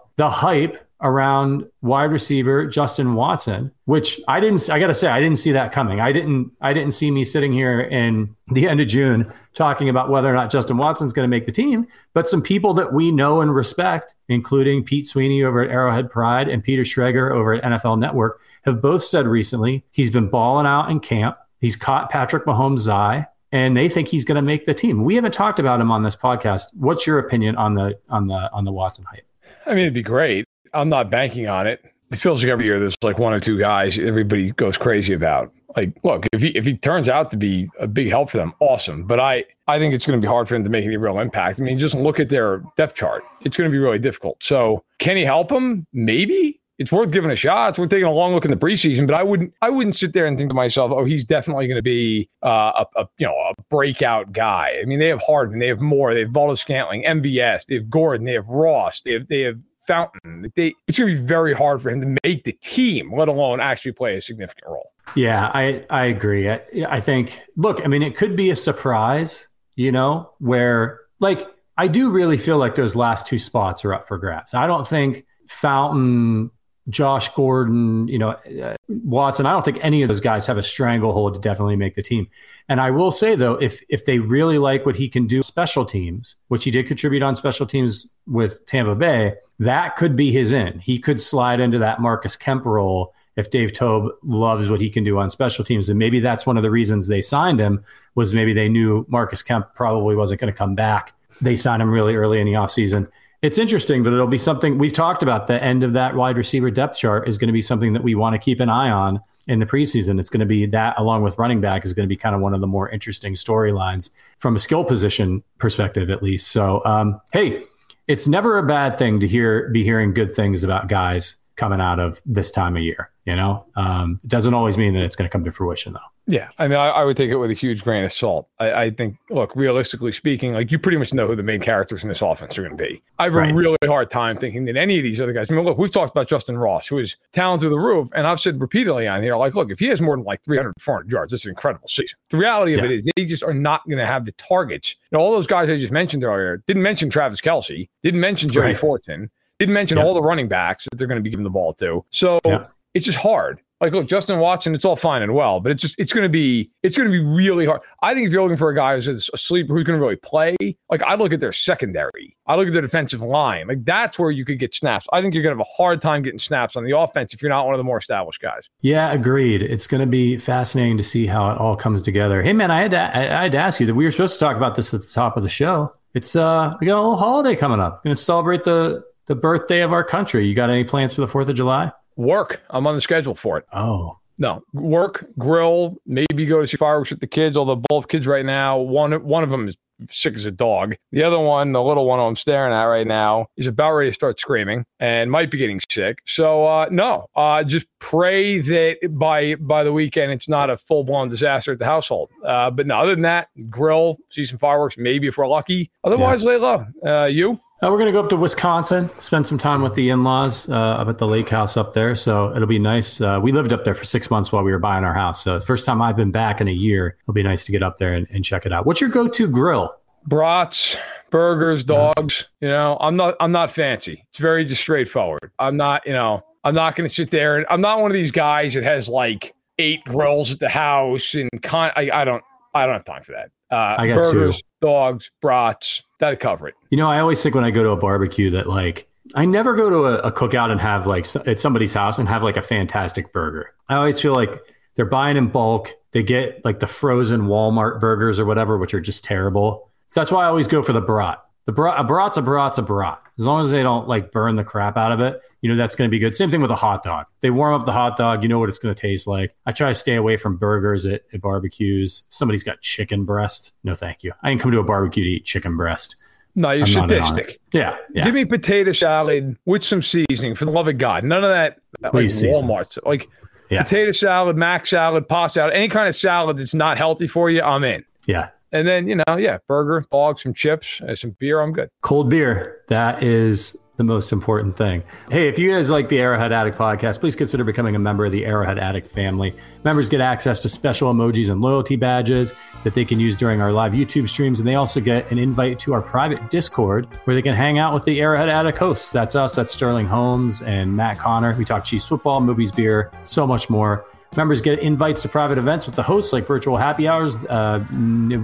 the 0.21 0.29
hype 0.29 0.87
around 1.01 1.67
wide 1.81 2.11
receiver 2.11 2.67
Justin 2.67 3.15
Watson, 3.15 3.71
which 3.85 4.21
I 4.27 4.39
didn't 4.39 4.69
I 4.69 4.79
got 4.79 4.85
to 4.85 4.93
say 4.93 5.07
I 5.07 5.19
didn't 5.19 5.39
see 5.39 5.51
that 5.53 5.71
coming. 5.71 5.99
I 5.99 6.11
didn't 6.11 6.51
I 6.61 6.73
didn't 6.73 6.91
see 6.91 7.09
me 7.09 7.23
sitting 7.23 7.51
here 7.51 7.81
in 7.81 8.35
the 8.51 8.69
end 8.69 8.81
of 8.81 8.87
June 8.87 9.33
talking 9.55 9.89
about 9.89 10.11
whether 10.11 10.29
or 10.29 10.35
not 10.35 10.51
Justin 10.51 10.77
Watson's 10.77 11.11
going 11.11 11.23
to 11.23 11.27
make 11.27 11.47
the 11.47 11.51
team, 11.51 11.87
but 12.13 12.29
some 12.29 12.43
people 12.43 12.75
that 12.75 12.93
we 12.93 13.11
know 13.11 13.41
and 13.41 13.55
respect, 13.55 14.13
including 14.27 14.83
Pete 14.83 15.07
Sweeney 15.07 15.41
over 15.41 15.63
at 15.63 15.71
Arrowhead 15.71 16.11
Pride 16.11 16.47
and 16.47 16.63
Peter 16.63 16.83
Schrager 16.83 17.31
over 17.31 17.55
at 17.55 17.63
NFL 17.63 17.97
Network, 17.97 18.39
have 18.61 18.79
both 18.79 19.03
said 19.03 19.25
recently 19.25 19.83
he's 19.89 20.11
been 20.11 20.27
balling 20.27 20.67
out 20.67 20.91
in 20.91 20.99
camp. 20.99 21.35
He's 21.61 21.75
caught 21.75 22.11
Patrick 22.11 22.45
Mahomes' 22.45 22.87
eye 22.87 23.25
and 23.51 23.75
they 23.75 23.89
think 23.89 24.07
he's 24.07 24.23
going 24.23 24.35
to 24.35 24.43
make 24.43 24.65
the 24.65 24.75
team. 24.75 25.03
We 25.03 25.15
haven't 25.15 25.33
talked 25.33 25.57
about 25.57 25.81
him 25.81 25.91
on 25.91 26.03
this 26.03 26.15
podcast. 26.15 26.75
What's 26.75 27.07
your 27.07 27.17
opinion 27.17 27.55
on 27.55 27.73
the 27.73 27.97
on 28.07 28.27
the 28.27 28.51
on 28.53 28.65
the 28.65 28.71
Watson 28.71 29.05
hype? 29.05 29.25
I 29.65 29.69
mean, 29.69 29.79
it'd 29.79 29.93
be 29.93 30.03
great. 30.03 30.45
I'm 30.73 30.89
not 30.89 31.09
banking 31.09 31.47
on 31.47 31.67
it. 31.67 31.83
It 32.11 32.17
feels 32.17 32.43
like 32.43 32.51
every 32.51 32.65
year 32.65 32.79
there's 32.79 32.95
like 33.01 33.19
one 33.19 33.33
or 33.33 33.39
two 33.39 33.57
guys 33.57 33.97
everybody 33.97 34.51
goes 34.51 34.77
crazy 34.77 35.13
about. 35.13 35.51
Like, 35.77 35.93
look, 36.03 36.25
if 36.33 36.41
he 36.41 36.49
if 36.49 36.65
he 36.65 36.75
turns 36.75 37.07
out 37.07 37.31
to 37.31 37.37
be 37.37 37.69
a 37.79 37.87
big 37.87 38.09
help 38.09 38.29
for 38.29 38.37
them, 38.37 38.53
awesome. 38.59 39.05
But 39.05 39.19
I 39.19 39.45
I 39.67 39.79
think 39.79 39.93
it's 39.93 40.05
going 40.05 40.19
to 40.19 40.25
be 40.25 40.29
hard 40.29 40.49
for 40.49 40.55
him 40.55 40.63
to 40.65 40.69
make 40.69 40.85
any 40.85 40.97
real 40.97 41.19
impact. 41.19 41.59
I 41.59 41.63
mean, 41.63 41.79
just 41.79 41.95
look 41.95 42.19
at 42.19 42.27
their 42.27 42.63
depth 42.75 42.95
chart. 42.95 43.23
It's 43.41 43.55
going 43.55 43.69
to 43.69 43.71
be 43.71 43.79
really 43.79 43.99
difficult. 43.99 44.43
So, 44.43 44.83
can 44.99 45.15
he 45.15 45.23
help 45.23 45.47
them? 45.47 45.87
Maybe 45.93 46.60
it's 46.81 46.91
worth 46.91 47.11
giving 47.11 47.29
a 47.29 47.35
shot. 47.35 47.69
It's 47.69 47.79
worth 47.79 47.91
taking 47.91 48.07
a 48.07 48.11
long 48.11 48.33
look 48.33 48.43
in 48.43 48.49
the 48.49 48.57
preseason, 48.57 49.05
but 49.05 49.15
I 49.15 49.21
wouldn't 49.21 49.53
I 49.61 49.69
wouldn't 49.69 49.95
sit 49.95 50.13
there 50.13 50.25
and 50.25 50.35
think 50.35 50.49
to 50.49 50.55
myself, 50.55 50.91
oh, 50.91 51.05
he's 51.05 51.23
definitely 51.23 51.67
going 51.67 51.77
to 51.77 51.83
be 51.83 52.27
uh, 52.43 52.85
a, 52.95 53.01
a, 53.01 53.07
you 53.19 53.27
know 53.27 53.33
a 53.33 53.53
breakout 53.69 54.33
guy. 54.33 54.79
I 54.81 54.85
mean, 54.85 54.97
they 54.97 55.09
have 55.09 55.21
Hardman, 55.21 55.59
they 55.59 55.67
have 55.67 55.79
Moore, 55.79 56.15
they 56.15 56.21
have 56.21 56.31
Valdes-Scantling, 56.31 57.03
MVS, 57.03 57.67
they 57.67 57.75
have 57.75 57.87
Gordon, 57.87 58.25
they 58.25 58.33
have 58.33 58.47
Ross, 58.47 59.01
they 59.01 59.13
have 59.13 59.27
they 59.27 59.41
have 59.41 59.59
Fountain. 59.85 60.51
They, 60.55 60.73
it's 60.87 60.97
going 60.97 61.15
to 61.15 61.21
be 61.21 61.27
very 61.27 61.53
hard 61.53 61.83
for 61.83 61.91
him 61.91 62.01
to 62.01 62.17
make 62.23 62.45
the 62.45 62.53
team, 62.53 63.13
let 63.15 63.27
alone 63.27 63.59
actually 63.59 63.91
play 63.91 64.15
a 64.15 64.21
significant 64.21 64.67
role. 64.67 64.91
Yeah, 65.15 65.51
I 65.53 65.85
I 65.91 66.05
agree. 66.05 66.49
I, 66.49 66.61
I 66.87 66.99
think 66.99 67.43
look, 67.57 67.79
I 67.83 67.87
mean, 67.87 68.01
it 68.01 68.17
could 68.17 68.35
be 68.35 68.49
a 68.49 68.55
surprise, 68.55 69.47
you 69.75 69.91
know, 69.91 70.31
where 70.39 71.01
like 71.19 71.47
I 71.77 71.87
do 71.87 72.09
really 72.09 72.37
feel 72.37 72.57
like 72.57 72.73
those 72.73 72.95
last 72.95 73.27
two 73.27 73.37
spots 73.37 73.85
are 73.85 73.93
up 73.93 74.07
for 74.07 74.17
grabs. 74.17 74.55
I 74.55 74.65
don't 74.65 74.87
think 74.87 75.25
Fountain 75.47 76.49
Josh 76.89 77.29
Gordon, 77.33 78.07
you 78.07 78.17
know, 78.17 78.29
uh, 78.29 78.75
Watson. 78.87 79.45
I 79.45 79.51
don't 79.51 79.63
think 79.63 79.79
any 79.81 80.01
of 80.01 80.09
those 80.09 80.19
guys 80.19 80.47
have 80.47 80.57
a 80.57 80.63
stranglehold 80.63 81.35
to 81.35 81.39
definitely 81.39 81.75
make 81.75 81.95
the 81.95 82.01
team. 82.01 82.27
And 82.67 82.81
I 82.81 82.91
will 82.91 83.11
say 83.11 83.35
though, 83.35 83.53
if 83.53 83.81
if 83.89 84.05
they 84.05 84.19
really 84.19 84.57
like 84.57 84.85
what 84.85 84.95
he 84.95 85.07
can 85.07 85.27
do 85.27 85.41
special 85.41 85.85
teams, 85.85 86.35
which 86.47 86.63
he 86.63 86.71
did 86.71 86.87
contribute 86.87 87.23
on 87.23 87.35
special 87.35 87.65
teams 87.65 88.11
with 88.25 88.65
Tampa 88.65 88.95
Bay, 88.95 89.35
that 89.59 89.95
could 89.95 90.15
be 90.15 90.31
his 90.31 90.51
in. 90.51 90.79
He 90.79 90.97
could 90.97 91.21
slide 91.21 91.59
into 91.59 91.77
that 91.79 92.01
Marcus 92.01 92.35
Kemp 92.35 92.65
role 92.65 93.13
if 93.35 93.49
Dave 93.49 93.73
Toub 93.73 94.09
loves 94.23 94.69
what 94.69 94.81
he 94.81 94.89
can 94.89 95.03
do 95.03 95.17
on 95.17 95.29
special 95.29 95.63
teams. 95.63 95.87
And 95.87 95.97
maybe 95.97 96.19
that's 96.19 96.45
one 96.45 96.57
of 96.57 96.63
the 96.63 96.71
reasons 96.71 97.07
they 97.07 97.21
signed 97.21 97.59
him 97.59 97.83
was 98.15 98.33
maybe 98.33 98.53
they 98.53 98.67
knew 98.67 99.05
Marcus 99.07 99.41
Kemp 99.41 99.73
probably 99.75 100.15
wasn't 100.15 100.41
going 100.41 100.51
to 100.51 100.57
come 100.57 100.75
back. 100.75 101.13
They 101.41 101.55
signed 101.55 101.81
him 101.81 101.91
really 101.91 102.15
early 102.15 102.39
in 102.39 102.45
the 102.45 102.53
offseason. 102.53 103.07
It's 103.41 103.57
interesting, 103.57 104.03
but 104.03 104.13
it'll 104.13 104.27
be 104.27 104.37
something 104.37 104.77
we've 104.77 104.93
talked 104.93 105.23
about. 105.23 105.47
The 105.47 105.61
end 105.61 105.83
of 105.83 105.93
that 105.93 106.15
wide 106.15 106.37
receiver 106.37 106.69
depth 106.69 106.97
chart 106.97 107.27
is 107.27 107.39
going 107.39 107.47
to 107.47 107.53
be 107.53 107.61
something 107.61 107.93
that 107.93 108.03
we 108.03 108.13
want 108.13 108.33
to 108.35 108.39
keep 108.39 108.59
an 108.59 108.69
eye 108.69 108.91
on 108.91 109.19
in 109.47 109.57
the 109.57 109.65
preseason. 109.65 110.19
It's 110.19 110.29
going 110.29 110.41
to 110.41 110.45
be 110.45 110.67
that, 110.67 110.93
along 110.99 111.23
with 111.23 111.37
running 111.39 111.59
back, 111.59 111.83
is 111.83 111.93
going 111.93 112.07
to 112.07 112.09
be 112.09 112.15
kind 112.15 112.35
of 112.35 112.41
one 112.41 112.53
of 112.53 112.61
the 112.61 112.67
more 112.67 112.87
interesting 112.89 113.33
storylines 113.33 114.11
from 114.37 114.55
a 114.55 114.59
skill 114.59 114.83
position 114.83 115.41
perspective, 115.57 116.11
at 116.11 116.21
least. 116.21 116.49
So, 116.49 116.85
um, 116.85 117.19
hey, 117.33 117.63
it's 118.07 118.27
never 118.27 118.59
a 118.59 118.63
bad 118.63 118.97
thing 118.97 119.19
to 119.21 119.27
hear 119.27 119.69
be 119.69 119.83
hearing 119.83 120.13
good 120.13 120.35
things 120.35 120.63
about 120.63 120.87
guys 120.87 121.37
coming 121.55 121.81
out 121.81 121.99
of 121.99 122.21
this 122.25 122.51
time 122.51 122.75
of 122.75 122.83
year. 122.83 123.11
You 123.25 123.35
know, 123.35 123.65
um, 123.75 124.19
it 124.23 124.29
doesn't 124.29 124.55
always 124.55 124.79
mean 124.79 124.95
that 124.95 125.03
it's 125.03 125.15
going 125.15 125.29
to 125.29 125.31
come 125.31 125.43
to 125.43 125.51
fruition, 125.51 125.93
though. 125.93 125.99
Yeah, 126.25 126.49
I 126.57 126.67
mean, 126.67 126.79
I, 126.79 126.87
I, 126.87 127.03
would 127.03 127.17
take 127.17 127.29
it 127.29 127.35
with 127.35 127.51
a 127.51 127.55
huge 127.55 127.83
grain 127.83 128.03
of 128.03 128.13
salt. 128.13 128.47
I, 128.59 128.73
I, 128.73 128.89
think, 128.89 129.17
look, 129.29 129.55
realistically 129.55 130.11
speaking, 130.11 130.53
like 130.53 130.71
you 130.71 130.79
pretty 130.79 130.97
much 130.97 131.13
know 131.13 131.27
who 131.27 131.35
the 131.35 131.43
main 131.43 131.59
characters 131.59 132.03
in 132.03 132.09
this 132.09 132.21
offense 132.21 132.57
are 132.57 132.61
going 132.63 132.77
to 132.77 132.83
be. 132.83 133.01
I 133.19 133.25
have 133.25 133.33
right. 133.33 133.51
a 133.51 133.53
really 133.53 133.77
hard 133.85 134.09
time 134.09 134.37
thinking 134.37 134.65
that 134.65 134.77
any 134.77 134.97
of 134.97 135.03
these 135.03 135.19
other 135.19 135.33
guys. 135.33 135.51
I 135.51 135.55
mean, 135.55 135.65
look, 135.65 135.77
we've 135.77 135.91
talked 135.91 136.11
about 136.11 136.27
Justin 136.27 136.57
Ross, 136.57 136.87
who 136.87 136.99
is 136.99 137.15
talented 137.33 137.65
to 137.65 137.69
the 137.69 137.79
roof, 137.79 138.07
and 138.13 138.25
I've 138.27 138.39
said 138.39 138.61
repeatedly 138.61 139.07
on 139.07 139.21
here, 139.21 139.35
like, 139.35 139.55
look, 139.55 139.71
if 139.71 139.79
he 139.79 139.87
has 139.87 140.01
more 140.01 140.15
than 140.15 140.23
like 140.23 140.41
300, 140.43 140.73
400 140.79 141.11
yards, 141.11 141.31
this 141.31 141.41
is 141.41 141.45
an 141.45 141.51
incredible 141.51 141.87
season. 141.87 142.17
The 142.29 142.37
reality 142.37 142.73
of 142.73 142.79
yeah. 142.79 142.85
it 142.85 142.91
is, 142.91 143.09
they 143.15 143.25
just 143.25 143.43
are 143.43 143.53
not 143.53 143.85
going 143.85 143.99
to 143.99 144.07
have 144.07 144.25
the 144.25 144.31
targets. 144.33 144.95
You 145.11 145.17
know, 145.17 145.23
all 145.23 145.31
those 145.31 145.47
guys 145.47 145.69
I 145.69 145.77
just 145.77 145.91
mentioned 145.91 146.23
earlier 146.23 146.63
didn't 146.65 146.83
mention 146.83 147.09
Travis 147.09 147.41
Kelce, 147.41 147.89
didn't 148.03 148.19
mention 148.19 148.49
Jody 148.49 148.67
right. 148.67 148.77
Fortson, 148.77 149.29
didn't 149.61 149.73
mention 149.73 149.97
yeah. 149.97 150.03
all 150.03 150.13
the 150.13 150.21
running 150.21 150.47
backs 150.47 150.85
that 150.85 150.97
they're 150.97 151.07
going 151.07 151.19
to 151.19 151.23
be 151.23 151.29
giving 151.29 151.43
the 151.43 151.49
ball 151.49 151.73
to. 151.75 152.03
So 152.09 152.39
yeah. 152.45 152.65
it's 152.93 153.05
just 153.05 153.17
hard. 153.17 153.61
Like, 153.79 153.93
look, 153.93 154.05
Justin 154.05 154.37
Watson, 154.37 154.75
it's 154.75 154.85
all 154.85 154.95
fine 154.95 155.23
and 155.23 155.33
well, 155.33 155.59
but 155.59 155.71
it's 155.71 155.81
just 155.81 155.95
it's 155.97 156.13
going 156.13 156.23
to 156.23 156.29
be 156.29 156.71
it's 156.83 156.95
going 156.95 157.11
to 157.11 157.11
be 157.11 157.23
really 157.23 157.65
hard. 157.65 157.81
I 158.03 158.13
think 158.13 158.27
if 158.27 158.33
you're 158.33 158.43
looking 158.43 158.57
for 158.57 158.69
a 158.69 158.75
guy 158.75 158.95
who's 158.95 159.07
a 159.07 159.37
sleeper 159.37 159.73
who's 159.73 159.85
going 159.85 159.99
to 159.99 160.03
really 160.03 160.17
play, 160.17 160.55
like 160.89 161.01
I 161.01 161.15
look 161.15 161.33
at 161.33 161.39
their 161.39 161.51
secondary, 161.51 162.37
I 162.45 162.55
look 162.55 162.67
at 162.67 162.73
their 162.73 162.83
defensive 162.83 163.21
line, 163.21 163.67
like 163.67 163.83
that's 163.83 164.19
where 164.19 164.29
you 164.29 164.45
could 164.45 164.59
get 164.59 164.75
snaps. 164.75 165.07
I 165.11 165.19
think 165.19 165.33
you're 165.33 165.41
going 165.41 165.57
to 165.57 165.63
have 165.63 165.67
a 165.67 165.83
hard 165.83 165.99
time 165.99 166.21
getting 166.21 166.37
snaps 166.37 166.75
on 166.75 166.83
the 166.83 166.95
offense 166.95 167.33
if 167.33 167.41
you're 167.41 167.49
not 167.49 167.65
one 167.65 167.73
of 167.73 167.79
the 167.79 167.83
more 167.83 167.97
established 167.97 168.39
guys. 168.39 168.69
Yeah, 168.81 169.11
agreed. 169.11 169.63
It's 169.63 169.87
going 169.87 170.01
to 170.01 170.07
be 170.07 170.37
fascinating 170.37 170.97
to 170.97 171.03
see 171.03 171.25
how 171.25 171.49
it 171.51 171.57
all 171.57 171.75
comes 171.75 172.03
together. 172.03 172.43
Hey, 172.43 172.53
man, 172.53 172.69
I 172.69 172.81
had 172.81 172.91
to 172.91 173.17
I 173.17 173.41
had 173.43 173.51
to 173.53 173.57
ask 173.57 173.79
you 173.79 173.87
that 173.87 173.95
we 173.95 174.05
were 174.05 174.11
supposed 174.11 174.35
to 174.35 174.39
talk 174.39 174.57
about 174.57 174.75
this 174.75 174.93
at 174.93 175.01
the 175.01 175.07
top 175.07 175.37
of 175.37 175.43
the 175.43 175.49
show. 175.49 175.91
It's 176.13 176.35
uh, 176.35 176.75
we 176.79 176.87
got 176.87 176.97
a 176.97 177.01
little 177.01 177.17
holiday 177.17 177.55
coming 177.55 177.79
up. 177.79 178.01
We're 178.03 178.09
going 178.09 178.15
to 178.15 178.21
celebrate 178.21 178.63
the 178.63 179.03
the 179.27 179.35
birthday 179.35 179.81
of 179.81 179.93
our 179.93 180.03
country. 180.03 180.47
You 180.47 180.55
got 180.55 180.69
any 180.69 180.83
plans 180.83 181.13
for 181.13 181.21
the 181.21 181.27
Fourth 181.27 181.49
of 181.49 181.55
July? 181.55 181.91
Work. 182.15 182.61
I'm 182.69 182.87
on 182.87 182.95
the 182.95 183.01
schedule 183.01 183.35
for 183.35 183.57
it. 183.57 183.65
Oh, 183.73 184.17
no. 184.37 184.63
Work, 184.73 185.25
grill, 185.37 185.97
maybe 186.05 186.45
go 186.45 186.61
to 186.61 186.67
see 186.67 186.77
fireworks 186.77 187.11
with 187.11 187.19
the 187.19 187.27
kids. 187.27 187.55
Although 187.55 187.81
both 187.89 188.07
kids 188.07 188.27
right 188.27 188.45
now, 188.45 188.77
one 188.77 189.11
one 189.23 189.43
of 189.43 189.49
them 189.49 189.67
is 189.67 189.77
sick 190.09 190.33
as 190.33 190.45
a 190.45 190.51
dog. 190.51 190.95
The 191.11 191.23
other 191.23 191.39
one, 191.39 191.73
the 191.73 191.81
little 191.81 192.05
one 192.05 192.19
I'm 192.19 192.35
staring 192.35 192.73
at 192.73 192.83
right 192.85 193.05
now, 193.05 193.45
is 193.57 193.67
about 193.67 193.93
ready 193.93 194.09
to 194.09 194.13
start 194.13 194.39
screaming 194.39 194.85
and 194.99 195.29
might 195.31 195.51
be 195.51 195.57
getting 195.57 195.79
sick. 195.89 196.19
So 196.25 196.65
uh, 196.65 196.87
no, 196.91 197.27
uh, 197.35 197.63
just 197.63 197.85
pray 197.99 198.59
that 198.59 198.97
by 199.17 199.55
by 199.55 199.83
the 199.83 199.93
weekend 199.93 200.31
it's 200.31 200.49
not 200.49 200.69
a 200.69 200.77
full 200.77 201.03
blown 201.03 201.29
disaster 201.29 201.73
at 201.73 201.79
the 201.79 201.85
household. 201.85 202.29
Uh, 202.43 202.71
but 202.71 202.87
no, 202.87 202.97
other 202.97 203.11
than 203.11 203.21
that, 203.23 203.49
grill, 203.69 204.17
see 204.29 204.45
some 204.45 204.57
fireworks, 204.57 204.97
maybe 204.97 205.27
if 205.27 205.37
we're 205.37 205.47
lucky. 205.47 205.91
Otherwise, 206.03 206.43
yeah. 206.43 206.49
lay 206.49 206.57
low. 206.57 206.85
Uh, 207.05 207.25
you? 207.25 207.59
Uh, 207.83 207.87
we're 207.89 207.97
going 207.97 208.05
to 208.05 208.11
go 208.11 208.19
up 208.19 208.29
to 208.29 208.37
Wisconsin, 208.37 209.09
spend 209.17 209.47
some 209.47 209.57
time 209.57 209.81
with 209.81 209.95
the 209.95 210.11
in 210.11 210.23
laws 210.23 210.69
uh, 210.69 210.73
up 210.75 211.07
at 211.07 211.17
the 211.17 211.25
lake 211.25 211.49
house 211.49 211.77
up 211.77 211.95
there. 211.95 212.13
So 212.13 212.55
it'll 212.55 212.67
be 212.67 212.77
nice. 212.77 213.19
Uh, 213.19 213.39
we 213.41 213.51
lived 213.51 213.73
up 213.73 213.85
there 213.85 213.95
for 213.95 214.05
six 214.05 214.29
months 214.29 214.51
while 214.51 214.63
we 214.63 214.71
were 214.71 214.77
buying 214.77 215.03
our 215.03 215.15
house. 215.15 215.43
So 215.43 215.55
it's 215.55 215.63
the 215.63 215.67
first 215.67 215.83
time 215.83 215.99
I've 215.99 216.15
been 216.15 216.29
back 216.29 216.61
in 216.61 216.67
a 216.67 216.73
year. 216.73 217.17
It'll 217.23 217.33
be 217.33 217.41
nice 217.41 217.65
to 217.65 217.71
get 217.71 217.81
up 217.81 217.97
there 217.97 218.13
and, 218.13 218.27
and 218.29 218.45
check 218.45 218.67
it 218.67 218.71
out. 218.71 218.85
What's 218.85 219.01
your 219.01 219.09
go 219.09 219.27
to 219.27 219.47
grill? 219.47 219.95
Brats, 220.27 220.95
burgers, 221.31 221.83
dogs. 221.83 222.45
You 222.59 222.69
know, 222.69 222.97
I'm 223.01 223.15
not 223.15 223.35
I'm 223.39 223.51
not 223.51 223.71
fancy. 223.71 224.27
It's 224.29 224.37
very 224.37 224.63
just 224.63 224.81
straightforward. 224.81 225.49
I'm 225.57 225.75
not, 225.75 226.05
you 226.05 226.13
know, 226.13 226.43
I'm 226.63 226.75
not 226.75 226.95
going 226.95 227.09
to 227.09 227.13
sit 227.13 227.31
there 227.31 227.57
and 227.57 227.65
I'm 227.67 227.81
not 227.81 227.99
one 227.99 228.11
of 228.11 228.13
these 228.13 228.29
guys 228.29 228.75
that 228.75 228.83
has 228.83 229.09
like 229.09 229.55
eight 229.79 230.03
grills 230.05 230.51
at 230.51 230.59
the 230.59 230.69
house 230.69 231.33
and 231.33 231.49
con- 231.63 231.93
I, 231.95 232.11
I 232.13 232.25
don't 232.25 232.43
I 232.73 232.85
don't 232.85 232.93
have 232.93 233.05
time 233.05 233.23
for 233.23 233.33
that. 233.33 233.51
Uh, 233.69 233.95
I 233.97 234.07
got 234.07 234.23
burgers, 234.23 234.57
two. 234.57 234.67
dogs, 234.81 235.31
brats. 235.41 236.03
That'd 236.19 236.39
cover 236.39 236.67
it. 236.67 236.75
You 236.89 236.97
know, 236.97 237.09
I 237.09 237.19
always 237.19 237.41
think 237.41 237.55
when 237.55 237.63
I 237.63 237.71
go 237.71 237.83
to 237.83 237.89
a 237.89 237.97
barbecue 237.97 238.49
that 238.51 238.67
like 238.67 239.07
I 239.35 239.45
never 239.45 239.75
go 239.75 239.89
to 239.89 240.05
a, 240.05 240.17
a 240.19 240.31
cookout 240.31 240.71
and 240.71 240.81
have 240.81 241.07
like 241.07 241.25
at 241.47 241.59
somebody's 241.59 241.93
house 241.93 242.17
and 242.17 242.27
have 242.27 242.43
like 242.43 242.57
a 242.57 242.61
fantastic 242.61 243.31
burger. 243.33 243.73
I 243.87 243.95
always 243.95 244.19
feel 244.19 244.33
like 244.33 244.61
they're 244.95 245.05
buying 245.05 245.37
in 245.37 245.49
bulk. 245.49 245.93
They 246.11 246.23
get 246.23 246.63
like 246.65 246.79
the 246.79 246.87
frozen 246.87 247.43
Walmart 247.43 247.99
burgers 247.99 248.39
or 248.39 248.45
whatever, 248.45 248.77
which 248.77 248.93
are 248.93 248.99
just 248.99 249.23
terrible. 249.23 249.89
So 250.07 250.19
that's 250.19 250.31
why 250.31 250.43
I 250.43 250.47
always 250.47 250.67
go 250.67 250.83
for 250.83 250.93
the 250.93 251.01
brat. 251.01 251.41
The 251.65 251.71
brat, 251.71 251.99
a 251.99 252.03
brat's 252.03 252.37
a 252.37 252.41
brat's 252.41 252.77
a 252.77 252.81
brat. 252.81 253.21
As 253.41 253.47
long 253.47 253.63
as 253.63 253.71
they 253.71 253.81
don't 253.81 254.07
like 254.07 254.31
burn 254.31 254.55
the 254.55 254.63
crap 254.63 254.97
out 254.97 255.11
of 255.11 255.19
it, 255.19 255.41
you 255.61 255.69
know 255.69 255.75
that's 255.75 255.95
going 255.95 256.07
to 256.07 256.11
be 256.11 256.19
good. 256.19 256.35
Same 256.35 256.51
thing 256.51 256.61
with 256.61 256.69
a 256.69 256.75
hot 256.75 257.01
dog. 257.01 257.25
They 257.39 257.49
warm 257.49 257.73
up 257.73 257.87
the 257.87 257.91
hot 257.91 258.15
dog, 258.15 258.43
you 258.43 258.49
know 258.49 258.59
what 258.59 258.69
it's 258.69 258.77
going 258.77 258.93
to 258.93 259.01
taste 259.01 259.25
like. 259.25 259.55
I 259.65 259.71
try 259.71 259.89
to 259.89 259.95
stay 259.95 260.13
away 260.13 260.37
from 260.37 260.57
burgers 260.57 261.07
at, 261.07 261.23
at 261.33 261.41
barbecues. 261.41 262.21
somebody's 262.29 262.63
got 262.63 262.81
chicken 262.81 263.25
breast. 263.25 263.73
No, 263.83 263.95
thank 263.95 264.23
you. 264.23 264.31
I 264.43 264.49
didn't 264.49 264.61
come 264.61 264.69
to 264.69 264.77
a 264.77 264.83
barbecue 264.83 265.23
to 265.23 265.29
eat 265.31 265.45
chicken 265.45 265.75
breast. 265.75 266.17
No, 266.53 266.69
you're 266.69 266.85
I'm 266.85 267.09
sadistic. 267.09 267.59
Yeah, 267.73 267.97
yeah, 268.13 268.25
Give 268.25 268.35
me 268.35 268.45
potato 268.45 268.91
salad 268.91 269.57
with 269.65 269.83
some 269.83 270.03
seasoning, 270.03 270.53
for 270.53 270.65
the 270.65 270.71
love 270.71 270.87
of 270.87 270.99
God. 270.99 271.23
None 271.23 271.43
of 271.43 271.49
that, 271.49 271.79
like 272.01 272.13
Walmart. 272.13 272.95
Like 273.03 273.27
yeah. 273.71 273.81
potato 273.81 274.11
salad, 274.11 274.55
mac 274.55 274.85
salad, 274.85 275.27
pasta 275.27 275.61
salad, 275.61 275.73
any 275.73 275.87
kind 275.87 276.07
of 276.07 276.15
salad 276.15 276.57
that's 276.57 276.75
not 276.75 276.97
healthy 276.97 277.25
for 277.25 277.49
you, 277.49 277.63
I'm 277.63 277.83
in. 277.83 278.05
Yeah, 278.27 278.49
and 278.71 278.87
then, 278.87 279.07
you 279.07 279.15
know, 279.15 279.37
yeah, 279.37 279.57
burger, 279.67 280.05
dog, 280.11 280.39
some 280.39 280.53
chips, 280.53 281.01
some 281.15 281.35
beer. 281.39 281.61
I'm 281.61 281.73
good. 281.73 281.89
Cold 282.01 282.29
beer. 282.29 282.81
That 282.87 283.23
is 283.23 283.77
the 283.97 284.03
most 284.05 284.31
important 284.31 284.75
thing. 284.75 285.03
Hey, 285.29 285.47
if 285.47 285.59
you 285.59 285.71
guys 285.71 285.91
like 285.91 286.09
the 286.09 286.17
Arrowhead 286.17 286.51
Addict 286.51 286.75
podcast, 286.75 287.19
please 287.19 287.35
consider 287.35 287.63
becoming 287.63 287.95
a 287.95 287.99
member 287.99 288.25
of 288.25 288.31
the 288.31 288.45
Arrowhead 288.45 288.79
Addict 288.79 289.07
family. 289.07 289.53
Members 289.83 290.09
get 290.09 290.21
access 290.21 290.59
to 290.61 290.69
special 290.69 291.13
emojis 291.13 291.51
and 291.51 291.61
loyalty 291.61 291.95
badges 291.95 292.55
that 292.83 292.95
they 292.95 293.05
can 293.05 293.19
use 293.19 293.37
during 293.37 293.61
our 293.61 293.71
live 293.71 293.91
YouTube 293.91 294.27
streams. 294.27 294.59
And 294.59 294.67
they 294.67 294.73
also 294.73 294.99
get 295.01 295.29
an 295.31 295.37
invite 295.37 295.77
to 295.79 295.93
our 295.93 296.01
private 296.01 296.49
Discord 296.49 297.05
where 297.25 297.35
they 297.35 297.43
can 297.43 297.53
hang 297.53 297.77
out 297.77 297.93
with 297.93 298.03
the 298.03 298.19
Arrowhead 298.21 298.49
Addict 298.49 298.77
hosts. 298.77 299.11
That's 299.11 299.35
us, 299.35 299.55
that's 299.55 299.71
Sterling 299.71 300.07
Holmes 300.07 300.63
and 300.63 300.95
Matt 300.95 301.19
Conner. 301.19 301.55
We 301.55 301.63
talk 301.63 301.83
Chiefs 301.83 302.07
football, 302.07 302.41
movies, 302.41 302.71
beer, 302.71 303.11
so 303.23 303.45
much 303.45 303.69
more. 303.69 304.05
Members 304.37 304.61
get 304.61 304.79
invites 304.79 305.21
to 305.23 305.29
private 305.29 305.57
events 305.57 305.85
with 305.85 305.95
the 305.95 306.03
hosts, 306.03 306.31
like 306.31 306.47
virtual 306.47 306.77
happy 306.77 307.05
hours. 307.05 307.35
Uh, 307.45 307.83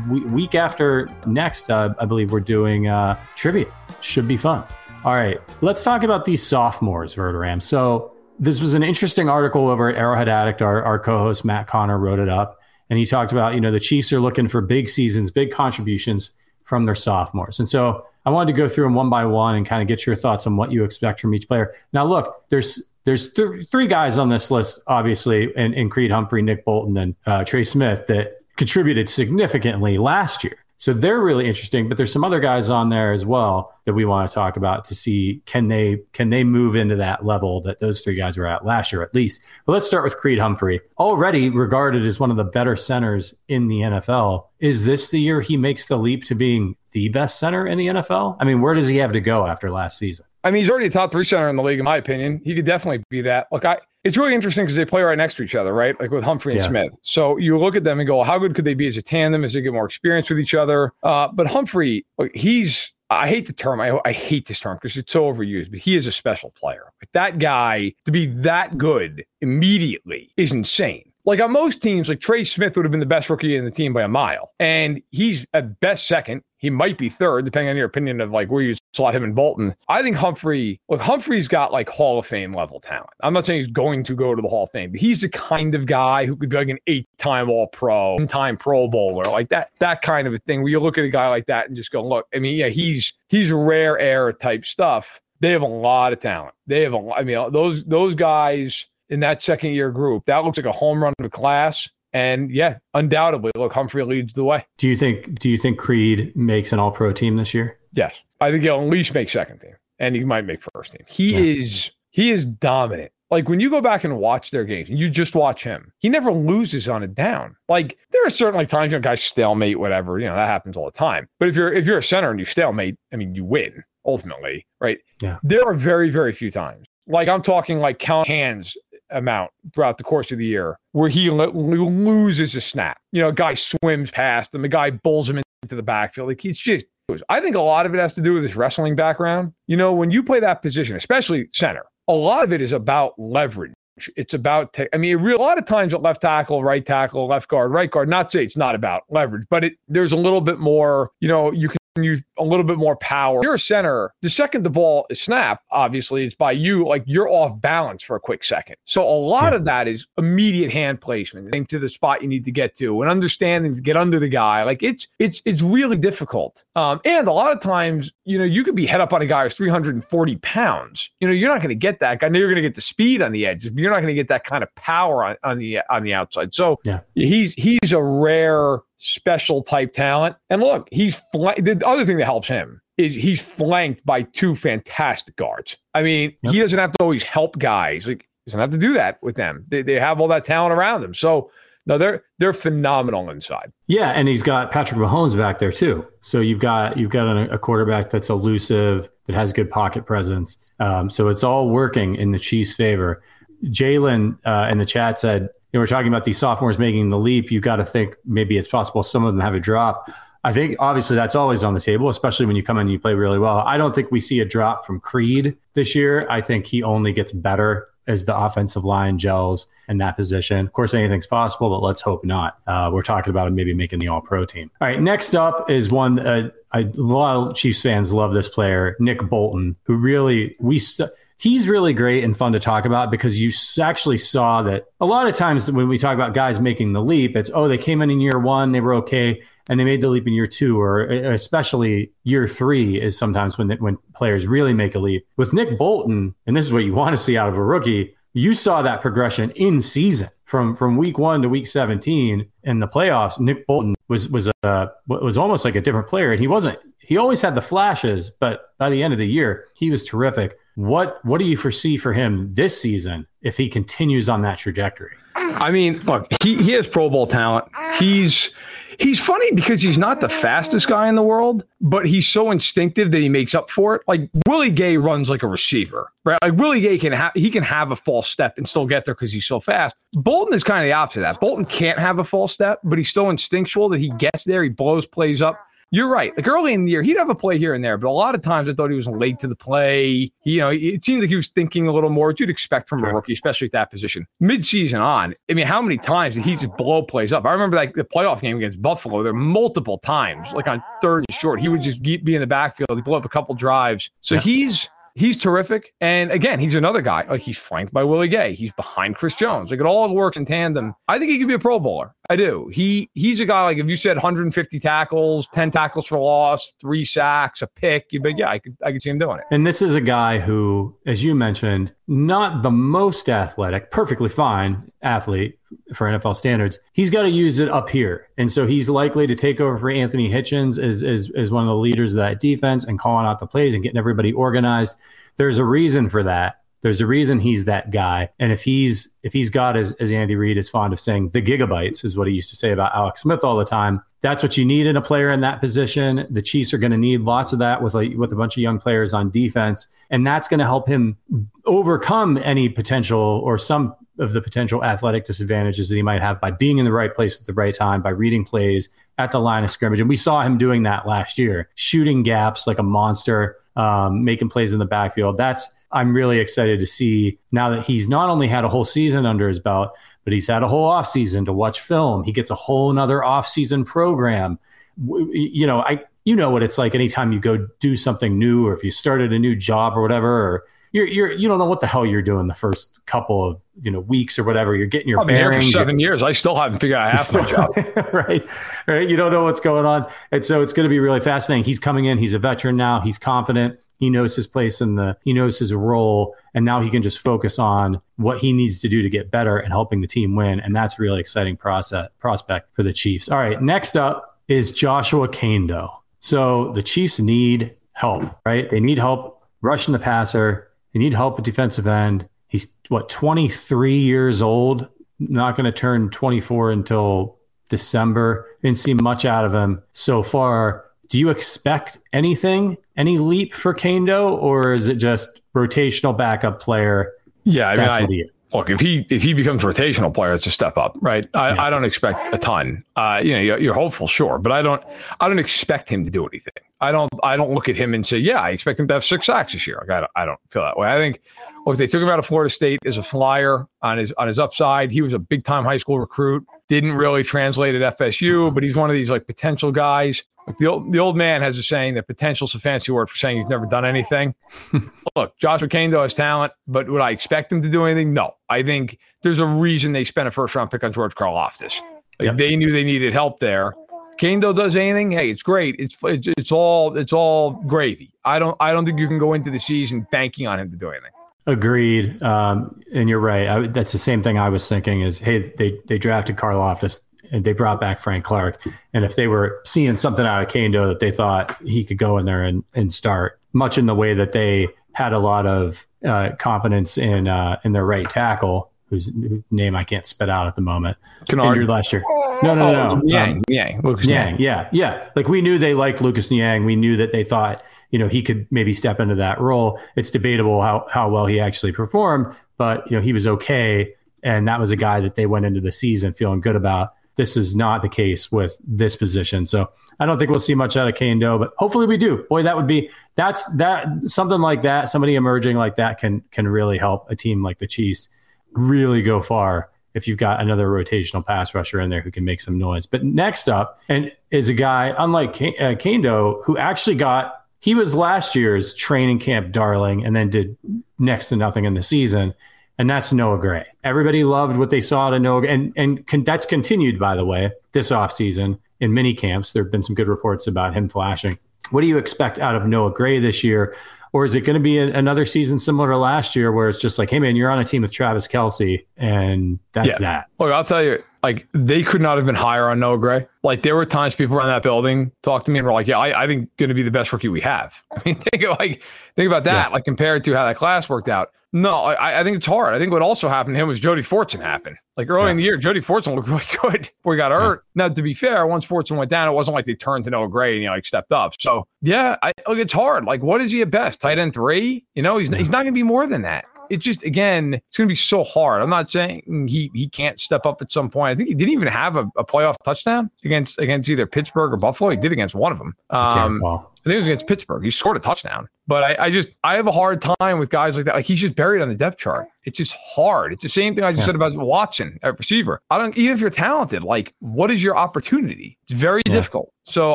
week 0.09 0.53
after 0.53 1.09
next, 1.25 1.69
uh, 1.69 1.93
I 1.97 2.05
believe 2.05 2.33
we're 2.33 2.41
doing 2.41 2.87
uh, 2.87 3.17
trivia. 3.37 3.71
Should 4.01 4.27
be 4.27 4.35
fun. 4.35 4.65
All 5.05 5.13
right, 5.13 5.39
let's 5.61 5.85
talk 5.85 6.03
about 6.03 6.25
these 6.25 6.45
sophomores, 6.45 7.15
Verderame. 7.15 7.61
So 7.61 8.11
this 8.37 8.59
was 8.59 8.73
an 8.73 8.83
interesting 8.83 9.29
article 9.29 9.69
over 9.69 9.89
at 9.89 9.95
Arrowhead 9.95 10.27
Addict. 10.27 10.61
Our, 10.61 10.83
our 10.83 10.99
co-host 10.99 11.45
Matt 11.45 11.67
Conner 11.67 11.97
wrote 11.97 12.19
it 12.19 12.27
up, 12.27 12.59
and 12.89 12.99
he 12.99 13.05
talked 13.05 13.31
about 13.31 13.55
you 13.55 13.61
know 13.61 13.71
the 13.71 13.79
Chiefs 13.79 14.11
are 14.11 14.19
looking 14.19 14.49
for 14.49 14.59
big 14.59 14.89
seasons, 14.89 15.31
big 15.31 15.51
contributions 15.51 16.31
from 16.63 16.85
their 16.85 16.95
sophomores, 16.95 17.59
and 17.59 17.69
so 17.69 18.05
I 18.25 18.29
wanted 18.29 18.51
to 18.51 18.57
go 18.57 18.67
through 18.67 18.83
them 18.83 18.93
one 18.93 19.09
by 19.09 19.23
one 19.23 19.55
and 19.55 19.65
kind 19.65 19.81
of 19.81 19.87
get 19.87 20.05
your 20.05 20.17
thoughts 20.17 20.45
on 20.45 20.57
what 20.57 20.69
you 20.69 20.83
expect 20.83 21.21
from 21.21 21.33
each 21.33 21.47
player. 21.47 21.73
Now, 21.93 22.05
look, 22.05 22.43
there's 22.49 22.83
there's 23.07 23.31
th- 23.31 23.69
three 23.71 23.87
guys 23.87 24.17
on 24.17 24.27
this 24.27 24.51
list, 24.51 24.81
obviously, 24.85 25.49
in, 25.55 25.73
in 25.73 25.89
Creed 25.89 26.11
Humphrey, 26.11 26.41
Nick 26.41 26.65
Bolton, 26.65 26.97
and 26.97 27.15
uh, 27.25 27.45
Trey 27.45 27.63
Smith 27.63 28.05
that 28.07 28.39
contributed 28.57 29.07
significantly 29.07 29.97
last 29.97 30.43
year. 30.43 30.57
So 30.75 30.91
they're 30.91 31.21
really 31.21 31.47
interesting, 31.47 31.87
but 31.87 31.95
there's 31.95 32.11
some 32.11 32.25
other 32.25 32.41
guys 32.41 32.69
on 32.69 32.89
there 32.89 33.13
as 33.13 33.25
well 33.25 33.73
that 33.85 33.93
we 33.93 34.03
want 34.03 34.29
to 34.29 34.35
talk 34.35 34.57
about 34.57 34.83
to 34.85 34.93
see 34.93 35.41
can 35.45 35.69
they 35.69 36.01
can 36.11 36.29
they 36.29 36.43
move 36.43 36.75
into 36.75 36.97
that 36.97 37.25
level 37.25 37.61
that 37.61 37.79
those 37.79 38.01
three 38.01 38.13
guys 38.15 38.37
were 38.37 38.45
at 38.45 38.65
last 38.65 38.91
year 38.91 39.01
at 39.01 39.15
least. 39.15 39.41
But 39.65 39.71
let's 39.71 39.87
start 39.87 40.03
with 40.03 40.17
Creed 40.17 40.37
Humphrey, 40.37 40.81
already 40.99 41.49
regarded 41.49 42.05
as 42.05 42.19
one 42.19 42.29
of 42.29 42.37
the 42.37 42.43
better 42.43 42.75
centers 42.75 43.33
in 43.47 43.69
the 43.69 43.79
NFL. 43.79 44.47
Is 44.59 44.83
this 44.83 45.09
the 45.09 45.21
year 45.21 45.39
he 45.39 45.55
makes 45.55 45.87
the 45.87 45.97
leap 45.97 46.25
to 46.25 46.35
being 46.35 46.75
the 46.91 47.07
best 47.07 47.39
center 47.39 47.65
in 47.65 47.77
the 47.77 47.87
NFL? 47.87 48.35
I 48.39 48.43
mean, 48.43 48.59
where 48.59 48.73
does 48.73 48.89
he 48.89 48.97
have 48.97 49.13
to 49.13 49.21
go 49.21 49.47
after 49.47 49.71
last 49.71 49.97
season? 49.97 50.25
I 50.47 50.51
mean, 50.51 50.61
he's 50.61 50.69
already 50.69 50.85
a 50.85 50.89
top 50.89 51.11
three 51.11 51.25
center 51.25 51.49
in 51.49 51.57
the 51.57 51.61
league, 51.61 51.77
in 51.77 51.83
my 51.83 51.97
opinion. 51.97 52.39
He 52.41 52.55
could 52.55 52.63
definitely 52.63 53.03
be 53.09 53.21
that. 53.23 53.47
Look, 53.51 53.65
I 53.65 53.79
it's 54.05 54.15
really 54.15 54.33
interesting 54.33 54.63
because 54.63 54.77
they 54.77 54.85
play 54.85 55.01
right 55.01 55.17
next 55.17 55.35
to 55.35 55.43
each 55.43 55.55
other, 55.55 55.73
right? 55.73 55.99
Like 55.99 56.09
with 56.09 56.23
Humphrey 56.23 56.53
and 56.53 56.61
yeah. 56.61 56.67
Smith. 56.67 56.93
So 57.01 57.35
you 57.35 57.57
look 57.57 57.75
at 57.75 57.83
them 57.83 57.99
and 57.99 58.07
go, 58.07 58.23
how 58.23 58.39
good 58.39 58.55
could 58.55 58.63
they 58.63 58.73
be 58.73 58.87
as 58.87 58.95
a 58.95 59.01
tandem 59.01 59.43
as 59.43 59.51
they 59.51 59.59
get 59.59 59.73
more 59.73 59.85
experience 59.85 60.29
with 60.29 60.39
each 60.39 60.53
other? 60.53 60.93
Uh, 61.03 61.27
but 61.33 61.47
Humphrey, 61.47 62.05
he's 62.33 62.93
I 63.09 63.27
hate 63.27 63.47
the 63.47 63.53
term. 63.53 63.81
I, 63.81 63.99
I 64.05 64.13
hate 64.13 64.47
this 64.47 64.61
term 64.61 64.77
because 64.81 64.95
it's 64.95 65.11
so 65.11 65.23
overused, 65.23 65.69
but 65.69 65.79
he 65.79 65.97
is 65.97 66.07
a 66.07 66.13
special 66.13 66.51
player. 66.51 66.93
Like 67.01 67.11
that 67.11 67.39
guy 67.39 67.93
to 68.05 68.11
be 68.11 68.27
that 68.27 68.77
good 68.77 69.25
immediately 69.41 70.31
is 70.37 70.53
insane. 70.53 71.11
Like 71.25 71.41
on 71.41 71.51
most 71.51 71.81
teams, 71.81 72.07
like 72.07 72.21
Trey 72.21 72.45
Smith 72.45 72.77
would 72.77 72.85
have 72.85 72.91
been 72.91 73.01
the 73.01 73.05
best 73.05 73.29
rookie 73.29 73.57
in 73.57 73.65
the 73.65 73.71
team 73.71 73.91
by 73.91 74.03
a 74.03 74.07
mile, 74.07 74.51
and 74.61 75.01
he's 75.11 75.45
at 75.53 75.81
best 75.81 76.07
second. 76.07 76.41
He 76.57 76.69
might 76.69 76.97
be 76.97 77.09
third, 77.09 77.45
depending 77.45 77.69
on 77.69 77.77
your 77.77 77.85
opinion 77.85 78.19
of 78.19 78.31
like 78.31 78.49
where 78.49 78.63
you 78.63 78.75
slot 78.93 79.15
him 79.15 79.23
in 79.23 79.33
Bolton. 79.33 79.75
I 79.89 80.01
think 80.01 80.15
Humphrey, 80.15 80.81
look, 80.89 80.99
Humphrey's 80.99 81.47
got 81.47 81.71
like 81.71 81.87
Hall 81.87 82.17
of 82.17 82.25
Fame 82.25 82.53
level 82.53 82.79
talent. 82.79 83.11
I'm 83.21 83.33
not 83.33 83.45
saying 83.45 83.59
he's 83.59 83.71
going 83.71 84.03
to 84.05 84.15
go 84.15 84.33
to 84.33 84.41
the 84.41 84.47
Hall 84.47 84.63
of 84.63 84.71
Fame, 84.71 84.91
but 84.91 84.99
he's 84.99 85.21
the 85.21 85.29
kind 85.29 85.75
of 85.75 85.85
guy 85.85 86.25
who 86.25 86.35
could 86.35 86.49
be 86.49 86.57
like 86.57 86.69
an 86.69 86.79
eight-time 86.87 87.49
All 87.49 87.67
Pro, 87.67 88.17
time 88.25 88.57
Pro 88.57 88.87
Bowler, 88.87 89.23
like 89.31 89.49
that, 89.49 89.69
that 89.79 90.01
kind 90.01 90.27
of 90.27 90.33
a 90.33 90.39
thing. 90.39 90.61
Where 90.61 90.71
you 90.71 90.79
look 90.79 90.97
at 90.97 91.03
a 91.03 91.09
guy 91.09 91.27
like 91.29 91.45
that 91.45 91.67
and 91.67 91.75
just 91.75 91.91
go, 91.91 92.05
look, 92.05 92.25
I 92.33 92.39
mean, 92.39 92.57
yeah, 92.57 92.69
he's 92.69 93.13
he's 93.29 93.51
rare 93.51 93.99
air 93.99 94.33
type 94.33 94.65
stuff. 94.65 95.21
They 95.39 95.51
have 95.51 95.61
a 95.61 95.67
lot 95.67 96.13
of 96.13 96.19
talent. 96.19 96.55
They 96.65 96.81
have 96.81 96.93
a, 96.93 97.11
I 97.15 97.23
mean, 97.23 97.51
those 97.51 97.83
those 97.85 98.15
guys 98.15 98.87
in 99.09 99.19
that 99.19 99.41
second 99.43 99.71
year 99.71 99.91
group. 99.91 100.25
That 100.25 100.43
looks 100.43 100.57
like 100.57 100.65
a 100.65 100.71
home 100.71 101.03
run 101.03 101.13
of 101.19 101.31
class. 101.31 101.89
And 102.17 102.49
yeah, 102.49 102.79
undoubtedly, 102.95 103.51
look, 103.55 103.73
Humphrey 103.73 104.03
leads 104.03 104.33
the 104.33 104.43
way. 104.43 104.65
Do 104.79 104.89
you 104.89 104.95
think? 104.95 105.37
Do 105.37 105.51
you 105.51 105.57
think 105.57 105.77
Creed 105.77 106.35
makes 106.35 106.73
an 106.73 106.79
All 106.79 106.89
Pro 106.89 107.11
team 107.11 107.35
this 107.35 107.53
year? 107.53 107.77
Yes, 107.93 108.19
I 108.41 108.49
think 108.49 108.63
he'll 108.63 108.81
at 108.81 108.89
least 108.89 109.13
make 109.13 109.29
second 109.29 109.59
team, 109.59 109.75
and 109.99 110.15
he 110.15 110.23
might 110.23 110.43
make 110.43 110.63
first 110.73 110.93
team. 110.93 111.05
He 111.07 111.33
yeah. 111.33 111.61
is 111.61 111.91
he 112.09 112.31
is 112.31 112.43
dominant. 112.43 113.11
Like 113.29 113.47
when 113.47 113.59
you 113.59 113.69
go 113.69 113.81
back 113.81 114.03
and 114.03 114.17
watch 114.17 114.49
their 114.49 114.63
games, 114.63 114.89
and 114.89 114.97
you 114.97 115.11
just 115.11 115.35
watch 115.35 115.63
him. 115.63 115.93
He 115.99 116.09
never 116.09 116.31
loses 116.31 116.89
on 116.89 117.03
a 117.03 117.07
down. 117.07 117.55
Like 117.69 117.99
there 118.11 118.25
are 118.25 118.31
certainly 118.31 118.65
times 118.65 118.93
you 118.93 118.97
know 118.97 119.01
guys 119.03 119.21
stalemate, 119.21 119.77
whatever. 119.77 120.17
You 120.17 120.25
know 120.25 120.35
that 120.35 120.47
happens 120.47 120.75
all 120.75 120.85
the 120.85 120.97
time. 120.97 121.29
But 121.39 121.49
if 121.49 121.55
you're 121.55 121.71
if 121.71 121.85
you're 121.85 121.99
a 121.99 122.03
center 122.03 122.31
and 122.31 122.39
you 122.39 122.45
stalemate, 122.45 122.95
I 123.13 123.17
mean 123.17 123.35
you 123.35 123.45
win 123.45 123.83
ultimately, 124.07 124.65
right? 124.81 124.97
Yeah. 125.21 125.37
There 125.43 125.63
are 125.67 125.75
very 125.75 126.09
very 126.09 126.33
few 126.33 126.49
times. 126.49 126.87
Like 127.05 127.29
I'm 127.29 127.43
talking 127.43 127.77
like 127.77 127.99
count 127.99 128.27
hands 128.27 128.75
amount 129.09 129.51
throughout 129.73 129.97
the 129.97 130.03
course 130.03 130.31
of 130.31 130.37
the 130.37 130.45
year 130.45 130.77
where 130.91 131.09
he 131.09 131.29
loses 131.29 132.55
a 132.55 132.61
snap. 132.61 132.99
You 133.11 133.21
know, 133.21 133.29
a 133.29 133.33
guy 133.33 133.53
swims 133.53 134.11
past 134.11 134.53
him, 134.53 134.61
the 134.61 134.67
guy 134.67 134.91
bulls 134.91 135.29
him 135.29 135.37
into 135.37 135.75
the 135.75 135.83
backfield. 135.83 136.27
Like 136.27 136.41
he's 136.41 136.59
just, 136.59 136.85
I 137.29 137.39
think 137.39 137.55
a 137.55 137.61
lot 137.61 137.85
of 137.85 137.93
it 137.93 137.99
has 137.99 138.13
to 138.13 138.21
do 138.21 138.33
with 138.33 138.43
his 138.43 138.55
wrestling 138.55 138.95
background. 138.95 139.53
You 139.67 139.77
know, 139.77 139.93
when 139.93 140.11
you 140.11 140.23
play 140.23 140.39
that 140.39 140.61
position, 140.61 140.95
especially 140.95 141.47
center, 141.51 141.85
a 142.07 142.13
lot 142.13 142.43
of 142.43 142.53
it 142.53 142.61
is 142.61 142.73
about 142.73 143.13
leverage. 143.17 143.73
It's 144.15 144.33
about, 144.33 144.73
te- 144.73 144.87
I 144.93 144.97
mean, 144.97 145.19
a 145.19 145.37
lot 145.37 145.57
of 145.57 145.65
times 145.65 145.93
at 145.93 146.01
left 146.01 146.21
tackle, 146.21 146.63
right 146.63 146.85
tackle, 146.85 147.27
left 147.27 147.49
guard, 147.49 147.71
right 147.71 147.89
guard, 147.89 148.07
not 148.07 148.31
say 148.31 148.43
it's 148.43 148.55
not 148.55 148.75
about 148.75 149.03
leverage, 149.09 149.45
but 149.49 149.63
it, 149.63 149.73
there's 149.87 150.11
a 150.11 150.17
little 150.17 150.41
bit 150.41 150.59
more, 150.59 151.11
you 151.19 151.27
know, 151.27 151.51
you 151.51 151.69
can 151.69 151.77
use 152.03 152.21
a 152.37 152.43
little 152.43 152.63
bit 152.63 152.77
more 152.77 152.95
power. 152.97 153.41
You're 153.43 153.55
a 153.55 153.59
center. 153.59 154.13
The 154.21 154.29
second 154.29 154.63
the 154.63 154.69
ball 154.69 155.05
is 155.09 155.21
snapped, 155.21 155.65
obviously, 155.71 156.25
it's 156.25 156.35
by 156.35 156.51
you. 156.51 156.87
Like 156.87 157.03
you're 157.05 157.29
off 157.29 157.59
balance 157.59 158.03
for 158.03 158.15
a 158.15 158.19
quick 158.19 158.43
second. 158.43 158.77
So 158.85 159.03
a 159.03 159.19
lot 159.19 159.53
yeah. 159.53 159.57
of 159.57 159.65
that 159.65 159.87
is 159.87 160.07
immediate 160.17 160.71
hand 160.71 161.01
placement, 161.01 161.47
getting 161.47 161.65
to 161.67 161.79
the 161.79 161.89
spot 161.89 162.21
you 162.21 162.27
need 162.27 162.45
to 162.45 162.51
get 162.51 162.75
to, 162.77 163.01
and 163.01 163.09
understanding 163.09 163.75
to 163.75 163.81
get 163.81 163.97
under 163.97 164.19
the 164.19 164.29
guy. 164.29 164.63
Like 164.63 164.83
it's 164.83 165.07
it's 165.19 165.41
it's 165.45 165.61
really 165.61 165.97
difficult. 165.97 166.63
Um, 166.75 167.01
and 167.05 167.27
a 167.27 167.33
lot 167.33 167.51
of 167.51 167.59
times, 167.59 168.11
you 168.25 168.37
know, 168.37 168.43
you 168.43 168.63
could 168.63 168.75
be 168.75 168.85
head 168.85 169.01
up 169.01 169.13
on 169.13 169.21
a 169.21 169.25
guy 169.25 169.43
who's 169.43 169.53
340 169.53 170.35
pounds. 170.37 171.09
You 171.19 171.27
know, 171.27 171.33
you're 171.33 171.49
not 171.49 171.59
going 171.59 171.69
to 171.69 171.75
get 171.75 171.99
that. 171.99 172.19
guy. 172.19 172.29
know 172.29 172.39
you're 172.39 172.49
going 172.49 172.55
to 172.55 172.61
get 172.61 172.75
the 172.75 172.81
speed 172.81 173.21
on 173.21 173.31
the 173.31 173.45
edges, 173.45 173.69
but 173.71 173.79
you're 173.79 173.91
not 173.91 173.97
going 173.97 174.07
to 174.07 174.13
get 174.13 174.27
that 174.27 174.43
kind 174.43 174.63
of 174.63 174.73
power 174.75 175.23
on, 175.23 175.35
on 175.43 175.57
the 175.57 175.79
on 175.89 176.03
the 176.03 176.13
outside. 176.13 176.53
So 176.53 176.79
yeah. 176.83 177.01
he's 177.15 177.53
he's 177.53 177.91
a 177.91 178.01
rare 178.01 178.79
special 178.97 179.61
type 179.61 179.93
talent. 179.93 180.35
And 180.49 180.61
look, 180.61 180.87
he's 180.91 181.21
fl- 181.31 181.49
the 181.57 181.81
other 181.85 182.05
thing 182.05 182.17
that 182.17 182.25
helps 182.25 182.47
him 182.47 182.81
is 182.97 183.13
he's 183.13 183.41
flanked 183.41 184.05
by 184.05 184.23
two 184.23 184.55
fantastic 184.55 185.35
guards. 185.35 185.77
I 185.93 186.01
mean, 186.01 186.33
yep. 186.41 186.53
he 186.53 186.59
doesn't 186.59 186.79
have 186.79 186.91
to 186.93 187.03
always 187.03 187.23
help 187.23 187.59
guys. 187.59 188.07
Like 188.07 188.21
he 188.21 188.51
doesn't 188.51 188.59
have 188.59 188.71
to 188.71 188.77
do 188.77 188.93
that 188.93 189.21
with 189.21 189.35
them. 189.35 189.65
They, 189.67 189.81
they 189.81 189.93
have 189.93 190.19
all 190.19 190.27
that 190.29 190.45
talent 190.45 190.73
around 190.73 191.01
them. 191.01 191.13
So 191.13 191.51
no, 191.85 191.97
they're 191.97 192.23
they're 192.37 192.53
phenomenal 192.53 193.29
inside. 193.29 193.71
Yeah, 193.87 194.09
and 194.11 194.27
he's 194.27 194.43
got 194.43 194.71
Patrick 194.71 194.99
Mahomes 194.99 195.37
back 195.37 195.59
there 195.59 195.71
too. 195.71 196.05
So 196.21 196.41
you've 196.41 196.59
got 196.59 196.97
you've 196.97 197.11
got 197.11 197.27
a, 197.27 197.53
a 197.53 197.57
quarterback 197.57 198.09
that's 198.09 198.29
elusive, 198.29 199.09
that 199.25 199.35
has 199.35 199.53
good 199.53 199.69
pocket 199.69 200.05
presence. 200.05 200.57
Um, 200.79 201.09
so 201.09 201.29
it's 201.29 201.43
all 201.43 201.69
working 201.69 202.15
in 202.15 202.31
the 202.31 202.39
Chiefs' 202.39 202.73
favor. 202.73 203.23
Jalen 203.65 204.37
uh, 204.45 204.67
in 204.69 204.79
the 204.79 204.85
chat 204.85 205.19
said 205.19 205.49
know, 205.73 205.79
we're 205.79 205.87
talking 205.87 206.07
about 206.07 206.23
these 206.23 206.37
sophomores 206.37 206.79
making 206.79 207.09
the 207.09 207.17
leap. 207.17 207.51
You've 207.51 207.63
got 207.63 207.77
to 207.77 207.85
think 207.85 208.15
maybe 208.25 208.57
it's 208.57 208.67
possible 208.67 209.03
some 209.03 209.23
of 209.23 209.33
them 209.33 209.41
have 209.41 209.53
a 209.53 209.59
drop. 209.59 210.09
I 210.43 210.53
think 210.53 210.77
obviously 210.79 211.15
that's 211.15 211.35
always 211.35 211.63
on 211.63 211.73
the 211.73 211.79
table, 211.79 212.07
especially 212.09 212.45
when 212.45 212.55
you 212.55 212.63
come 212.63 212.77
in 212.77 212.81
and 212.81 212.91
you 212.91 212.99
play 212.99 213.15
really 213.15 213.39
well. 213.39 213.59
I 213.59 213.77
don't 213.77 213.93
think 213.93 214.11
we 214.11 214.19
see 214.19 214.39
a 214.39 214.45
drop 214.45 214.85
from 214.85 214.99
Creed 214.99 215.57
this 215.73 215.93
year. 215.93 216.25
I 216.29 216.41
think 216.41 216.67
he 216.67 216.83
only 216.83 217.11
gets 217.11 217.33
better 217.33 217.89
as 218.07 218.23
the 218.23 218.37
offensive 218.37 218.85
line 218.85 219.17
gels 219.17 219.67
in 219.89 219.97
that 219.97 220.15
position. 220.15 220.65
Of 220.65 220.71
course, 220.71 220.93
anything's 220.93 221.27
possible, 221.27 221.69
but 221.69 221.81
let's 221.85 221.99
hope 221.99 222.23
not. 222.23 222.59
Uh, 222.65 222.89
we're 222.93 223.03
talking 223.03 223.29
about 223.29 223.51
maybe 223.51 223.73
making 223.73 223.99
the 223.99 224.07
All 224.07 224.21
Pro 224.21 224.45
team. 224.45 224.71
All 224.79 224.87
right, 224.87 225.01
next 225.01 225.35
up 225.35 225.69
is 225.69 225.91
one. 225.91 226.19
Uh, 226.19 226.51
I, 226.71 226.79
a 226.81 226.91
lot 226.95 227.49
of 227.49 227.55
Chiefs 227.55 227.81
fans 227.81 228.13
love 228.13 228.33
this 228.33 228.47
player, 228.47 228.95
Nick 228.99 229.21
Bolton, 229.23 229.75
who 229.83 229.95
really 229.95 230.55
we. 230.59 230.79
St- 230.79 231.09
he's 231.37 231.67
really 231.67 231.93
great 231.93 232.23
and 232.23 232.35
fun 232.35 232.53
to 232.53 232.59
talk 232.59 232.85
about 232.85 233.11
because 233.11 233.39
you 233.39 233.51
actually 233.81 234.17
saw 234.17 234.61
that 234.63 234.85
a 234.99 235.05
lot 235.05 235.27
of 235.27 235.35
times 235.35 235.71
when 235.71 235.87
we 235.87 235.97
talk 235.97 236.15
about 236.15 236.33
guys 236.33 236.59
making 236.59 236.93
the 236.93 237.01
leap, 237.01 237.35
it's, 237.35 237.51
oh, 237.53 237.67
they 237.67 237.77
came 237.77 238.01
in 238.01 238.09
in 238.09 238.19
year 238.19 238.39
one, 238.39 238.71
they 238.71 238.81
were 238.81 238.95
okay, 238.95 239.41
and 239.69 239.79
they 239.79 239.83
made 239.83 240.01
the 240.01 240.09
leap 240.09 240.25
in 240.25 240.33
year 240.33 240.47
two, 240.47 240.79
or 240.79 241.03
especially 241.03 242.11
year 242.23 242.47
three 242.47 242.99
is 242.99 243.17
sometimes 243.17 243.57
when, 243.57 243.69
when 243.79 243.97
players 244.15 244.47
really 244.47 244.73
make 244.73 244.95
a 244.95 244.99
leap. 244.99 245.25
With 245.37 245.53
Nick 245.53 245.77
Bolton, 245.77 246.33
and 246.45 246.57
this 246.57 246.65
is 246.65 246.73
what 246.73 246.85
you 246.85 246.93
want 246.93 247.15
to 247.15 247.21
see 247.21 247.37
out 247.37 247.49
of 247.49 247.55
a 247.55 247.63
rookie, 247.63 248.15
you 248.33 248.53
saw 248.53 248.81
that 248.81 249.01
progression 249.01 249.51
in 249.51 249.81
season 249.81 250.29
from 250.45 250.75
from 250.75 250.95
week 250.95 251.17
one 251.17 251.41
to 251.41 251.49
week 251.49 251.65
17 251.65 252.47
in 252.63 252.79
the 252.79 252.87
playoffs. 252.87 253.39
Nick 253.39 253.65
Bolton 253.65 253.95
was 254.07 254.29
was 254.29 254.49
a 254.63 254.89
was 255.07 255.37
almost 255.37 255.65
like 255.65 255.75
a 255.75 255.81
different 255.81 256.07
player, 256.07 256.31
and 256.31 256.39
he 256.39 256.47
wasn't. 256.47 256.77
He 256.99 257.17
always 257.17 257.41
had 257.41 257.55
the 257.55 257.61
flashes, 257.61 258.29
but 258.29 258.77
by 258.77 258.89
the 258.89 259.01
end 259.01 259.13
of 259.13 259.17
the 259.17 259.27
year, 259.27 259.65
he 259.75 259.89
was 259.89 260.05
terrific. 260.05 260.57
What 260.77 261.25
what 261.25 261.39
do 261.39 261.45
you 261.45 261.57
foresee 261.57 261.97
for 261.97 262.13
him 262.13 262.53
this 262.53 262.79
season 262.79 263.25
if 263.41 263.57
he 263.57 263.67
continues 263.67 264.29
on 264.29 264.43
that 264.43 264.59
trajectory? 264.59 265.15
I 265.35 265.71
mean, 265.71 265.97
look, 266.01 266.27
he, 266.43 266.55
he 266.61 266.73
has 266.73 266.87
Pro 266.87 267.09
Bowl 267.09 267.25
talent. 267.25 267.65
He's 267.97 268.51
he's 268.99 269.19
funny 269.19 269.51
because 269.53 269.81
he's 269.81 269.97
not 269.97 270.21
the 270.21 270.29
fastest 270.29 270.87
guy 270.87 271.09
in 271.09 271.15
the 271.15 271.23
world, 271.23 271.63
but 271.81 272.05
he's 272.05 272.27
so 272.27 272.51
instinctive 272.51 273.09
that 273.09 273.17
he 273.17 273.27
makes 273.27 273.55
up 273.55 273.71
for 273.71 273.95
it. 273.95 274.03
Like 274.07 274.29
Willie 274.47 274.69
Gay 274.69 274.97
runs 274.97 275.31
like 275.31 275.41
a 275.41 275.47
receiver, 275.47 276.11
right? 276.23 276.37
Like 276.43 276.53
Willie 276.53 276.81
Gay 276.81 276.99
can 276.99 277.11
have 277.11 277.31
he 277.33 277.49
can 277.49 277.63
have 277.63 277.89
a 277.89 277.95
false 277.95 278.27
step 278.27 278.59
and 278.59 278.69
still 278.69 278.85
get 278.85 279.05
there 279.05 279.15
because 279.15 279.33
he's 279.33 279.47
so 279.47 279.59
fast. 279.59 279.95
Bolton 280.13 280.53
is 280.53 280.63
kind 280.63 280.83
of 280.83 280.87
the 280.87 280.93
opposite 280.93 281.21
of 281.21 281.23
that. 281.23 281.39
Bolton 281.39 281.65
can't 281.65 281.97
have 281.97 282.19
a 282.19 282.23
false 282.23 282.53
step, 282.53 282.81
but 282.83 282.99
he's 282.99 283.11
so 283.11 283.31
instinctual 283.31 283.89
that 283.89 283.99
he 283.99 284.11
gets 284.11 284.43
there, 284.43 284.61
he 284.61 284.69
blows 284.69 285.07
plays 285.07 285.41
up. 285.41 285.59
You're 285.89 286.09
right. 286.09 286.35
Like 286.35 286.47
early 286.47 286.73
in 286.73 286.85
the 286.85 286.91
year, 286.91 287.01
he'd 287.01 287.17
have 287.17 287.29
a 287.29 287.35
play 287.35 287.57
here 287.57 287.73
and 287.73 287.83
there, 287.83 287.97
but 287.97 288.09
a 288.09 288.11
lot 288.11 288.35
of 288.35 288.41
times 288.41 288.67
I 288.67 288.73
thought 288.73 288.89
he 288.89 288.95
was 288.97 289.07
late 289.07 289.39
to 289.39 289.47
the 289.47 289.55
play. 289.55 290.31
He, 290.41 290.51
you 290.51 290.59
know, 290.59 290.69
it 290.69 291.03
seemed 291.03 291.21
like 291.21 291.29
he 291.29 291.35
was 291.35 291.47
thinking 291.47 291.87
a 291.87 291.93
little 291.93 292.09
more, 292.09 292.27
what 292.27 292.39
you'd 292.39 292.49
expect 292.49 292.89
from 292.89 293.03
a 293.03 293.13
rookie, 293.13 293.33
especially 293.33 293.65
at 293.65 293.71
that 293.71 293.89
position. 293.89 294.27
Mid-season 294.39 294.99
on, 294.99 295.33
I 295.49 295.53
mean, 295.53 295.65
how 295.65 295.81
many 295.81 295.97
times 295.97 296.35
did 296.35 296.43
he 296.43 296.55
just 296.55 296.75
blow 296.75 297.03
plays 297.03 297.31
up? 297.31 297.45
I 297.45 297.51
remember 297.51 297.77
like 297.77 297.93
the 297.93 298.03
playoff 298.03 298.41
game 298.41 298.57
against 298.57 298.81
Buffalo. 298.81 299.23
There 299.23 299.33
multiple 299.33 299.97
times, 299.99 300.51
like 300.53 300.67
on 300.67 300.83
third 301.01 301.25
and 301.27 301.35
short, 301.35 301.61
he 301.61 301.69
would 301.69 301.81
just 301.81 302.01
be 302.01 302.35
in 302.35 302.41
the 302.41 302.47
backfield. 302.47 302.89
He 302.93 303.01
blew 303.01 303.15
up 303.15 303.25
a 303.25 303.29
couple 303.29 303.55
drives. 303.55 304.09
So 304.21 304.35
yeah. 304.35 304.41
he's 304.41 304.89
he's 305.17 305.37
terrific. 305.37 305.93
And 305.99 306.31
again, 306.31 306.59
he's 306.59 306.75
another 306.75 307.01
guy. 307.01 307.25
Like 307.27 307.41
he's 307.41 307.57
flanked 307.57 307.91
by 307.91 308.03
Willie 308.03 308.27
Gay. 308.27 308.53
He's 308.53 308.71
behind 308.73 309.15
Chris 309.15 309.35
Jones. 309.35 309.71
Like 309.71 309.79
it 309.79 309.85
all 309.85 310.13
works 310.13 310.37
in 310.37 310.45
tandem. 310.45 310.93
I 311.07 311.17
think 311.17 311.31
he 311.31 311.39
could 311.39 311.47
be 311.47 311.55
a 311.55 311.59
Pro 311.59 311.79
Bowler. 311.79 312.15
I 312.29 312.35
do. 312.35 312.69
He 312.71 313.09
he's 313.13 313.39
a 313.39 313.45
guy 313.45 313.63
like 313.63 313.77
if 313.77 313.87
you 313.87 313.95
said 313.95 314.17
150 314.17 314.79
tackles, 314.79 315.47
10 315.53 315.71
tackles 315.71 316.07
for 316.07 316.19
loss, 316.19 316.73
three 316.79 317.03
sacks, 317.03 317.61
a 317.61 317.67
pick, 317.67 318.07
you'd 318.11 318.23
be 318.23 318.35
yeah, 318.37 318.49
I 318.49 318.59
could 318.59 318.77
I 318.85 318.91
could 318.91 319.01
see 319.01 319.09
him 319.09 319.17
doing 319.17 319.39
it. 319.39 319.45
And 319.51 319.65
this 319.65 319.81
is 319.81 319.95
a 319.95 320.01
guy 320.01 320.39
who, 320.39 320.95
as 321.05 321.23
you 321.23 321.33
mentioned, 321.33 321.93
not 322.07 322.63
the 322.63 322.71
most 322.71 323.29
athletic, 323.29 323.91
perfectly 323.91 324.29
fine 324.29 324.91
athlete 325.01 325.59
for 325.93 326.07
NFL 326.07 326.35
standards. 326.35 326.79
He's 326.93 327.11
got 327.11 327.23
to 327.23 327.29
use 327.29 327.59
it 327.59 327.69
up 327.69 327.89
here. 327.89 328.29
And 328.37 328.51
so 328.51 328.65
he's 328.65 328.89
likely 328.89 329.27
to 329.27 329.35
take 329.35 329.59
over 329.61 329.77
for 329.77 329.89
Anthony 329.89 330.29
Hitchens 330.29 330.81
as, 330.81 331.03
as, 331.03 331.31
as 331.35 331.51
one 331.51 331.63
of 331.63 331.69
the 331.69 331.75
leaders 331.75 332.13
of 332.13 332.17
that 332.17 332.39
defense 332.39 332.83
and 332.83 332.99
calling 332.99 333.25
out 333.25 333.39
the 333.39 333.47
plays 333.47 333.73
and 333.73 333.83
getting 333.83 333.97
everybody 333.97 334.33
organized. 334.33 334.97
There's 335.35 335.57
a 335.57 335.65
reason 335.65 336.09
for 336.09 336.23
that. 336.23 336.61
There's 336.81 337.01
a 337.01 337.07
reason 337.07 337.39
he's 337.39 337.65
that 337.65 337.91
guy. 337.91 338.29
And 338.39 338.51
if 338.51 338.63
he's 338.63 339.09
if 339.23 339.33
he's 339.33 339.49
got 339.49 339.75
as, 339.75 339.93
as 339.93 340.11
Andy 340.11 340.35
Reid 340.35 340.57
is 340.57 340.69
fond 340.69 340.93
of 340.93 340.99
saying, 340.99 341.29
the 341.29 341.41
gigabytes 341.41 342.05
is 342.05 342.15
what 342.15 342.27
he 342.27 342.33
used 342.33 342.49
to 342.49 342.55
say 342.55 342.71
about 342.71 342.95
Alex 342.95 343.21
Smith 343.21 343.43
all 343.43 343.57
the 343.57 343.65
time. 343.65 344.01
That's 344.21 344.41
what 344.41 344.57
you 344.57 344.65
need 344.65 344.87
in 344.87 344.95
a 344.95 345.01
player 345.01 345.31
in 345.31 345.41
that 345.41 345.59
position. 345.59 346.27
The 346.29 346.41
Chiefs 346.41 346.73
are 346.73 346.77
going 346.77 346.91
to 346.91 346.97
need 346.97 347.21
lots 347.21 347.53
of 347.53 347.59
that 347.59 347.81
with 347.81 347.93
a, 347.95 348.15
with 348.15 348.31
a 348.31 348.35
bunch 348.35 348.57
of 348.57 348.63
young 348.63 348.79
players 348.79 349.13
on 349.13 349.29
defense, 349.29 349.87
and 350.09 350.25
that's 350.25 350.47
going 350.47 350.59
to 350.59 350.65
help 350.65 350.87
him 350.87 351.17
overcome 351.65 352.37
any 352.37 352.67
potential 352.69 353.19
or 353.19 353.57
some 353.57 353.95
of 354.19 354.33
the 354.33 354.41
potential 354.41 354.83
athletic 354.83 355.25
disadvantages 355.25 355.89
that 355.89 355.95
he 355.95 356.01
might 356.01 356.21
have 356.21 356.41
by 356.41 356.51
being 356.51 356.77
in 356.77 356.85
the 356.85 356.91
right 356.91 357.13
place 357.13 357.39
at 357.39 357.45
the 357.45 357.53
right 357.53 357.73
time, 357.73 358.01
by 358.01 358.09
reading 358.09 358.43
plays 358.43 358.89
at 359.17 359.31
the 359.31 359.39
line 359.39 359.63
of 359.63 359.71
scrimmage. 359.71 359.99
And 359.99 360.09
we 360.09 360.15
saw 360.15 360.41
him 360.41 360.57
doing 360.57 360.83
that 360.83 361.07
last 361.07 361.37
year, 361.37 361.69
shooting 361.75 362.23
gaps 362.23 362.67
like 362.67 362.79
a 362.79 362.83
monster, 362.83 363.57
um, 363.75 364.23
making 364.23 364.49
plays 364.49 364.73
in 364.73 364.79
the 364.79 364.85
backfield. 364.85 365.37
That's 365.37 365.67
I'm 365.91 366.13
really 366.13 366.39
excited 366.39 366.79
to 366.79 366.87
see 366.87 367.39
now 367.51 367.69
that 367.69 367.85
he's 367.85 368.09
not 368.09 368.29
only 368.29 368.47
had 368.47 368.63
a 368.63 368.69
whole 368.69 368.85
season 368.85 369.25
under 369.25 369.47
his 369.47 369.59
belt, 369.59 369.95
but 370.23 370.33
he's 370.33 370.47
had 370.47 370.63
a 370.63 370.67
whole 370.67 370.83
off 370.83 371.07
season 371.07 371.45
to 371.45 371.53
watch 371.53 371.79
film. 371.79 372.23
He 372.23 372.33
gets 372.33 372.51
a 372.51 372.55
whole 372.55 372.91
another 372.91 373.23
off 373.23 373.47
season 373.47 373.85
program. 373.85 374.59
You 374.97 375.65
know, 375.65 375.81
I 375.81 376.03
you 376.25 376.35
know 376.35 376.49
what 376.49 376.63
it's 376.63 376.77
like 376.77 376.93
anytime 376.93 377.31
you 377.31 377.39
go 377.39 377.67
do 377.79 377.95
something 377.95 378.37
new 378.37 378.67
or 378.67 378.75
if 378.75 378.83
you 378.83 378.91
started 378.91 379.31
a 379.31 379.39
new 379.39 379.55
job 379.55 379.93
or 379.95 380.01
whatever 380.01 380.27
or 380.27 380.65
you're 380.97 381.07
you're 381.07 381.31
you 381.31 381.47
don't 381.47 381.59
know 381.59 381.65
what 381.65 381.79
the 381.79 381.87
hell 381.87 382.05
you're 382.05 382.21
doing 382.21 382.47
the 382.47 382.55
first 382.55 383.05
couple 383.05 383.45
of 383.45 383.63
you 383.81 383.91
know 383.91 383.99
weeks 383.99 384.39
or 384.39 384.43
whatever. 384.43 384.75
You're 384.75 384.87
getting 384.87 385.07
your 385.07 385.21
I've 385.21 385.27
been 385.27 385.35
bearings. 385.35 385.65
Here 385.65 385.71
for 385.71 385.77
seven 385.77 385.99
years. 385.99 386.23
I 386.23 386.31
still 386.31 386.55
haven't 386.55 386.79
figured 386.79 386.97
out 386.97 387.11
half 387.11 387.25
still, 387.25 387.43
my 387.43 387.49
job. 387.49 388.13
right, 388.13 388.47
right. 388.87 389.07
You 389.07 389.15
don't 389.15 389.31
know 389.31 389.43
what's 389.43 389.59
going 389.59 389.85
on, 389.85 390.09
and 390.31 390.43
so 390.43 390.61
it's 390.61 390.73
going 390.73 390.85
to 390.85 390.89
be 390.89 390.99
really 390.99 391.21
fascinating. 391.21 391.63
He's 391.63 391.79
coming 391.79 392.05
in. 392.05 392.17
He's 392.17 392.33
a 392.33 392.39
veteran 392.39 392.75
now. 392.75 392.99
He's 392.99 393.19
confident. 393.19 393.79
He 393.99 394.09
knows 394.09 394.35
his 394.35 394.47
place 394.47 394.81
in 394.81 394.95
the. 394.95 395.17
He 395.21 395.33
knows 395.33 395.59
his 395.59 395.73
role, 395.73 396.35
and 396.55 396.65
now 396.65 396.81
he 396.81 396.89
can 396.89 397.03
just 397.03 397.19
focus 397.19 397.59
on 397.59 398.01
what 398.15 398.39
he 398.39 398.51
needs 398.53 398.79
to 398.79 398.89
do 398.89 399.03
to 399.03 399.09
get 399.09 399.29
better 399.29 399.57
and 399.57 399.71
helping 399.71 400.01
the 400.01 400.07
team 400.07 400.35
win. 400.35 400.59
And 400.59 400.75
that's 400.75 400.97
a 400.97 401.01
really 401.01 401.19
exciting 401.19 401.57
process 401.57 402.09
prospect 402.17 402.75
for 402.75 402.81
the 402.81 402.93
Chiefs. 402.93 403.29
All 403.29 403.37
right, 403.37 403.61
next 403.61 403.95
up 403.95 404.39
is 404.47 404.71
Joshua 404.71 405.27
Kaindoh. 405.27 405.91
So 406.21 406.71
the 406.73 406.81
Chiefs 406.81 407.19
need 407.19 407.75
help, 407.93 408.23
right? 408.45 408.69
They 408.69 408.79
need 408.79 408.97
help 408.97 409.37
rushing 409.61 409.91
the 409.91 409.99
passer 409.99 410.66
they 410.97 411.03
need 411.03 411.13
help 411.13 411.37
at 411.37 411.45
defensive 411.45 411.85
end. 411.85 412.27
He's 412.47 412.73
what 412.89 413.07
23 413.07 413.99
years 413.99 414.41
old, 414.41 414.89
not 415.19 415.55
going 415.55 415.65
to 415.65 415.71
turn 415.71 416.09
24 416.09 416.71
until 416.71 417.37
December. 417.69 418.47
Didn't 418.63 418.79
see 418.79 418.95
much 418.95 419.23
out 419.23 419.45
of 419.45 419.53
him 419.53 419.83
so 419.91 420.23
far. 420.23 420.85
Do 421.09 421.19
you 421.19 421.29
expect 421.29 421.99
anything, 422.13 422.77
any 422.95 423.19
leap 423.19 423.53
for 423.53 423.75
Kaindoh, 423.75 424.41
or 424.41 424.73
is 424.73 424.87
it 424.87 424.95
just 424.95 425.39
rotational 425.53 426.17
backup 426.17 426.59
player? 426.59 427.13
Yeah, 427.43 427.69
I 427.69 427.75
mean, 427.75 428.31
I, 428.51 428.57
look 428.57 428.71
if 428.71 428.79
he 428.79 429.05
if 429.11 429.21
he 429.21 429.33
becomes 429.33 429.61
rotational 429.61 430.11
player, 430.11 430.33
it's 430.33 430.47
a 430.47 430.51
step 430.51 430.77
up, 430.77 430.97
right? 430.99 431.29
I, 431.35 431.53
yeah. 431.53 431.61
I 431.61 431.69
don't 431.69 431.85
expect 431.85 432.33
a 432.33 432.39
ton. 432.39 432.83
Uh, 432.95 433.21
you 433.23 433.33
know, 433.33 433.39
you're, 433.39 433.59
you're, 433.59 433.73
hopeful, 433.75 434.07
sure, 434.07 434.39
but 434.39 434.51
I 434.51 434.63
don't 434.63 434.83
I 435.19 435.27
don't 435.27 435.39
expect 435.39 435.89
him 435.89 436.05
to 436.05 436.11
do 436.11 436.25
anything. 436.25 436.53
I 436.79 436.91
don't 436.91 437.11
I 437.23 437.35
don't 437.37 437.53
look 437.53 437.69
at 437.69 437.75
him 437.75 437.93
and 437.93 438.05
say, 438.05 438.17
yeah, 438.17 438.41
I 438.41 438.49
expect 438.51 438.79
him 438.79 438.87
to 438.89 438.93
have 438.93 439.03
six 439.03 439.25
sacks 439.25 439.53
this 439.53 439.65
year. 439.65 439.77
Like, 439.81 439.89
I 439.89 439.99
don't, 440.01 440.11
I 440.15 440.25
don't 440.25 440.39
feel 440.49 440.61
that 440.63 440.77
way. 440.77 440.91
I 440.91 440.97
think 440.97 441.21
look, 441.65 441.77
they 441.77 441.87
took 441.87 442.01
him 442.01 442.09
out 442.09 442.19
of 442.19 442.25
Florida 442.25 442.49
State 442.53 442.79
as 442.85 442.97
a 442.97 443.03
flyer 443.03 443.67
on 443.81 443.97
his 443.97 444.11
on 444.13 444.27
his 444.27 444.39
upside. 444.39 444.91
He 444.91 445.01
was 445.01 445.13
a 445.13 445.19
big 445.19 445.43
time 445.43 445.63
high 445.63 445.77
school 445.77 445.99
recruit. 445.99 446.45
Didn't 446.67 446.93
really 446.93 447.23
translate 447.23 447.75
at 447.75 447.97
FSU, 447.97 448.53
but 448.53 448.63
he's 448.63 448.75
one 448.75 448.89
of 448.89 448.93
these 448.93 449.09
like 449.09 449.25
potential 449.25 449.71
guys. 449.71 450.23
Like 450.45 450.57
the 450.57 450.67
old, 450.67 450.93
the 450.93 450.99
old 450.99 451.17
man 451.17 451.41
has 451.41 451.57
a 451.57 451.63
saying 451.63 451.95
that 451.95 452.07
potential's 452.07 452.55
a 452.55 452.59
fancy 452.59 452.91
word 452.91 453.09
for 453.09 453.17
saying 453.17 453.37
he's 453.37 453.47
never 453.47 453.65
done 453.65 453.83
anything. 453.83 454.33
Look, 455.15 455.37
Josh 455.39 455.59
McCain 455.59 455.91
has 455.99 456.13
talent, 456.13 456.53
but 456.67 456.89
would 456.89 457.01
I 457.01 457.11
expect 457.11 457.51
him 457.51 457.61
to 457.63 457.69
do 457.69 457.85
anything? 457.85 458.13
No. 458.13 458.35
I 458.49 458.63
think 458.63 458.97
there's 459.23 459.39
a 459.39 459.45
reason 459.45 459.91
they 459.91 460.05
spent 460.05 460.29
a 460.29 460.31
first 460.31 460.55
round 460.55 460.71
pick 460.71 460.85
on 460.85 460.93
George 460.93 461.15
Karlaftis. 461.15 461.81
Like 462.19 462.27
yep. 462.27 462.37
They 462.37 462.55
knew 462.55 462.71
they 462.71 462.85
needed 462.85 463.11
help 463.11 463.39
there. 463.39 463.73
Kaindoh 464.19 464.55
does 464.55 464.75
anything, 464.75 465.11
hey, 465.11 465.29
it's 465.29 465.43
great. 465.43 465.75
It's, 465.79 465.95
it's 466.03 466.27
it's 466.27 466.51
all 466.51 466.97
it's 466.97 467.13
all 467.13 467.51
gravy. 467.51 468.13
I 468.25 468.39
don't 468.39 468.57
I 468.59 468.71
don't 468.71 468.85
think 468.85 468.99
you 468.99 469.07
can 469.07 469.19
go 469.19 469.33
into 469.33 469.51
the 469.51 469.59
season 469.59 470.07
banking 470.11 470.47
on 470.47 470.59
him 470.59 470.69
to 470.71 470.77
do 470.77 470.89
anything. 470.89 471.11
Agreed, 471.45 472.21
um, 472.23 472.81
and 472.93 473.07
you're 473.07 473.21
right. 473.21 473.47
I, 473.47 473.67
that's 473.67 473.93
the 473.93 473.97
same 473.97 474.21
thing 474.21 474.37
I 474.37 474.49
was 474.49 474.67
thinking. 474.67 475.01
Is 475.01 475.19
hey, 475.19 475.53
they 475.57 475.79
they 475.87 475.97
drafted 475.97 476.35
Karlaftis 476.35 476.99
and 477.31 477.43
they 477.43 477.53
brought 477.53 477.79
back 477.79 477.99
Frank 477.99 478.25
Clark, 478.25 478.61
and 478.93 479.05
if 479.05 479.15
they 479.15 479.27
were 479.27 479.61
seeing 479.63 479.97
something 479.97 480.25
out 480.25 480.43
of 480.43 480.49
Kaindoh 480.49 480.89
that 480.89 480.99
they 480.99 481.11
thought 481.11 481.55
he 481.61 481.83
could 481.83 481.97
go 481.97 482.17
in 482.17 482.25
there 482.25 482.43
and, 482.43 482.63
and 482.73 482.91
start, 482.91 483.39
much 483.53 483.77
in 483.77 483.85
the 483.85 483.95
way 483.95 484.13
that 484.13 484.31
they 484.31 484.67
had 484.93 485.13
a 485.13 485.19
lot 485.19 485.45
of 485.45 485.85
uh, 486.05 486.31
confidence 486.39 486.97
in 486.97 487.27
uh, 487.27 487.59
in 487.63 487.71
their 487.71 487.85
right 487.85 488.09
tackle, 488.09 488.71
whose 488.89 489.11
name 489.51 489.75
I 489.75 489.83
can't 489.83 490.05
spit 490.05 490.29
out 490.29 490.47
at 490.47 490.55
the 490.55 490.61
moment, 490.61 490.97
Kennard. 491.27 491.47
injured 491.49 491.69
last 491.69 491.93
year. 491.93 492.03
No, 492.43 492.53
no, 492.53 492.71
no, 492.71 492.95
no. 492.95 493.01
Niang, 493.01 493.37
um, 493.37 493.43
Niang, 493.49 493.81
Lucas 493.83 494.07
Niang. 494.07 494.35
Niang. 494.35 494.41
Yeah, 494.41 494.69
yeah. 494.71 495.09
Like 495.15 495.27
we 495.27 495.41
knew 495.41 495.57
they 495.57 495.73
liked 495.73 496.01
Lucas 496.01 496.31
Niang. 496.31 496.65
We 496.65 496.75
knew 496.75 496.97
that 496.97 497.11
they 497.11 497.23
thought 497.23 497.63
you 497.91 497.99
know 497.99 498.07
he 498.07 498.21
could 498.21 498.47
maybe 498.51 498.73
step 498.73 498.99
into 498.99 499.15
that 499.15 499.39
role. 499.39 499.79
It's 499.95 500.11
debatable 500.11 500.61
how 500.61 500.87
how 500.89 501.09
well 501.09 501.25
he 501.25 501.39
actually 501.39 501.71
performed, 501.71 502.35
but 502.57 502.89
you 502.89 502.97
know 502.97 503.01
he 503.01 503.13
was 503.13 503.27
okay, 503.27 503.93
and 504.23 504.47
that 504.47 504.59
was 504.59 504.71
a 504.71 504.75
guy 504.75 504.99
that 505.01 505.15
they 505.15 505.25
went 505.25 505.45
into 505.45 505.61
the 505.61 505.71
season 505.71 506.13
feeling 506.13 506.41
good 506.41 506.55
about. 506.55 506.93
This 507.15 507.35
is 507.35 507.55
not 507.55 507.81
the 507.81 507.89
case 507.89 508.31
with 508.31 508.59
this 508.63 508.95
position, 508.95 509.47
so 509.47 509.71
I 509.99 510.05
don't 510.05 510.19
think 510.19 510.29
we'll 510.29 510.39
see 510.39 510.53
much 510.53 510.77
out 510.77 510.87
of 510.87 510.93
Kaindoh, 510.93 511.39
but 511.39 511.53
hopefully 511.57 511.87
we 511.87 511.97
do. 511.97 512.25
Boy, 512.29 512.43
that 512.43 512.55
would 512.55 512.67
be 512.67 512.91
that's 513.15 513.43
that 513.55 513.87
something 514.05 514.39
like 514.39 514.61
that. 514.61 514.89
Somebody 514.89 515.15
emerging 515.15 515.57
like 515.57 515.77
that 515.77 515.97
can 515.99 516.21
can 516.31 516.47
really 516.47 516.77
help 516.77 517.09
a 517.09 517.15
team 517.15 517.41
like 517.41 517.57
the 517.57 517.67
Chiefs 517.67 518.09
really 518.51 519.01
go 519.01 519.21
far 519.21 519.69
if 519.97 520.07
you've 520.07 520.19
got 520.19 520.39
another 520.39 520.67
rotational 520.67 521.25
pass 521.25 521.53
rusher 521.55 521.81
in 521.81 521.89
there 521.89 522.01
who 522.01 522.11
can 522.11 522.23
make 522.23 522.39
some 522.39 522.57
noise. 522.57 522.85
But 522.85 523.03
next 523.03 523.49
up, 523.49 523.81
and 523.89 524.11
is 524.31 524.47
a 524.47 524.53
guy 524.53 524.93
unlike 524.97 525.31
uh, 525.31 525.75
Kaindoh 525.75 526.43
who 526.45 526.57
actually 526.57 526.95
got 526.95 527.45
he 527.59 527.73
was 527.73 527.95
last 527.95 528.35
year's 528.35 528.75
training 528.75 529.19
camp 529.19 529.51
darling 529.51 530.05
and 530.05 530.15
then 530.15 530.29
did 530.29 530.55
next 530.99 531.29
to 531.29 531.35
nothing 531.35 531.65
in 531.65 531.73
the 531.73 531.81
season. 531.81 532.33
And 532.77 532.87
that's 532.87 533.11
Noah 533.11 533.39
Gray. 533.39 533.65
Everybody 533.83 534.23
loved 534.23 534.57
what 534.57 534.69
they 534.69 534.81
saw 534.81 535.09
to 535.09 535.19
Noah, 535.19 535.47
and 535.47 535.73
and 535.75 536.05
con- 536.05 536.23
that's 536.23 536.45
continued 536.45 536.99
by 536.99 537.15
the 537.15 537.25
way 537.25 537.51
this 537.71 537.89
offseason 537.89 538.59
in 538.79 538.93
mini 538.93 539.15
camps. 539.15 539.51
There 539.51 539.63
have 539.63 539.71
been 539.71 539.81
some 539.81 539.95
good 539.95 540.07
reports 540.07 540.45
about 540.45 540.75
him 540.75 540.87
flashing. 540.87 541.39
What 541.71 541.81
do 541.81 541.87
you 541.87 541.97
expect 541.97 542.39
out 542.39 542.55
of 542.55 542.67
Noah 542.67 542.93
Gray 542.93 543.19
this 543.19 543.43
year? 543.43 543.75
Or 544.17 544.25
is 544.25 544.33
it 544.33 544.41
going 544.41 544.55
to 544.55 544.59
be 544.59 544.79
a, 544.79 544.87
another 544.97 545.27
season 545.27 545.59
similar 545.59 545.91
to 545.91 545.97
last 545.99 546.35
year 546.35 546.51
where 546.51 546.67
it's 546.67 546.81
just 546.81 546.97
like, 546.97 547.11
hey, 547.11 547.19
man, 547.19 547.35
you're 547.35 547.51
on 547.51 547.59
a 547.59 547.63
team 547.63 547.83
with 547.83 547.91
Travis 547.91 548.27
Kelce 548.27 548.83
and 548.97 549.59
that's 549.73 549.89
yeah. 549.89 549.97
that? 549.99 550.25
Look, 550.39 550.51
I'll 550.51 550.63
tell 550.63 550.81
you, 550.81 551.03
like, 551.21 551.47
they 551.53 551.83
could 551.83 552.01
not 552.01 552.17
have 552.17 552.25
been 552.25 552.33
higher 552.33 552.67
on 552.67 552.79
Noah 552.79 552.97
Gray. 552.97 553.27
Like, 553.43 553.61
there 553.61 553.75
were 553.75 553.85
times 553.85 554.15
people 554.15 554.35
around 554.35 554.47
that 554.47 554.63
building 554.63 555.11
talked 555.21 555.45
to 555.45 555.51
me 555.51 555.59
and 555.59 555.67
were 555.67 555.71
like, 555.71 555.85
yeah, 555.85 555.99
I, 555.99 556.23
I 556.23 556.25
think 556.25 556.49
going 556.57 556.69
to 556.69 556.73
be 556.73 556.81
the 556.81 556.89
best 556.89 557.13
rookie 557.13 557.27
we 557.27 557.41
have. 557.41 557.75
I 557.91 558.01
mean, 558.05 558.15
think, 558.15 558.43
like, 558.57 558.81
think 559.15 559.27
about 559.27 559.43
that, 559.43 559.67
yeah. 559.67 559.73
like, 559.73 559.85
compared 559.85 560.25
to 560.25 560.33
how 560.33 560.47
that 560.47 560.55
class 560.55 560.89
worked 560.89 561.09
out. 561.09 561.31
No, 561.61 561.75
I, 561.75 562.19
I, 562.19 562.23
think 562.23 562.37
it's 562.37 562.45
hard. 562.45 562.73
I 562.73 562.79
think 562.79 562.91
what 562.91 563.01
also 563.01 563.29
happened 563.29 563.55
to 563.55 563.61
him 563.61 563.67
was 563.67 563.79
Jody 563.79 564.01
Fortson 564.01 564.41
happened. 564.41 564.77
Like 564.95 565.09
early 565.09 565.25
yeah. 565.25 565.31
in 565.31 565.37
the 565.37 565.43
year, 565.43 565.57
Jody 565.57 565.81
Fortson 565.81 566.15
looked 566.15 566.27
really 566.29 566.43
good 566.61 566.81
before 566.81 567.13
he 567.13 567.17
got 567.17 567.31
hurt. 567.31 567.63
Yeah. 567.75 567.87
Now, 567.87 567.93
to 567.93 568.01
be 568.01 568.13
fair, 568.13 568.45
once 568.45 568.65
Fortson 568.65 568.97
went 568.97 569.09
down, 569.09 569.27
it 569.27 569.31
wasn't 569.31 569.55
like 569.55 569.65
they 569.65 569.75
turned 569.75 570.03
to 570.05 570.09
Noah 570.09 570.29
Gray 570.29 570.53
and 570.53 570.63
he 570.63 570.69
like 570.69 570.85
stepped 570.85 571.11
up. 571.11 571.33
So 571.39 571.67
yeah, 571.81 572.17
I 572.21 572.33
look, 572.47 572.57
it's 572.59 572.73
hard. 572.73 573.05
Like, 573.05 573.23
what 573.23 573.41
is 573.41 573.51
he 573.51 573.61
at 573.61 573.71
best? 573.71 574.01
Tight 574.01 574.19
end 574.19 574.33
three? 574.33 574.85
You 574.93 575.01
know, 575.01 575.17
he's 575.17 575.31
yeah. 575.31 575.37
he's 575.37 575.49
not 575.49 575.63
going 575.63 575.73
to 575.73 575.77
be 575.77 575.83
more 575.83 576.05
than 576.05 576.21
that 576.23 576.45
it's 576.69 576.83
just 576.83 577.03
again, 577.03 577.55
it's 577.55 577.77
going 577.77 577.87
to 577.87 577.91
be 577.91 577.95
so 577.95 578.23
hard. 578.23 578.61
I'm 578.61 578.69
not 578.69 578.89
saying 578.89 579.47
he 579.49 579.71
he 579.73 579.89
can't 579.89 580.19
step 580.19 580.45
up 580.45 580.61
at 580.61 580.71
some 580.71 580.89
point. 580.89 581.11
I 581.11 581.15
think 581.15 581.29
he 581.29 581.35
didn't 581.35 581.53
even 581.53 581.67
have 581.67 581.97
a, 581.97 582.09
a 582.17 582.25
playoff 582.25 582.55
touchdown 582.63 583.09
against 583.23 583.59
against 583.59 583.89
either 583.89 584.05
Pittsburgh 584.05 584.53
or 584.53 584.57
Buffalo. 584.57 584.89
He 584.89 584.97
did 584.97 585.11
against 585.11 585.35
one 585.35 585.51
of 585.51 585.57
them. 585.57 585.75
Um, 585.89 586.65
I 586.87 586.93
think 586.93 586.95
it 586.95 586.99
was 586.99 587.07
against 587.07 587.27
Pittsburgh. 587.27 587.63
He 587.63 587.71
scored 587.71 587.97
a 587.97 587.99
touchdown. 587.99 588.47
But 588.67 588.83
I, 588.83 589.05
I, 589.05 589.09
just 589.09 589.29
I 589.43 589.55
have 589.55 589.67
a 589.67 589.71
hard 589.71 590.01
time 590.01 590.39
with 590.39 590.49
guys 590.49 590.75
like 590.75 590.85
that. 590.85 590.95
Like 590.95 591.05
he's 591.05 591.21
just 591.21 591.35
buried 591.35 591.61
on 591.61 591.69
the 591.69 591.75
depth 591.75 591.99
chart. 591.99 592.27
It's 592.43 592.57
just 592.57 592.73
hard. 592.73 593.31
It's 593.31 593.43
the 593.43 593.49
same 593.49 593.75
thing 593.75 593.85
I 593.85 593.91
just 593.91 593.99
yeah. 593.99 594.05
said 594.07 594.15
about 594.15 594.35
Watson 594.35 594.99
at 595.03 595.17
receiver. 595.17 595.61
I 595.69 595.77
don't 595.77 595.97
even 595.97 596.13
if 596.13 596.19
you're 596.19 596.29
talented, 596.29 596.83
like 596.83 597.13
what 597.19 597.49
is 597.49 597.63
your 597.63 597.77
opportunity? 597.77 598.57
It's 598.63 598.73
very 598.73 599.01
yeah. 599.05 599.13
difficult. 599.13 599.53
So 599.63 599.93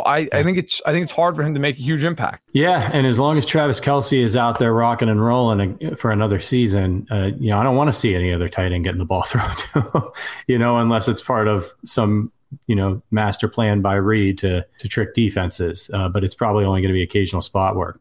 I, 0.01 0.19
yeah. 0.19 0.29
I 0.33 0.43
think 0.43 0.57
it's 0.57 0.81
I 0.87 0.93
think 0.93 1.05
it's 1.05 1.13
hard 1.13 1.37
for 1.37 1.43
him 1.43 1.53
to 1.53 1.61
make 1.61 1.77
a 1.77 1.83
huge 1.83 2.03
impact. 2.03 2.49
Yeah, 2.53 2.91
and 2.93 3.07
as 3.07 3.19
long 3.19 3.37
as 3.37 3.45
Travis 3.45 3.81
Kelce 3.81 4.23
is 4.23 4.37
out 4.37 4.59
there 4.59 4.73
rocking 4.73 5.11
and 5.11 5.23
rolling 5.23 5.97
for 5.97 6.11
another 6.11 6.41
season, 6.41 7.07
uh, 7.11 7.31
you 7.39 7.51
know 7.51 7.59
I 7.59 7.63
don't 7.63 7.77
want 7.77 7.89
to 7.89 7.93
see 7.93 8.15
any 8.15 8.33
other 8.33 8.49
tight 8.49 8.73
end 8.73 8.85
getting 8.85 8.99
the 8.99 9.05
ball 9.05 9.23
thrown 9.27 9.55
to, 9.57 10.13
you 10.47 10.59
know, 10.59 10.79
unless 10.79 11.09
it's 11.09 11.23
part 11.23 11.47
of 11.47 11.71
some 11.85 12.33
you 12.67 12.75
know 12.75 13.03
master 13.11 13.49
plan 13.49 13.81
by 13.81 13.95
Reid 13.95 14.39
to 14.39 14.67
to 14.79 14.89
trick 14.89 15.15
defenses. 15.15 15.91
Uh, 15.93 16.09
but 16.09 16.25
it's 16.25 16.35
probably 16.35 16.65
only 16.65 16.81
going 16.81 16.93
to 16.93 16.95
be 16.95 17.03
occasional 17.03 17.43
spot 17.43 17.77
work. 17.77 18.01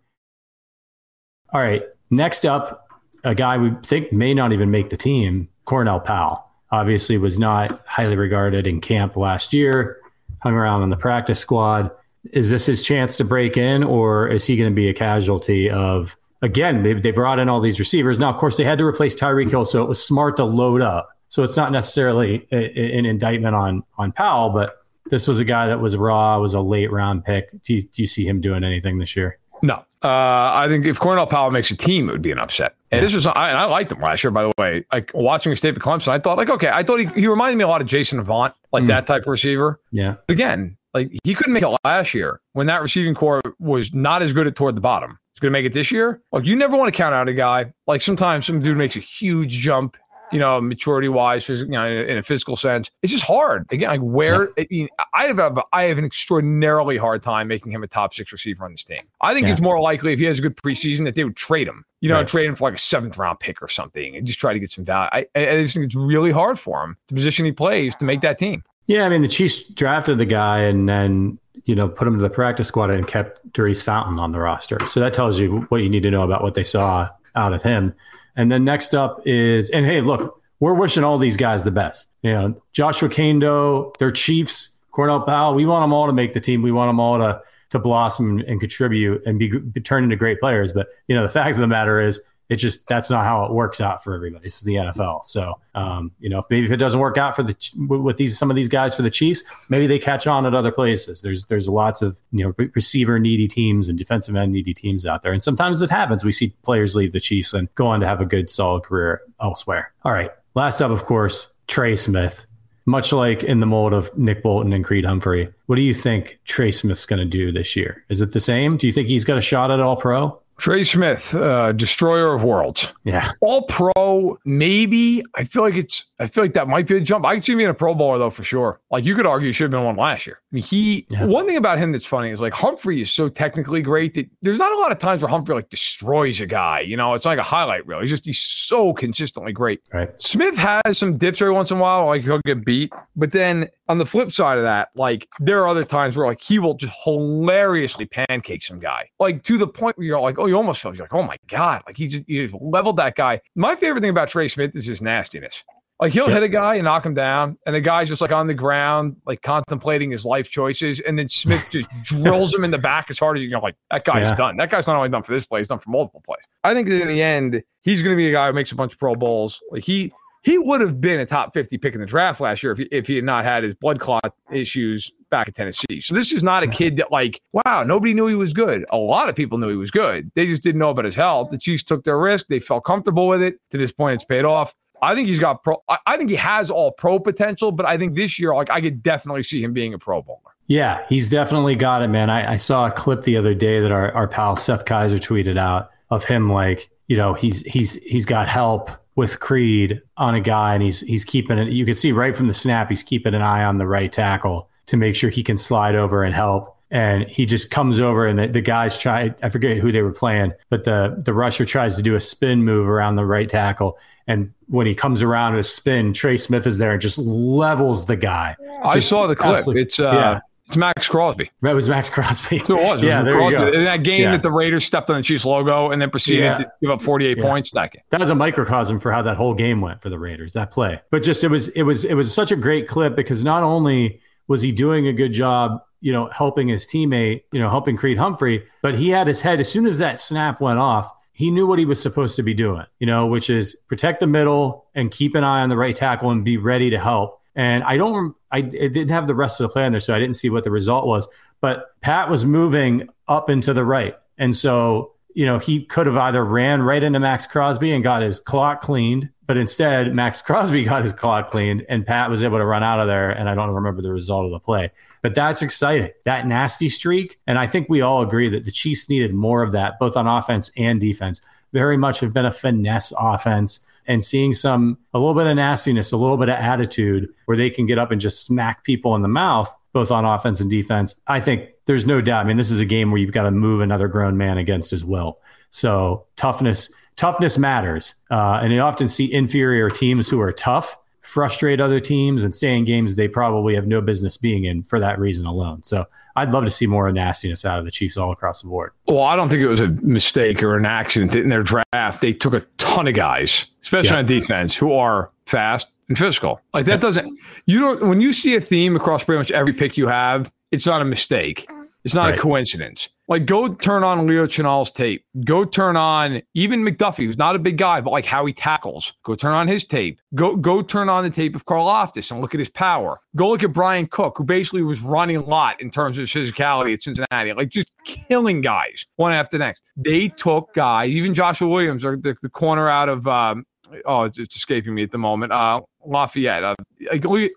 All 1.54 1.62
right, 1.62 1.84
next 2.10 2.46
up, 2.46 2.88
a 3.24 3.36
guy 3.36 3.58
we 3.58 3.72
think 3.84 4.14
may 4.14 4.34
not 4.34 4.54
even 4.54 4.72
make 4.72 4.90
the 4.90 4.98
team, 4.98 5.50
Cornell 5.66 6.00
Powell. 6.00 6.46
Obviously, 6.72 7.18
was 7.18 7.38
not 7.38 7.82
highly 7.86 8.16
regarded 8.16 8.66
in 8.66 8.80
camp 8.80 9.18
last 9.18 9.52
year. 9.54 10.00
Hung 10.42 10.54
around 10.54 10.82
on 10.82 10.90
the 10.90 10.98
practice 10.98 11.40
squad. 11.40 11.92
Is 12.32 12.50
this 12.50 12.66
his 12.66 12.84
chance 12.84 13.18
to 13.18 13.26
break 13.26 13.58
in, 13.58 13.84
or 13.84 14.28
is 14.28 14.46
he 14.46 14.56
going 14.56 14.72
to 14.72 14.76
be 14.76 14.90
a 14.90 14.94
casualty 14.94 15.70
of? 15.70 16.16
Again, 16.44 16.82
they, 16.82 16.94
they 16.94 17.12
brought 17.12 17.38
in 17.38 17.50
all 17.50 17.60
these 17.60 17.78
receivers. 17.78 18.18
Now, 18.18 18.32
of 18.32 18.38
course, 18.38 18.58
they 18.58 18.64
had 18.64 18.80
to 18.80 18.86
replace 18.86 19.16
Tyreek 19.16 19.52
Hill, 19.52 19.66
so 19.66 19.84
it 19.84 19.88
was 19.88 20.04
smart 20.04 20.38
to 20.38 20.44
load 20.44 20.82
up 20.82 21.10
so 21.32 21.44
it's 21.44 21.56
not 21.56 21.72
necessarily 21.72 22.46
a, 22.52 22.58
a, 22.58 23.00
an 23.00 23.06
indictment 23.06 23.56
on 23.56 23.84
on 23.98 24.12
Powell, 24.12 24.50
but 24.50 24.84
this 25.10 25.28
was 25.28 25.40
a 25.40 25.46
guy 25.46 25.68
that 25.68 25.80
was 25.80 25.96
raw, 25.96 26.38
was 26.40 26.54
a 26.54 26.62
late 26.62 26.92
round 26.92 27.24
pick. 27.24 27.50
Do 27.64 27.74
you, 27.74 27.82
do 27.84 28.02
you 28.02 28.08
see 28.08 28.28
him 28.28 28.42
doing 28.42 28.64
anything 28.64 29.00
this 29.00 29.16
year? 29.16 29.40
No, 29.64 29.76
uh, 30.04 30.52
I 30.54 30.66
think 30.68 30.86
if 30.86 31.00
Cornell 31.00 31.28
Powell 31.28 31.52
makes 31.52 31.72
a 31.72 31.78
team, 31.78 32.10
it 32.10 32.12
would 32.12 32.22
be 32.22 32.32
an 32.32 32.40
upset. 32.40 32.76
And 32.92 33.06
this 33.06 33.14
was, 33.14 33.26
I, 33.26 33.50
and 33.50 33.58
I 33.58 33.66
liked 33.66 33.92
him 33.92 34.02
last 34.02 34.24
year, 34.24 34.32
by 34.32 34.44
the 34.44 34.52
way. 34.58 34.84
Like 34.92 35.12
watching 35.14 35.54
a 35.54 35.56
state 35.56 35.78
of 35.78 35.82
Clemson, 35.82 36.10
I 36.10 36.20
thought, 36.20 36.38
like, 36.38 36.50
okay, 36.50 36.70
I 36.70 36.84
thought 36.84 37.00
he, 37.00 37.06
he 37.16 37.28
reminded 37.28 37.58
me 37.58 37.64
a 37.64 37.68
lot 37.68 37.80
of 37.80 37.88
Jason 37.88 38.20
Avant, 38.20 38.54
like 38.74 38.84
mm. 38.84 38.88
that 38.88 39.08
type 39.08 39.22
of 39.22 39.28
receiver. 39.28 39.80
Yeah. 39.92 40.16
Again, 40.28 40.78
like 40.94 41.12
he 41.24 41.34
couldn't 41.36 41.54
make 41.54 41.64
it 41.64 41.70
last 41.86 42.14
year 42.14 42.42
when 42.54 42.68
that 42.68 42.82
receiving 42.82 43.16
corps 43.16 43.42
was 43.60 43.94
not 43.94 44.22
as 44.22 44.34
good 44.34 44.48
at 44.48 44.56
toward 44.56 44.76
the 44.76 44.82
bottom. 44.82 45.20
He's 45.34 45.40
going 45.40 45.54
to 45.54 45.58
make 45.58 45.66
it 45.66 45.74
this 45.74 45.92
year. 45.92 46.22
Like 46.32 46.46
you 46.46 46.56
never 46.56 46.76
want 46.76 46.94
to 46.94 46.98
count 46.98 47.16
out 47.16 47.30
a 47.30 47.34
guy. 47.34 47.72
Like 47.88 48.02
sometimes 48.02 48.48
some 48.48 48.60
dude 48.60 48.78
makes 48.78 48.98
a 48.98 49.00
huge 49.00 49.52
jump 49.52 49.96
you 50.32 50.40
know, 50.40 50.60
maturity 50.62 51.10
wise, 51.10 51.48
you 51.48 51.66
know, 51.68 51.86
in 51.86 52.18
a 52.18 52.24
physical 52.24 52.56
sense. 52.56 52.90
It's 53.02 53.12
just 53.12 53.24
hard. 53.24 53.66
Again, 53.72 53.90
like 53.90 54.02
where 54.02 54.50
I, 54.58 54.68
mean, 54.70 54.90
I 55.14 55.26
have 55.26 55.40
a, 55.40 55.64
I 55.74 55.84
have 55.84 55.98
an 55.98 56.06
extraordinarily 56.06 56.98
hard 56.98 57.24
time 57.24 57.48
making 57.48 57.72
him 57.72 57.84
a 57.84 57.88
top 57.88 58.14
six 58.14 58.32
receiver 58.32 58.66
on 58.66 58.72
this 58.72 58.84
team. 58.84 59.02
I 59.22 59.34
think 59.34 59.48
yeah. 59.48 59.54
it's 59.54 59.62
more 59.62 59.80
likely 59.80 60.14
if 60.14 60.20
he 60.20 60.26
has 60.26 60.40
a 60.40 60.42
good 60.42 60.56
preseason 60.56 61.06
that 61.06 61.16
they 61.16 61.24
would 61.24 61.36
trade 61.36 61.68
him. 61.68 61.86
You 62.00 62.10
know, 62.10 62.16
right. 62.16 62.28
trade 62.28 62.48
him 62.48 62.56
for 62.56 62.68
like 62.68 62.78
a 62.78 62.82
seventh 62.82 63.18
round 63.18 63.40
pick 63.40 63.62
or 63.62 63.68
something, 63.68 64.16
and 64.16 64.26
just 64.26 64.40
try 64.40 64.54
to 64.54 64.60
get 64.60 64.72
some 64.72 64.86
value. 64.86 65.10
I, 65.12 65.28
I 65.36 65.62
just 65.62 65.76
think 65.76 65.86
it's 65.86 65.96
really 65.96 66.32
hard 66.32 66.58
for 66.58 66.84
him, 66.84 66.98
the 67.08 67.14
position 67.14 67.46
he 67.46 67.52
plays, 67.52 67.96
to 67.98 68.06
make 68.06 68.22
that 68.22 68.40
team. 68.40 68.64
Yeah, 68.88 69.06
I 69.06 69.10
mean, 69.10 69.22
the 69.22 69.28
Chiefs 69.28 69.68
drafted 69.70 70.18
the 70.18 70.26
guy 70.26 70.60
and 70.60 70.90
then 70.90 71.38
you 71.66 71.76
know 71.76 71.88
put 71.88 72.08
him 72.08 72.16
to 72.16 72.22
the 72.22 72.30
practice 72.30 72.68
squad 72.68 72.90
and 72.90 73.08
kept 73.08 73.54
Daurice 73.54 73.84
Fountain 73.84 74.18
on 74.20 74.32
the 74.32 74.40
roster. 74.40 74.80
So 74.88 75.00
that 75.00 75.14
tells 75.14 75.40
you 75.40 75.62
what 75.70 75.84
you 75.84 75.90
need 75.90 76.04
to 76.04 76.12
know 76.12 76.24
about 76.24 76.42
what 76.42 76.56
they 76.56 76.64
saw 76.64 77.10
out 77.36 77.54
of 77.54 77.64
him. 77.64 77.94
And 78.36 78.52
then 78.52 78.64
next 78.64 78.96
up 78.96 79.22
is, 79.26 79.70
and 79.70 79.86
hey, 79.86 80.02
look, 80.02 80.42
we're 80.60 80.74
wishing 80.74 81.04
all 81.04 81.18
these 81.18 81.38
guys 81.38 81.64
the 81.64 81.72
best. 81.72 82.08
You 82.22 82.34
know, 82.34 82.62
Joshua 82.74 83.10
Kaindoh, 83.10 83.98
their 83.98 84.12
Chiefs, 84.12 84.78
Cornell 84.92 85.22
Powell. 85.22 85.56
We 85.56 85.66
want 85.66 85.84
them 85.84 85.94
all 85.94 86.08
to 86.08 86.14
make 86.14 86.34
the 86.34 86.40
team. 86.40 86.62
We 86.62 86.72
want 86.72 86.90
them 86.90 87.00
all 87.00 87.18
to 87.18 87.42
to 87.72 87.80
blossom 87.80 88.40
and 88.48 88.60
contribute 88.60 89.24
and 89.26 89.40
be, 89.40 89.48
be 89.48 89.80
turned 89.80 90.04
into 90.04 90.18
great 90.18 90.40
players. 90.42 90.74
But 90.74 90.90
you 91.08 91.16
know, 91.16 91.24
the 91.24 91.30
fact 91.30 91.52
of 91.52 91.58
the 91.58 91.68
matter 91.68 92.02
is, 92.02 92.22
it's 92.52 92.62
just 92.62 92.86
that's 92.86 93.10
not 93.10 93.24
how 93.24 93.46
it 93.46 93.54
works 93.54 93.80
out 93.80 94.04
for 94.04 94.14
everybody. 94.14 94.44
This 94.44 94.58
is 94.58 94.64
the 94.64 94.76
NFL. 94.76 95.26
So, 95.26 95.58
um, 95.74 96.12
you 96.20 96.30
know, 96.30 96.44
maybe 96.50 96.66
if 96.66 96.72
it 96.74 96.78
doesn't 96.78 97.00
work 97.00 97.18
out 97.18 97.34
for 97.34 97.44
the 97.44 97.56
with 97.88 98.18
these 98.18 98.38
some 98.38 98.50
of 98.50 98.58
these 98.58 98.68
guys 98.68 98.94
for 98.94 99.04
the 99.04 99.10
Chiefs, 99.10 99.42
maybe 99.70 99.88
they 99.88 99.98
catch 99.98 100.28
on 100.28 100.46
at 100.46 100.54
other 100.54 100.72
places. 100.72 101.22
There's 101.22 101.46
there's 101.46 101.70
lots 101.70 102.02
of 102.02 102.20
you 102.34 102.44
know 102.44 102.66
receiver 102.76 103.20
needy 103.20 103.48
teams 103.48 103.88
and 103.88 103.98
defensive 103.98 104.36
end 104.36 104.52
needy 104.52 104.74
teams 104.74 105.06
out 105.06 105.22
there, 105.22 105.32
and 105.32 105.42
sometimes 105.42 105.82
it 105.82 105.90
happens. 105.90 106.26
We 106.26 106.34
see 106.34 106.54
players 106.64 106.94
leave 106.94 107.14
the 107.14 107.22
Chiefs 107.22 107.54
and 107.54 107.74
go 107.76 107.88
on 107.88 108.02
to 108.02 108.06
have 108.06 108.20
a 108.20 108.26
good 108.26 108.50
solid 108.50 108.84
career 108.84 109.22
elsewhere. 109.42 109.94
All 110.04 110.12
right, 110.12 110.32
last 110.54 110.82
up, 110.82 110.92
of 110.92 111.06
course, 111.06 111.48
Trey 111.68 111.96
Smith. 111.96 112.46
Much 112.86 113.14
like 113.14 113.44
in 113.44 113.60
the 113.62 113.68
mold 113.68 113.94
of 113.94 114.16
Nick 114.18 114.44
Bolton 114.44 114.74
and 114.74 114.84
Creed 114.84 115.06
Humphrey, 115.06 115.48
what 115.68 115.76
do 115.76 115.84
you 115.84 115.94
think 115.94 116.40
Trey 116.46 116.72
Smith's 116.72 117.06
going 117.06 117.20
to 117.20 117.26
do 117.26 117.52
this 117.52 117.76
year? 117.76 118.04
Is 118.10 118.22
it 118.22 118.34
the 118.34 118.40
same? 118.40 118.76
Do 118.76 118.88
you 118.88 118.92
think 118.92 119.08
he's 119.08 119.24
got 119.24 119.38
a 119.38 119.42
shot 119.42 119.70
at 119.70 119.80
All 119.80 119.96
Pro? 119.96 120.42
Trey 120.58 120.84
Smith, 120.84 121.34
uh, 121.34 121.72
destroyer 121.72 122.36
of 122.36 122.44
worlds. 122.44 122.88
Yeah. 123.04 123.32
All 123.42 123.64
pro, 123.64 124.38
maybe. 124.46 125.24
I 125.36 125.44
feel 125.44 125.64
like 125.64 125.76
it's 125.76 126.06
I 126.22 126.28
feel 126.28 126.44
like 126.44 126.54
that 126.54 126.68
might 126.68 126.86
be 126.86 126.98
a 126.98 127.02
jump. 127.02 127.26
I 127.26 127.34
can 127.34 127.42
see 127.42 127.54
him 127.54 127.58
being 127.58 127.70
a 127.72 127.74
Pro 127.74 127.96
Bowler 127.96 128.20
though 128.20 128.30
for 128.30 128.44
sure. 128.44 128.80
Like 128.92 129.04
you 129.04 129.16
could 129.16 129.26
argue 129.26 129.48
he 129.48 129.54
should 129.54 129.64
have 129.64 129.72
been 129.72 129.84
one 129.84 129.96
last 129.96 130.28
year. 130.28 130.40
I 130.40 130.56
mean, 130.56 130.64
he 130.64 131.08
yeah. 131.10 131.26
one 131.26 131.48
thing 131.48 131.58
about 131.58 131.80
him 131.80 131.92
that's 131.92 132.06
funny 132.06 132.30
is 132.30 132.40
like 132.40 132.54
Humphrey 132.54 133.02
is 133.02 133.10
so 133.10 133.28
technically 133.28 133.82
great 133.82 134.14
that 134.14 134.30
there's 134.44 134.60
not 134.60 134.72
a 134.72 134.78
lot 134.78 134.92
of 134.92 135.00
times 135.00 135.24
where 135.24 135.30
Humphrey 135.30 135.56
like 135.56 135.70
destroys 135.70 136.40
a 136.40 136.46
guy. 136.46 136.82
You 136.82 136.96
know, 136.96 137.16
it's 137.16 137.26
like 137.26 137.40
a 137.40 137.44
highlight 137.44 137.88
reel. 137.88 138.02
He's 138.02 138.12
just 138.12 138.26
he's 138.26 138.40
so 138.40 138.94
consistently 138.94 139.52
great. 139.52 139.82
Right. 139.92 140.12
Smith 140.22 140.56
has 140.58 141.00
some 141.00 141.18
dips 141.18 141.42
every 141.42 141.54
once 141.54 141.72
in 141.72 141.78
a 141.78 141.82
while, 141.82 142.06
like 142.06 142.22
he'll 142.22 142.40
get 142.46 142.64
beat. 142.64 142.94
But 143.16 143.32
then 143.32 143.70
on 143.88 143.98
the 143.98 144.06
flip 144.06 144.32
side 144.32 144.60
of 144.60 144.64
that, 144.64 144.90
like 144.94 145.28
there 145.40 145.60
are 145.64 145.68
other 145.68 145.84
times 145.84 146.16
where 146.16 146.28
like 146.28 146.40
he 146.40 146.60
will 146.60 146.76
just 146.76 146.94
hilariously 147.04 148.06
pancake 148.06 148.62
some 148.62 148.80
guy, 148.80 149.10
like 149.20 149.42
to 149.44 149.58
the 149.58 149.68
point 149.68 149.98
where 149.98 150.06
you're 150.06 150.22
like, 150.22 150.38
oh, 150.38 150.46
you 150.46 150.56
almost 150.56 150.84
feel 150.84 150.94
like, 150.94 151.14
oh 151.14 151.24
my 151.24 151.38
god, 151.48 151.82
like 151.88 151.98
he 151.98 152.08
just, 152.08 152.26
he 152.28 152.46
just 152.46 152.62
leveled 152.62 152.98
that 152.98 153.16
guy. 153.16 153.42
My 153.56 153.76
favorite 153.76 154.02
thing 154.02 154.12
about 154.12 154.30
Trey 154.30 154.48
Smith 154.50 154.76
is 154.76 154.86
his 154.86 155.02
nastiness. 155.02 155.64
Like 156.02 156.14
he'll 156.14 156.30
hit 156.30 156.42
a 156.42 156.50
guy 156.50 156.76
and 156.76 156.86
knock 156.86 157.06
him 157.06 157.14
down, 157.14 157.60
and 157.68 157.76
the 157.76 157.80
guy's 157.80 158.10
just 158.10 158.22
like 158.22 158.32
on 158.32 158.48
the 158.48 158.56
ground, 158.56 159.18
like 159.28 159.44
contemplating 159.44 160.10
his 160.10 160.26
life 160.26 160.50
choices, 160.50 161.00
and 161.00 161.18
then 161.18 161.30
Smith 161.30 161.64
just 161.70 161.88
drills 162.04 162.52
him 162.52 162.64
in 162.64 162.72
the 162.72 162.80
back 162.80 163.12
as 163.12 163.20
hard 163.20 163.38
as 163.38 163.44
you 163.44 163.52
know. 163.52 163.60
Like 163.60 163.76
that 163.92 164.04
guy's 164.04 164.30
yeah. 164.30 164.36
done. 164.36 164.58
That 164.58 164.72
guy's 164.72 164.88
not 164.88 164.96
only 164.96 165.10
done 165.10 165.22
for 165.22 165.32
this 165.32 165.46
play, 165.46 165.60
he's 165.60 165.68
done 165.68 165.78
for 165.78 165.92
multiple 165.92 166.24
plays. 166.26 166.40
I 166.64 166.74
think 166.74 166.90
that 166.90 167.02
in 167.02 167.08
the 167.08 167.22
end, 167.22 167.62
he's 167.84 168.02
going 168.02 168.14
to 168.14 168.18
be 168.18 168.30
a 168.30 168.32
guy 168.32 168.48
who 168.48 168.54
makes 168.54 168.72
a 168.72 168.76
bunch 168.76 168.94
of 168.94 169.00
Pro 169.00 169.14
Bowls. 169.14 169.62
Like 169.70 169.84
he 169.84 170.12
he 170.42 170.58
would 170.58 170.82
have 170.82 171.00
been 171.00 171.20
a 171.20 171.26
top 171.28 171.54
fifty 171.54 171.78
pick 171.78 171.94
in 171.94 172.00
the 172.00 172.08
draft 172.08 172.42
last 172.42 172.64
year 172.64 172.72
if 172.72 172.80
he, 172.80 172.88
if 172.92 173.06
he 173.06 173.16
had 173.18 173.24
not 173.24 173.46
had 173.46 173.64
his 173.64 173.76
blood 173.76 174.00
clot 174.00 174.34
issues 174.52 175.12
back 175.30 175.50
in 175.50 175.54
Tennessee. 175.54 176.02
So 176.02 176.16
this 176.16 176.32
is 176.32 176.42
not 176.42 176.64
a 176.64 176.68
kid 176.68 176.98
that 176.98 177.12
like 177.12 177.40
wow 177.54 177.84
nobody 177.84 178.16
knew 178.16 178.26
he 178.26 178.34
was 178.34 178.54
good. 178.54 178.86
A 178.90 178.98
lot 178.98 179.30
of 179.30 179.36
people 179.36 179.60
knew 179.60 179.70
he 179.70 179.76
was 179.76 179.92
good. 179.92 180.32
They 180.34 180.48
just 180.48 180.64
didn't 180.64 180.80
know 180.80 180.90
about 180.90 181.06
his 181.06 181.14
health. 181.14 181.52
The 181.52 181.60
Chiefs 181.60 181.84
took 181.84 182.04
their 182.06 182.18
risk. 182.18 182.48
They 182.48 182.60
felt 182.60 182.86
comfortable 182.86 183.28
with 183.28 183.44
it. 183.44 183.60
To 183.70 183.78
this 183.78 183.92
point, 183.92 184.16
it's 184.16 184.26
paid 184.26 184.46
off. 184.46 184.74
I 185.02 185.16
think 185.16 185.28
he's 185.28 185.40
got 185.40 185.64
pro. 185.64 185.82
I 186.06 186.18
think 186.18 186.30
he 186.30 186.36
has 186.36 186.70
all 186.70 186.92
pro 186.92 187.20
potential, 187.20 187.72
but 187.72 187.86
I 187.86 187.98
think 187.98 188.16
this 188.16 188.38
year, 188.38 188.54
like 188.54 188.70
I 188.70 188.82
could 188.82 189.02
definitely 189.02 189.44
see 189.44 189.64
him 189.64 189.74
being 189.74 189.94
a 189.94 190.00
Pro 190.00 190.22
Bowler. 190.22 190.40
Yeah, 190.68 191.04
he's 191.10 191.28
definitely 191.28 191.76
got 191.76 192.02
it, 192.02 192.08
man. 192.08 192.30
I, 192.30 192.54
I 192.54 192.56
saw 192.56 192.88
a 192.88 192.92
clip 192.92 193.24
the 193.24 193.36
other 193.36 193.54
day 193.54 193.80
that 193.80 193.92
our, 193.92 194.12
our 194.14 194.28
pal 194.28 194.56
Seth 194.56 194.86
Keysor 194.86 195.20
tweeted 195.20 195.58
out 195.58 195.90
of 196.10 196.26
him, 196.26 196.52
like 196.52 196.90
you 197.08 197.18
know 197.18 197.34
he's 197.34 197.62
he's 197.62 197.96
he's 198.04 198.26
got 198.26 198.48
help 198.48 198.92
with 199.16 199.40
Creed 199.40 200.02
on 200.18 200.36
a 200.36 200.40
guy, 200.40 200.76
and 200.76 200.84
he's 200.84 201.02
he's 201.02 201.26
keeping 201.26 201.58
it. 201.58 201.70
You 201.70 201.86
can 201.86 201.96
see 201.96 202.12
right 202.12 202.36
from 202.36 202.48
the 202.48 202.54
snap, 202.54 202.90
he's 202.90 203.04
keeping 203.04 203.34
an 203.34 203.42
eye 203.42 203.64
on 203.64 203.80
the 203.80 203.88
right 203.88 204.12
tackle 204.12 204.70
to 204.86 204.98
make 204.98 205.16
sure 205.16 205.30
he 205.30 205.44
can 205.44 205.58
slide 205.58 205.96
over 205.96 206.24
and 206.24 206.36
help 206.36 206.78
and 206.92 207.24
he 207.30 207.46
just 207.46 207.72
comes 207.72 208.00
over 208.00 208.28
and 208.28 208.38
the, 208.38 208.48
the, 208.48 208.62
guys 208.62 208.98
try 208.98 209.34
i 209.42 209.50
forget 209.50 209.78
who 209.78 209.92
they 209.92 210.02
were 210.02 210.12
playing 210.12 210.52
but 210.70 210.84
the 210.84 211.16
the 211.20 211.34
rusher 211.34 211.66
tries 211.66 211.96
to 211.96 212.02
do 212.02 212.16
a 212.16 212.22
spin 212.22 212.64
move 212.64 212.88
around 212.88 213.16
the 213.16 213.26
right 213.26 213.50
tackle 213.50 213.98
and 214.28 214.54
when 214.68 214.88
he 214.88 214.96
comes 214.96 215.22
around 215.22 215.58
a 215.58 215.64
spin, 215.64 216.14
Trey 216.14 216.38
Smith 216.38 216.66
is 216.66 216.78
there 216.78 216.94
and 216.94 217.02
just 217.02 217.18
levels 217.18 218.06
the 218.06 218.16
guy. 218.16 218.56
I 218.84 219.00
saw 219.00 219.28
the 219.28 219.36
clip. 219.36 219.60
It's 219.76 220.00
uh, 220.00 220.12
yeah. 220.14 220.40
It's 220.68 220.78
Maxx 220.78 221.10
Crosby. 221.10 221.52
That 221.64 221.74
was 221.74 221.90
Maxx 221.90 222.10
Crosby. 222.10 222.58
It 222.58 222.70
was. 222.70 223.04
It 223.04 223.08
yeah, 223.08 223.24
there 223.24 223.34
Crosby. 223.34 223.54
you 223.54 223.72
go. 223.72 223.78
In 223.78 223.86
that 223.86 224.04
game 224.04 224.22
yeah. 224.22 224.32
that 224.32 224.42
the 224.42 224.52
Raiders 224.52 224.86
stepped 224.86 225.10
on 225.10 225.18
the 225.18 225.24
Chiefs 225.24 225.44
logo 225.44 225.92
and 225.92 226.02
then 226.02 226.10
proceeded 226.10 226.44
yeah. 226.44 226.58
to 226.60 226.72
give 226.80 226.90
up 226.90 227.02
48 227.02 227.38
yeah. 227.38 227.44
points 227.44 227.72
that 227.72 227.92
game. 227.92 228.04
That 228.10 228.22
was 228.22 228.30
a 228.30 228.36
microcosm 228.36 229.02
for 229.02 229.12
how 229.12 229.22
that 229.24 229.36
whole 229.36 229.54
game 229.54 229.82
went 229.82 230.02
for 230.02 230.10
the 230.10 230.18
Raiders, 230.18 230.54
that 230.54 230.72
play. 230.72 231.02
But 231.10 231.24
just 231.24 231.44
it 231.44 231.50
was 231.50 231.68
it 231.70 231.84
was 231.84 232.06
it 232.06 232.14
was 232.14 232.34
such 232.34 232.52
a 232.52 232.56
great 232.56 232.88
clip 232.88 233.18
because 233.18 233.44
not 233.44 233.64
only 233.64 234.22
was 234.48 234.62
he 234.62 234.72
doing 234.72 235.08
a 235.08 235.14
good 235.14 235.34
job, 235.34 235.82
you 236.02 236.12
know, 236.12 236.28
helping 236.28 236.68
his 236.68 236.86
teammate, 236.86 237.44
you 237.52 237.60
know, 237.60 237.70
helping 237.70 237.96
Creed 237.96 238.18
Humphrey, 238.18 238.66
but 238.82 238.96
he 238.96 239.10
had 239.10 239.28
his 239.28 239.42
head 239.42 239.60
as 239.60 239.72
soon 239.72 239.86
as 239.86 240.00
that 240.00 240.20
snap 240.20 240.60
went 240.60 240.80
off, 240.80 241.12
he 241.32 241.50
knew 241.50 241.66
what 241.66 241.80
he 241.80 241.86
was 241.86 242.02
supposed 242.02 242.36
to 242.36 242.44
be 242.44 242.54
doing, 242.54 242.86
you 243.00 243.08
know, 243.08 243.26
which 243.26 243.50
is 243.50 243.76
protect 243.88 244.20
the 244.20 244.28
middle 244.28 244.86
and 244.94 245.12
keep 245.12 245.36
an 245.36 245.44
eye 245.44 245.62
on 245.62 245.70
the 245.70 245.78
right 245.78 245.96
tackle 245.96 246.32
and 246.32 246.44
be 246.44 246.58
ready 246.58 246.90
to 246.90 247.00
help. 247.00 247.40
And 247.56 247.84
I 247.84 247.98
don't, 247.98 248.36
I, 248.52 248.62
didn't 248.62 249.10
have 249.10 249.28
the 249.28 249.36
rest 249.36 249.60
of 249.60 249.68
the 249.68 249.74
play 249.74 249.90
there, 249.90 250.00
so 250.00 250.16
I 250.16 250.20
didn't 250.20 250.36
see 250.36 250.50
what 250.50 250.64
the 250.64 250.72
result 250.72 251.06
was. 251.06 251.28
But 251.60 252.00
Pat 252.02 252.30
was 252.30 252.46
moving 252.46 253.10
up 253.28 253.50
and 253.50 253.62
to 253.64 253.74
the 253.74 253.84
right. 253.84 254.16
And 254.38 254.56
so, 254.56 255.14
you 255.34 255.46
know, 255.46 255.60
he 255.60 255.84
could 255.86 256.08
have 256.08 256.18
either 256.18 256.44
ran 256.44 256.82
right 256.82 257.02
into 257.02 257.20
Maxx 257.20 257.48
Crosby 257.48 257.92
and 257.92 258.04
got 258.04 258.22
his 258.22 258.40
clock 258.40 258.82
cleaned, 258.82 259.30
but 259.52 259.58
instead, 259.58 260.16
Maxx 260.16 260.42
Crosby 260.42 260.82
got 260.86 261.02
his 261.02 261.12
clock 261.12 261.52
cleaned 261.52 261.86
and 261.90 262.08
Pat 262.08 262.30
was 262.30 262.42
able 262.42 262.58
to 262.58 262.66
run 262.66 262.84
out 262.84 263.02
of 263.02 263.08
there. 263.08 263.32
And 263.32 263.50
I 263.50 263.54
don't 263.54 263.72
remember 263.72 264.02
the 264.02 264.14
result 264.14 264.46
of 264.46 264.52
the 264.52 264.62
play. 264.62 264.92
But 265.22 265.36
that's 265.36 265.62
exciting. 265.62 266.12
That 266.24 266.48
nasty 266.48 266.88
streak. 266.88 267.38
And 267.48 267.60
I 267.60 267.68
think 267.68 267.90
we 267.90 268.00
all 268.00 268.22
agree 268.22 268.48
that 268.48 268.64
the 268.64 268.72
Chiefs 268.72 269.10
needed 269.10 269.34
more 269.34 269.62
of 269.62 269.74
that, 269.74 270.00
both 270.00 270.16
on 270.16 270.26
offense 270.26 270.72
and 270.78 271.02
defense. 271.02 271.42
Very 271.74 271.98
much 271.98 272.22
have 272.22 272.34
been 272.34 272.46
a 272.46 272.52
finesse 272.54 273.12
offense 273.20 273.86
and 274.08 274.24
seeing 274.24 274.54
some, 274.54 274.98
a 275.14 275.20
little 275.20 275.34
bit 275.34 275.48
of 275.48 275.58
nastiness, 275.58 276.14
a 276.14 276.18
little 276.18 276.38
bit 276.38 276.48
of 276.48 276.56
attitude 276.56 277.28
where 277.44 277.58
they 277.58 277.70
can 277.70 277.86
get 277.86 278.00
up 278.00 278.10
and 278.10 278.22
just 278.22 278.46
smack 278.46 278.86
people 278.86 279.16
in 279.16 279.22
the 279.22 279.28
mouth, 279.28 279.70
both 279.92 280.12
on 280.12 280.24
offense 280.24 280.62
and 280.62 280.70
defense. 280.70 281.14
I 281.28 281.42
think 281.42 281.72
there's 281.88 282.06
no 282.06 282.22
doubt. 282.22 282.46
I 282.46 282.48
mean, 282.48 282.56
this 282.56 282.72
is 282.72 282.80
a 282.80 282.86
game 282.86 283.12
where 283.12 283.20
you've 283.20 283.34
got 283.34 283.44
to 283.44 283.52
move 283.52 283.82
another 283.82 284.08
grown 284.08 284.38
man 284.38 284.58
against 284.58 284.92
his 284.92 285.04
will. 285.04 285.42
So 285.72 286.26
toughness, 286.38 286.90
toughness 287.16 287.58
matters. 287.58 288.16
Uh, 288.30 288.60
and 288.62 288.74
you 288.74 288.80
often 288.82 289.10
see 289.10 289.32
inferior 289.32 289.90
teams 289.90 290.30
who 290.30 290.42
are 290.42 290.52
tough 290.52 290.98
frustrate 291.22 291.80
other 291.80 292.00
teams 292.00 292.44
and 292.44 292.54
stay 292.54 292.76
in 292.76 292.84
games 292.84 293.16
they 293.16 293.28
probably 293.28 293.76
have 293.76 293.88
no 293.88 294.02
business 294.02 294.38
being 294.38 294.66
in 294.66 294.84
for 294.84 295.00
that 295.00 295.20
reason 295.20 295.46
alone. 295.46 295.84
So 295.84 296.06
I'd 296.36 296.52
love 296.52 296.66
to 296.66 296.72
see 296.72 296.88
more 296.88 297.12
nastiness 297.12 297.64
out 297.64 297.80
of 297.80 297.86
the 297.86 297.92
Chiefs 297.92 298.18
all 298.18 298.32
across 298.32 298.62
the 298.62 298.68
board. 298.68 298.92
Well, 299.08 299.24
I 299.24 299.36
don't 299.36 299.50
think 299.50 299.62
it 299.62 299.68
was 299.68 299.80
a 299.80 299.88
mistake 299.88 300.64
or 300.64 300.76
an 300.76 300.86
accident 300.86 301.36
in 301.36 301.50
their 301.50 301.64
draft. 301.64 302.22
They 302.22 302.34
took 302.34 302.54
a 302.54 302.62
ton 302.78 303.08
of 303.08 303.14
guys, 303.14 303.68
especially 303.82 304.12
yeah. 304.12 304.18
on 304.18 304.26
defense, 304.26 304.76
who 304.76 304.94
are 304.94 305.32
fast 305.46 305.90
and 306.10 306.18
physical. 306.18 306.60
Like 306.74 306.86
that 306.86 307.02
doesn't 307.02 307.38
you 307.66 307.80
don't 307.80 308.08
when 308.08 308.20
you 308.20 308.34
see 308.34 308.56
a 308.56 308.62
theme 308.62 308.96
across 308.96 309.24
pretty 309.24 309.38
much 309.38 309.52
every 309.52 309.74
pick 309.74 309.98
you 309.98 310.08
have, 310.08 310.52
it's 310.72 310.86
not 310.86 311.02
a 311.02 311.06
mistake. 311.06 311.68
It's 312.04 312.16
not 312.16 312.30
right. 312.30 312.38
a 312.38 312.42
coincidence. 312.42 313.10
Like, 313.28 313.46
go 313.46 313.74
turn 313.74 314.04
on 314.04 314.26
Leo 314.28 314.46
Chenal's 314.46 314.92
tape. 314.92 315.24
Go 315.46 315.64
turn 315.64 315.96
on 315.96 316.42
even 316.54 316.82
McDuffie, 316.84 317.26
who's 317.26 317.38
not 317.38 317.56
a 317.56 317.60
big 317.60 317.78
guy, 317.78 318.02
but 318.02 318.10
like 318.10 318.26
how 318.26 318.46
he 318.46 318.54
tackles. 318.54 319.14
Go 319.24 319.36
turn 319.36 319.54
on 319.54 319.68
his 319.68 319.86
tape. 319.86 320.20
Go 320.36 320.56
go 320.56 320.82
turn 320.82 321.10
on 321.10 321.24
the 321.24 321.30
tape 321.30 321.56
of 321.56 321.66
Karlaftis 321.66 322.32
and 322.32 322.42
look 322.42 322.54
at 322.54 322.60
his 322.60 322.70
power. 322.70 323.20
Go 323.36 323.50
look 323.50 323.64
at 323.64 323.72
Bryan 323.72 324.08
Cook, 324.08 324.38
who 324.38 324.44
basically 324.44 324.82
was 324.82 325.00
running 325.00 325.38
a 325.38 325.44
lot 325.44 325.80
in 325.80 325.92
terms 325.92 326.18
of 326.18 326.22
his 326.22 326.32
physicality 326.32 326.94
at 326.94 327.04
Cincinnati, 327.04 327.54
like 327.54 327.70
just 327.70 327.92
killing 328.04 328.62
guys 328.62 329.06
one 329.16 329.32
after 329.32 329.58
the 329.58 329.64
next. 329.64 329.84
They 329.96 330.28
took 330.28 330.74
guys, 330.74 331.10
even 331.12 331.34
Joshua 331.34 331.68
Williams, 331.68 332.04
or 332.04 332.18
the, 332.18 332.36
the 332.42 332.50
corner 332.50 332.90
out 332.90 333.08
of 333.08 333.28
um, 333.28 333.66
oh, 334.06 334.24
it's, 334.24 334.38
it's, 334.38 334.56
escaping 334.56 334.94
me 334.96 335.04
at 335.04 335.12
the 335.12 335.18
moment. 335.18 335.52
Uh, 335.52 335.82
Lafayette. 336.06 336.64
Uh, 336.64 336.76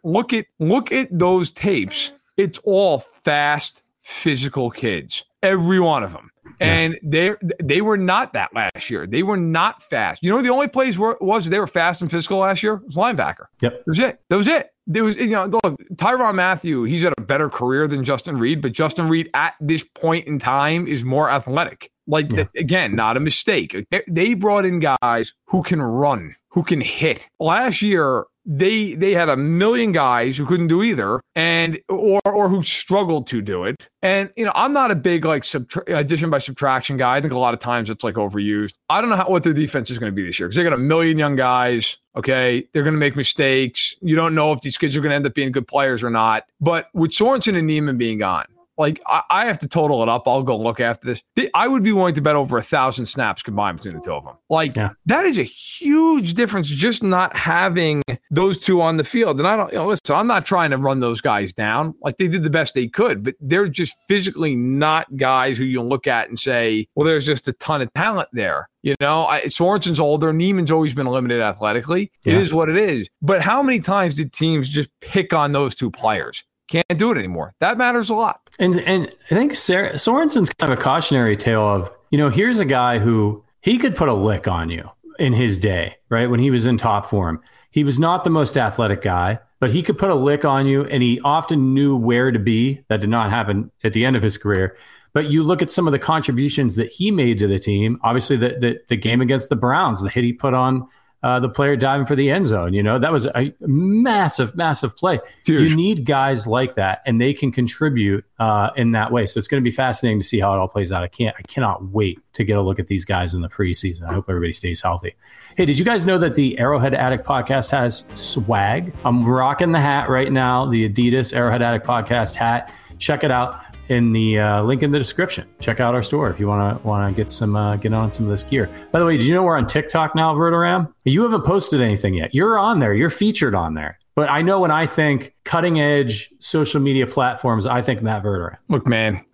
look 0.05 0.33
at 0.33 0.47
look 0.59 0.93
at 0.93 1.09
those 1.11 1.51
tapes. 1.51 2.13
It's 2.37 2.59
all 2.65 2.99
fast 3.23 3.83
physical 4.05 4.71
kids, 4.71 5.25
every 5.43 5.81
one 5.81 6.05
of 6.05 6.13
them. 6.13 6.31
And 6.61 6.99
they 7.03 7.33
they 7.63 7.81
were 7.81 7.97
not 7.97 8.33
that 8.35 8.55
last 8.55 8.89
year. 8.89 9.07
They 9.07 9.23
were 9.23 9.37
not 9.37 9.83
fast. 9.83 10.23
You 10.23 10.31
know, 10.31 10.41
the 10.41 10.51
only 10.51 10.69
place 10.69 10.97
where 10.97 11.17
was 11.21 11.47
they 11.47 11.59
were 11.59 11.67
fast 11.67 12.01
and 12.01 12.11
physical 12.11 12.39
last 12.39 12.63
year 12.63 12.77
was 12.77 12.95
linebacker. 12.95 13.47
Yep, 13.61 13.73
that 13.73 13.87
was 13.87 13.99
it. 13.99 14.21
That 14.29 14.37
was 14.37 14.47
it. 14.47 14.71
There 14.87 15.03
was 15.03 15.17
you 15.17 15.29
know 15.29 15.47
look 15.47 15.77
Tyrann 15.97 16.35
Mathieu. 16.37 16.85
He's 16.85 17.03
had 17.03 17.15
a 17.19 17.23
better 17.23 17.49
career 17.49 17.89
than 17.89 18.05
Justin 18.05 18.39
Reid, 18.39 18.61
but 18.61 18.73
Justin 18.73 19.09
Reid 19.09 19.31
at 19.35 19.55
this 19.61 19.83
point 19.83 20.29
in 20.29 20.39
time 20.39 20.87
is 20.87 21.03
more 21.03 21.31
athletic. 21.31 21.91
Like 22.07 22.33
yeah. 22.33 22.45
again, 22.57 22.95
not 22.95 23.17
a 23.17 23.21
mistake. 23.21 23.77
They 24.09 24.35
brought 24.35 24.65
in 24.65 24.81
guys 24.81 25.33
who 25.47 25.63
can 25.63 25.81
run, 25.81 26.37
who 26.49 26.63
can 26.63 26.81
hit. 26.81 27.29
Last 27.39 27.83
year, 27.83 28.27
they 28.47 28.95
they 28.95 29.15
had 29.15 29.29
a 29.29 29.37
million 29.37 29.93
guys 29.93 30.37
who 30.37 30.45
couldn't 30.45 30.69
do 30.69 30.83
either 30.83 31.21
and 31.35 31.79
or 31.89 32.21
or 32.27 32.49
who 32.49 32.63
struggled 32.63 33.27
to 33.27 33.41
do 33.41 33.65
it 33.65 33.89
and 34.03 34.31
you 34.37 34.45
know 34.45 34.53
i'm 34.55 34.73
not 34.73 34.91
a 34.91 34.95
big 34.95 35.25
like 35.25 35.43
subtra- 35.43 35.99
addition 35.99 36.29
by 36.29 36.39
subtraction 36.39 36.97
guy 36.97 37.17
i 37.17 37.21
think 37.21 37.33
a 37.33 37.39
lot 37.39 37.55
of 37.55 37.61
times 37.61 37.89
it's 37.89 38.05
like 38.05 38.17
overused 38.17 38.75
i 38.91 39.01
don't 39.01 39.09
know 39.09 39.17
how, 39.17 39.29
what 39.29 39.43
their 39.43 39.55
defense 39.55 39.91
is 39.91 39.99
going 39.99 40.13
to 40.13 40.15
be 40.15 40.25
this 40.27 40.39
year 40.39 40.49
because 40.49 40.57
they 40.57 40.63
got 40.63 40.75
a 40.75 40.79
million 40.79 41.19
young 41.19 41.37
guys 41.37 41.97
okay 42.17 42.69
they're 42.73 42.83
going 42.83 42.95
to 42.95 43.01
make 43.01 43.17
mistakes 43.17 43.95
you 44.03 44.15
don't 44.15 44.35
know 44.35 44.53
if 44.53 44.61
these 44.61 44.77
kids 44.77 44.95
are 44.95 45.01
going 45.01 45.11
to 45.11 45.17
end 45.17 45.27
up 45.27 45.35
being 45.35 45.51
good 45.51 45.67
players 45.67 46.05
or 46.05 46.11
not 46.11 46.45
but 46.61 46.89
with 46.93 47.13
sorensen 47.13 47.57
and 47.57 47.67
Niemann 47.67 47.97
being 47.97 48.19
gone 48.19 48.45
like 48.77 49.01
I, 49.07 49.23
I, 49.31 49.47
have 49.47 49.59
to 49.59 49.69
total 49.69 50.03
it 50.03 50.09
up. 50.09 50.27
I'll 50.27 50.43
go 50.43 50.57
look 50.59 50.81
after 50.81 51.07
this. 51.07 51.23
I 51.55 51.69
would 51.69 51.83
be 51.83 51.93
willing 51.93 52.15
to 52.15 52.21
bet 52.21 52.37
over 52.37 52.59
a 52.59 52.63
thousand 52.63 53.07
snaps 53.07 53.43
combined 53.43 53.79
between 53.79 53.95
the 53.95 54.01
two 54.01 54.13
of 54.13 54.25
them. 54.25 54.37
Like 54.51 54.77
yeah. 54.77 54.91
that 55.07 55.25
is 55.25 55.39
a 55.39 55.45
huge 55.45 56.35
difference. 56.35 56.69
Just 56.69 57.03
not 57.03 57.37
having 57.37 58.03
those 58.31 58.59
two 58.59 58.83
on 58.83 58.97
the 58.97 59.05
field. 59.05 59.39
And 59.39 59.47
I 59.47 59.57
don't, 59.57 59.73
you 59.73 59.79
know, 59.79 59.89
listen. 59.89 60.15
I'm 60.15 60.27
not 60.27 60.45
trying 60.45 60.71
to 60.71 60.79
run 60.79 61.01
those 61.01 61.21
guys 61.21 61.53
down. 61.53 61.95
Like 62.03 62.19
they 62.19 62.29
did 62.29 62.43
the 62.43 62.51
best 62.51 62.75
they 62.75 62.89
could, 62.89 63.23
but 63.23 63.35
they're 63.41 63.69
just 63.69 63.95
physically 64.09 64.55
not 64.55 65.17
guys 65.17 65.59
who 65.59 65.65
you 65.65 65.83
look 65.83 66.07
at 66.07 66.29
and 66.29 66.39
say, 66.39 66.87
well, 66.95 67.07
there's 67.07 67.27
just 67.27 67.49
a 67.49 67.53
ton 67.55 67.83
of 67.83 67.93
talent 67.95 68.29
there. 68.33 68.69
You 68.83 68.95
know, 69.01 69.25
I, 69.25 69.47
Sorensen's 69.47 69.99
older. 69.99 70.31
Niemann's 70.33 70.71
always 70.71 70.93
been 70.93 71.07
limited 71.07 71.41
athletically. 71.41 72.13
Yeah. 72.25 72.35
It 72.35 72.43
is 72.43 72.53
what 72.53 72.69
it 72.69 72.77
is. 72.77 73.09
But 73.23 73.41
how 73.41 73.63
many 73.63 73.81
times 73.81 74.17
did 74.17 74.33
teams 74.33 74.69
just 74.69 74.91
pick 75.01 75.33
on 75.33 75.53
those 75.53 75.75
two 75.75 75.91
players? 75.91 76.45
Can't 76.69 76.99
do 76.99 77.11
it 77.11 77.19
anymore. 77.19 77.55
That 77.61 77.79
matters 77.79 78.11
a 78.11 78.15
lot. 78.15 78.41
And 78.59 78.79
and 78.81 79.11
I 79.31 79.35
think 79.35 79.55
Sarah, 79.55 79.99
Sorensen's 79.99 80.51
kind 80.51 80.73
of 80.73 80.79
a 80.79 80.83
cautionary 80.83 81.37
tale 81.37 81.67
of 81.67 81.91
you 82.11 82.19
know 82.19 82.31
here's 82.31 82.59
a 82.59 82.65
guy 82.65 82.99
who 82.99 83.45
he 83.61 83.79
could 83.79 83.97
put 83.97 84.09
a 84.09 84.15
lick 84.15 84.49
on 84.49 84.71
you. 84.71 84.91
in 85.19 85.33
his 85.33 85.59
day, 85.59 85.97
right? 86.09 86.29
When 86.29 86.41
he 86.41 86.51
was 86.51 86.67
in 86.67 86.77
top 86.77 87.07
form. 87.07 87.41
He 87.71 87.85
was 87.85 87.99
not 87.99 88.25
the 88.25 88.31
most 88.31 88.57
athletic 88.57 89.03
guy, 89.03 89.39
but 89.59 89.71
he 89.71 89.83
could 89.83 89.99
put 89.99 90.11
a 90.11 90.15
lick 90.15 90.45
on 90.45 90.67
you 90.67 90.85
and 90.85 91.03
he 91.03 91.21
often 91.25 91.75
knew 91.75 91.97
where 91.97 92.31
to 92.31 92.39
be. 92.39 92.85
That 92.89 93.01
did 93.01 93.11
not 93.11 93.31
happen 93.31 93.71
at 93.83 93.93
the 93.93 94.05
end 94.05 94.17
of 94.17 94.23
his 94.23 94.39
career. 94.39 94.77
But 95.13 95.31
you 95.31 95.43
look 95.45 95.63
at 95.63 95.71
some 95.71 95.87
of 95.87 95.93
the 95.93 95.99
contributions 95.99 96.77
that 96.77 96.89
he 96.89 97.11
made 97.11 97.39
to 97.39 97.47
the 97.47 97.59
team. 97.59 97.99
Obviously, 98.03 98.37
the 98.37 98.57
the, 98.61 98.81
the 98.89 98.97
game 98.97 99.21
against 99.21 99.49
the 99.49 99.57
Browns, 99.57 100.03
the 100.03 100.11
hit 100.11 100.25
he 100.25 100.33
put 100.33 100.55
on 100.55 100.89
uh, 101.25 101.41
the 101.41 101.49
player 101.49 101.75
diving 101.75 102.05
for 102.05 102.15
the 102.15 102.31
end 102.31 102.45
zone. 102.45 102.75
You 102.75 102.83
know, 102.83 102.99
that 102.99 103.11
was 103.11 103.25
a 103.25 103.51
massive, 103.61 104.55
massive 104.55 104.95
play. 104.95 105.21
Huge. 105.47 105.71
You 105.71 105.75
need 105.75 106.05
guys 106.05 106.47
like 106.47 106.75
that, 106.75 107.01
and 107.07 107.19
they 107.19 107.33
can 107.33 107.51
contribute 107.51 108.27
uh, 108.39 108.69
in 108.77 108.93
that 108.93 109.11
way. 109.11 109.25
So 109.25 109.39
it's 109.39 109.49
going 109.49 109.63
to 109.63 109.65
be 109.65 109.75
fascinating 109.75 110.21
to 110.21 110.27
see 110.27 110.39
how 110.39 110.53
it 110.53 110.59
all 110.59 110.69
plays 110.69 110.93
out. 110.93 111.03
I 111.03 111.09
can't, 111.09 111.35
I 111.39 111.41
cannot 111.43 111.87
wait 111.87 112.19
to 112.35 112.45
get 112.45 112.59
a 112.59 112.63
look 112.63 112.79
at 112.79 112.89
these 112.89 113.07
guys 113.07 113.33
in 113.33 113.41
the 113.41 113.49
preseason. 113.49 114.03
I 114.03 114.13
hope 114.13 114.27
everybody 114.29 114.53
stays 114.53 114.83
healthy. 114.83 115.15
Hey, 115.57 115.65
did 115.65 115.79
you 115.79 115.85
guys 115.85 116.05
know 116.05 116.19
that 116.19 116.35
the 116.35 116.59
Arrowhead 116.59 116.93
Addict 116.93 117.25
podcast 117.25 117.71
has 117.71 118.07
swag? 118.15 118.93
I'm 119.07 119.25
rocking 119.25 119.73
the 119.73 119.81
hat 119.81 120.11
right 120.11 120.31
now, 120.31 120.67
the 120.67 120.87
Adidas 120.87 121.35
Arrowhead 121.35 121.63
Addict 121.63 121.87
podcast 121.87 122.35
hat. 122.35 122.71
Check 122.99 123.25
it 123.25 123.31
out 123.31 123.74
in 123.89 124.13
the 124.13 124.39
uh, 124.39 124.63
link 124.63 124.83
in 124.83 124.91
the 124.91 124.99
description. 124.99 125.49
Check 125.61 125.81
out 125.81 125.95
our 125.95 126.03
store 126.03 126.31
if 126.31 126.41
you 126.41 126.49
want 126.49 126.81
to 126.81 126.87
want 126.87 127.09
to 127.09 127.23
get 127.23 127.31
some 127.31 127.57
uh, 127.57 127.77
get 127.77 127.93
on 127.93 128.11
some 128.11 128.27
of 128.27 128.31
this 128.31 128.43
gear. 128.43 128.71
By 128.93 128.99
the 128.99 129.07
way, 129.07 129.17
did 129.17 129.27
you 129.27 129.35
know 129.35 129.43
we're 129.43 129.57
on 129.57 129.67
TikTok 129.67 130.15
now, 130.15 130.35
Verderame? 130.35 130.93
You 131.05 131.23
haven't 131.23 131.45
posted 131.45 131.81
anything 131.81 132.15
yet. 132.15 132.35
You're 132.35 132.59
on 132.59 132.81
there. 132.81 132.95
You're 132.95 133.11
featured 133.11 133.55
on 133.55 133.75
there. 133.75 133.99
But 134.15 134.31
I 134.31 134.43
know 134.43 134.61
when 134.61 134.71
I 134.71 134.87
think 134.87 135.35
cutting 135.45 135.81
edge 135.81 136.33
social 136.39 136.81
media 136.81 137.07
platforms, 137.07 137.67
I 137.67 137.83
think 137.83 138.01
Matt 138.01 138.23
Verderame. 138.23 138.57
Look, 138.69 138.87
man, 138.87 139.25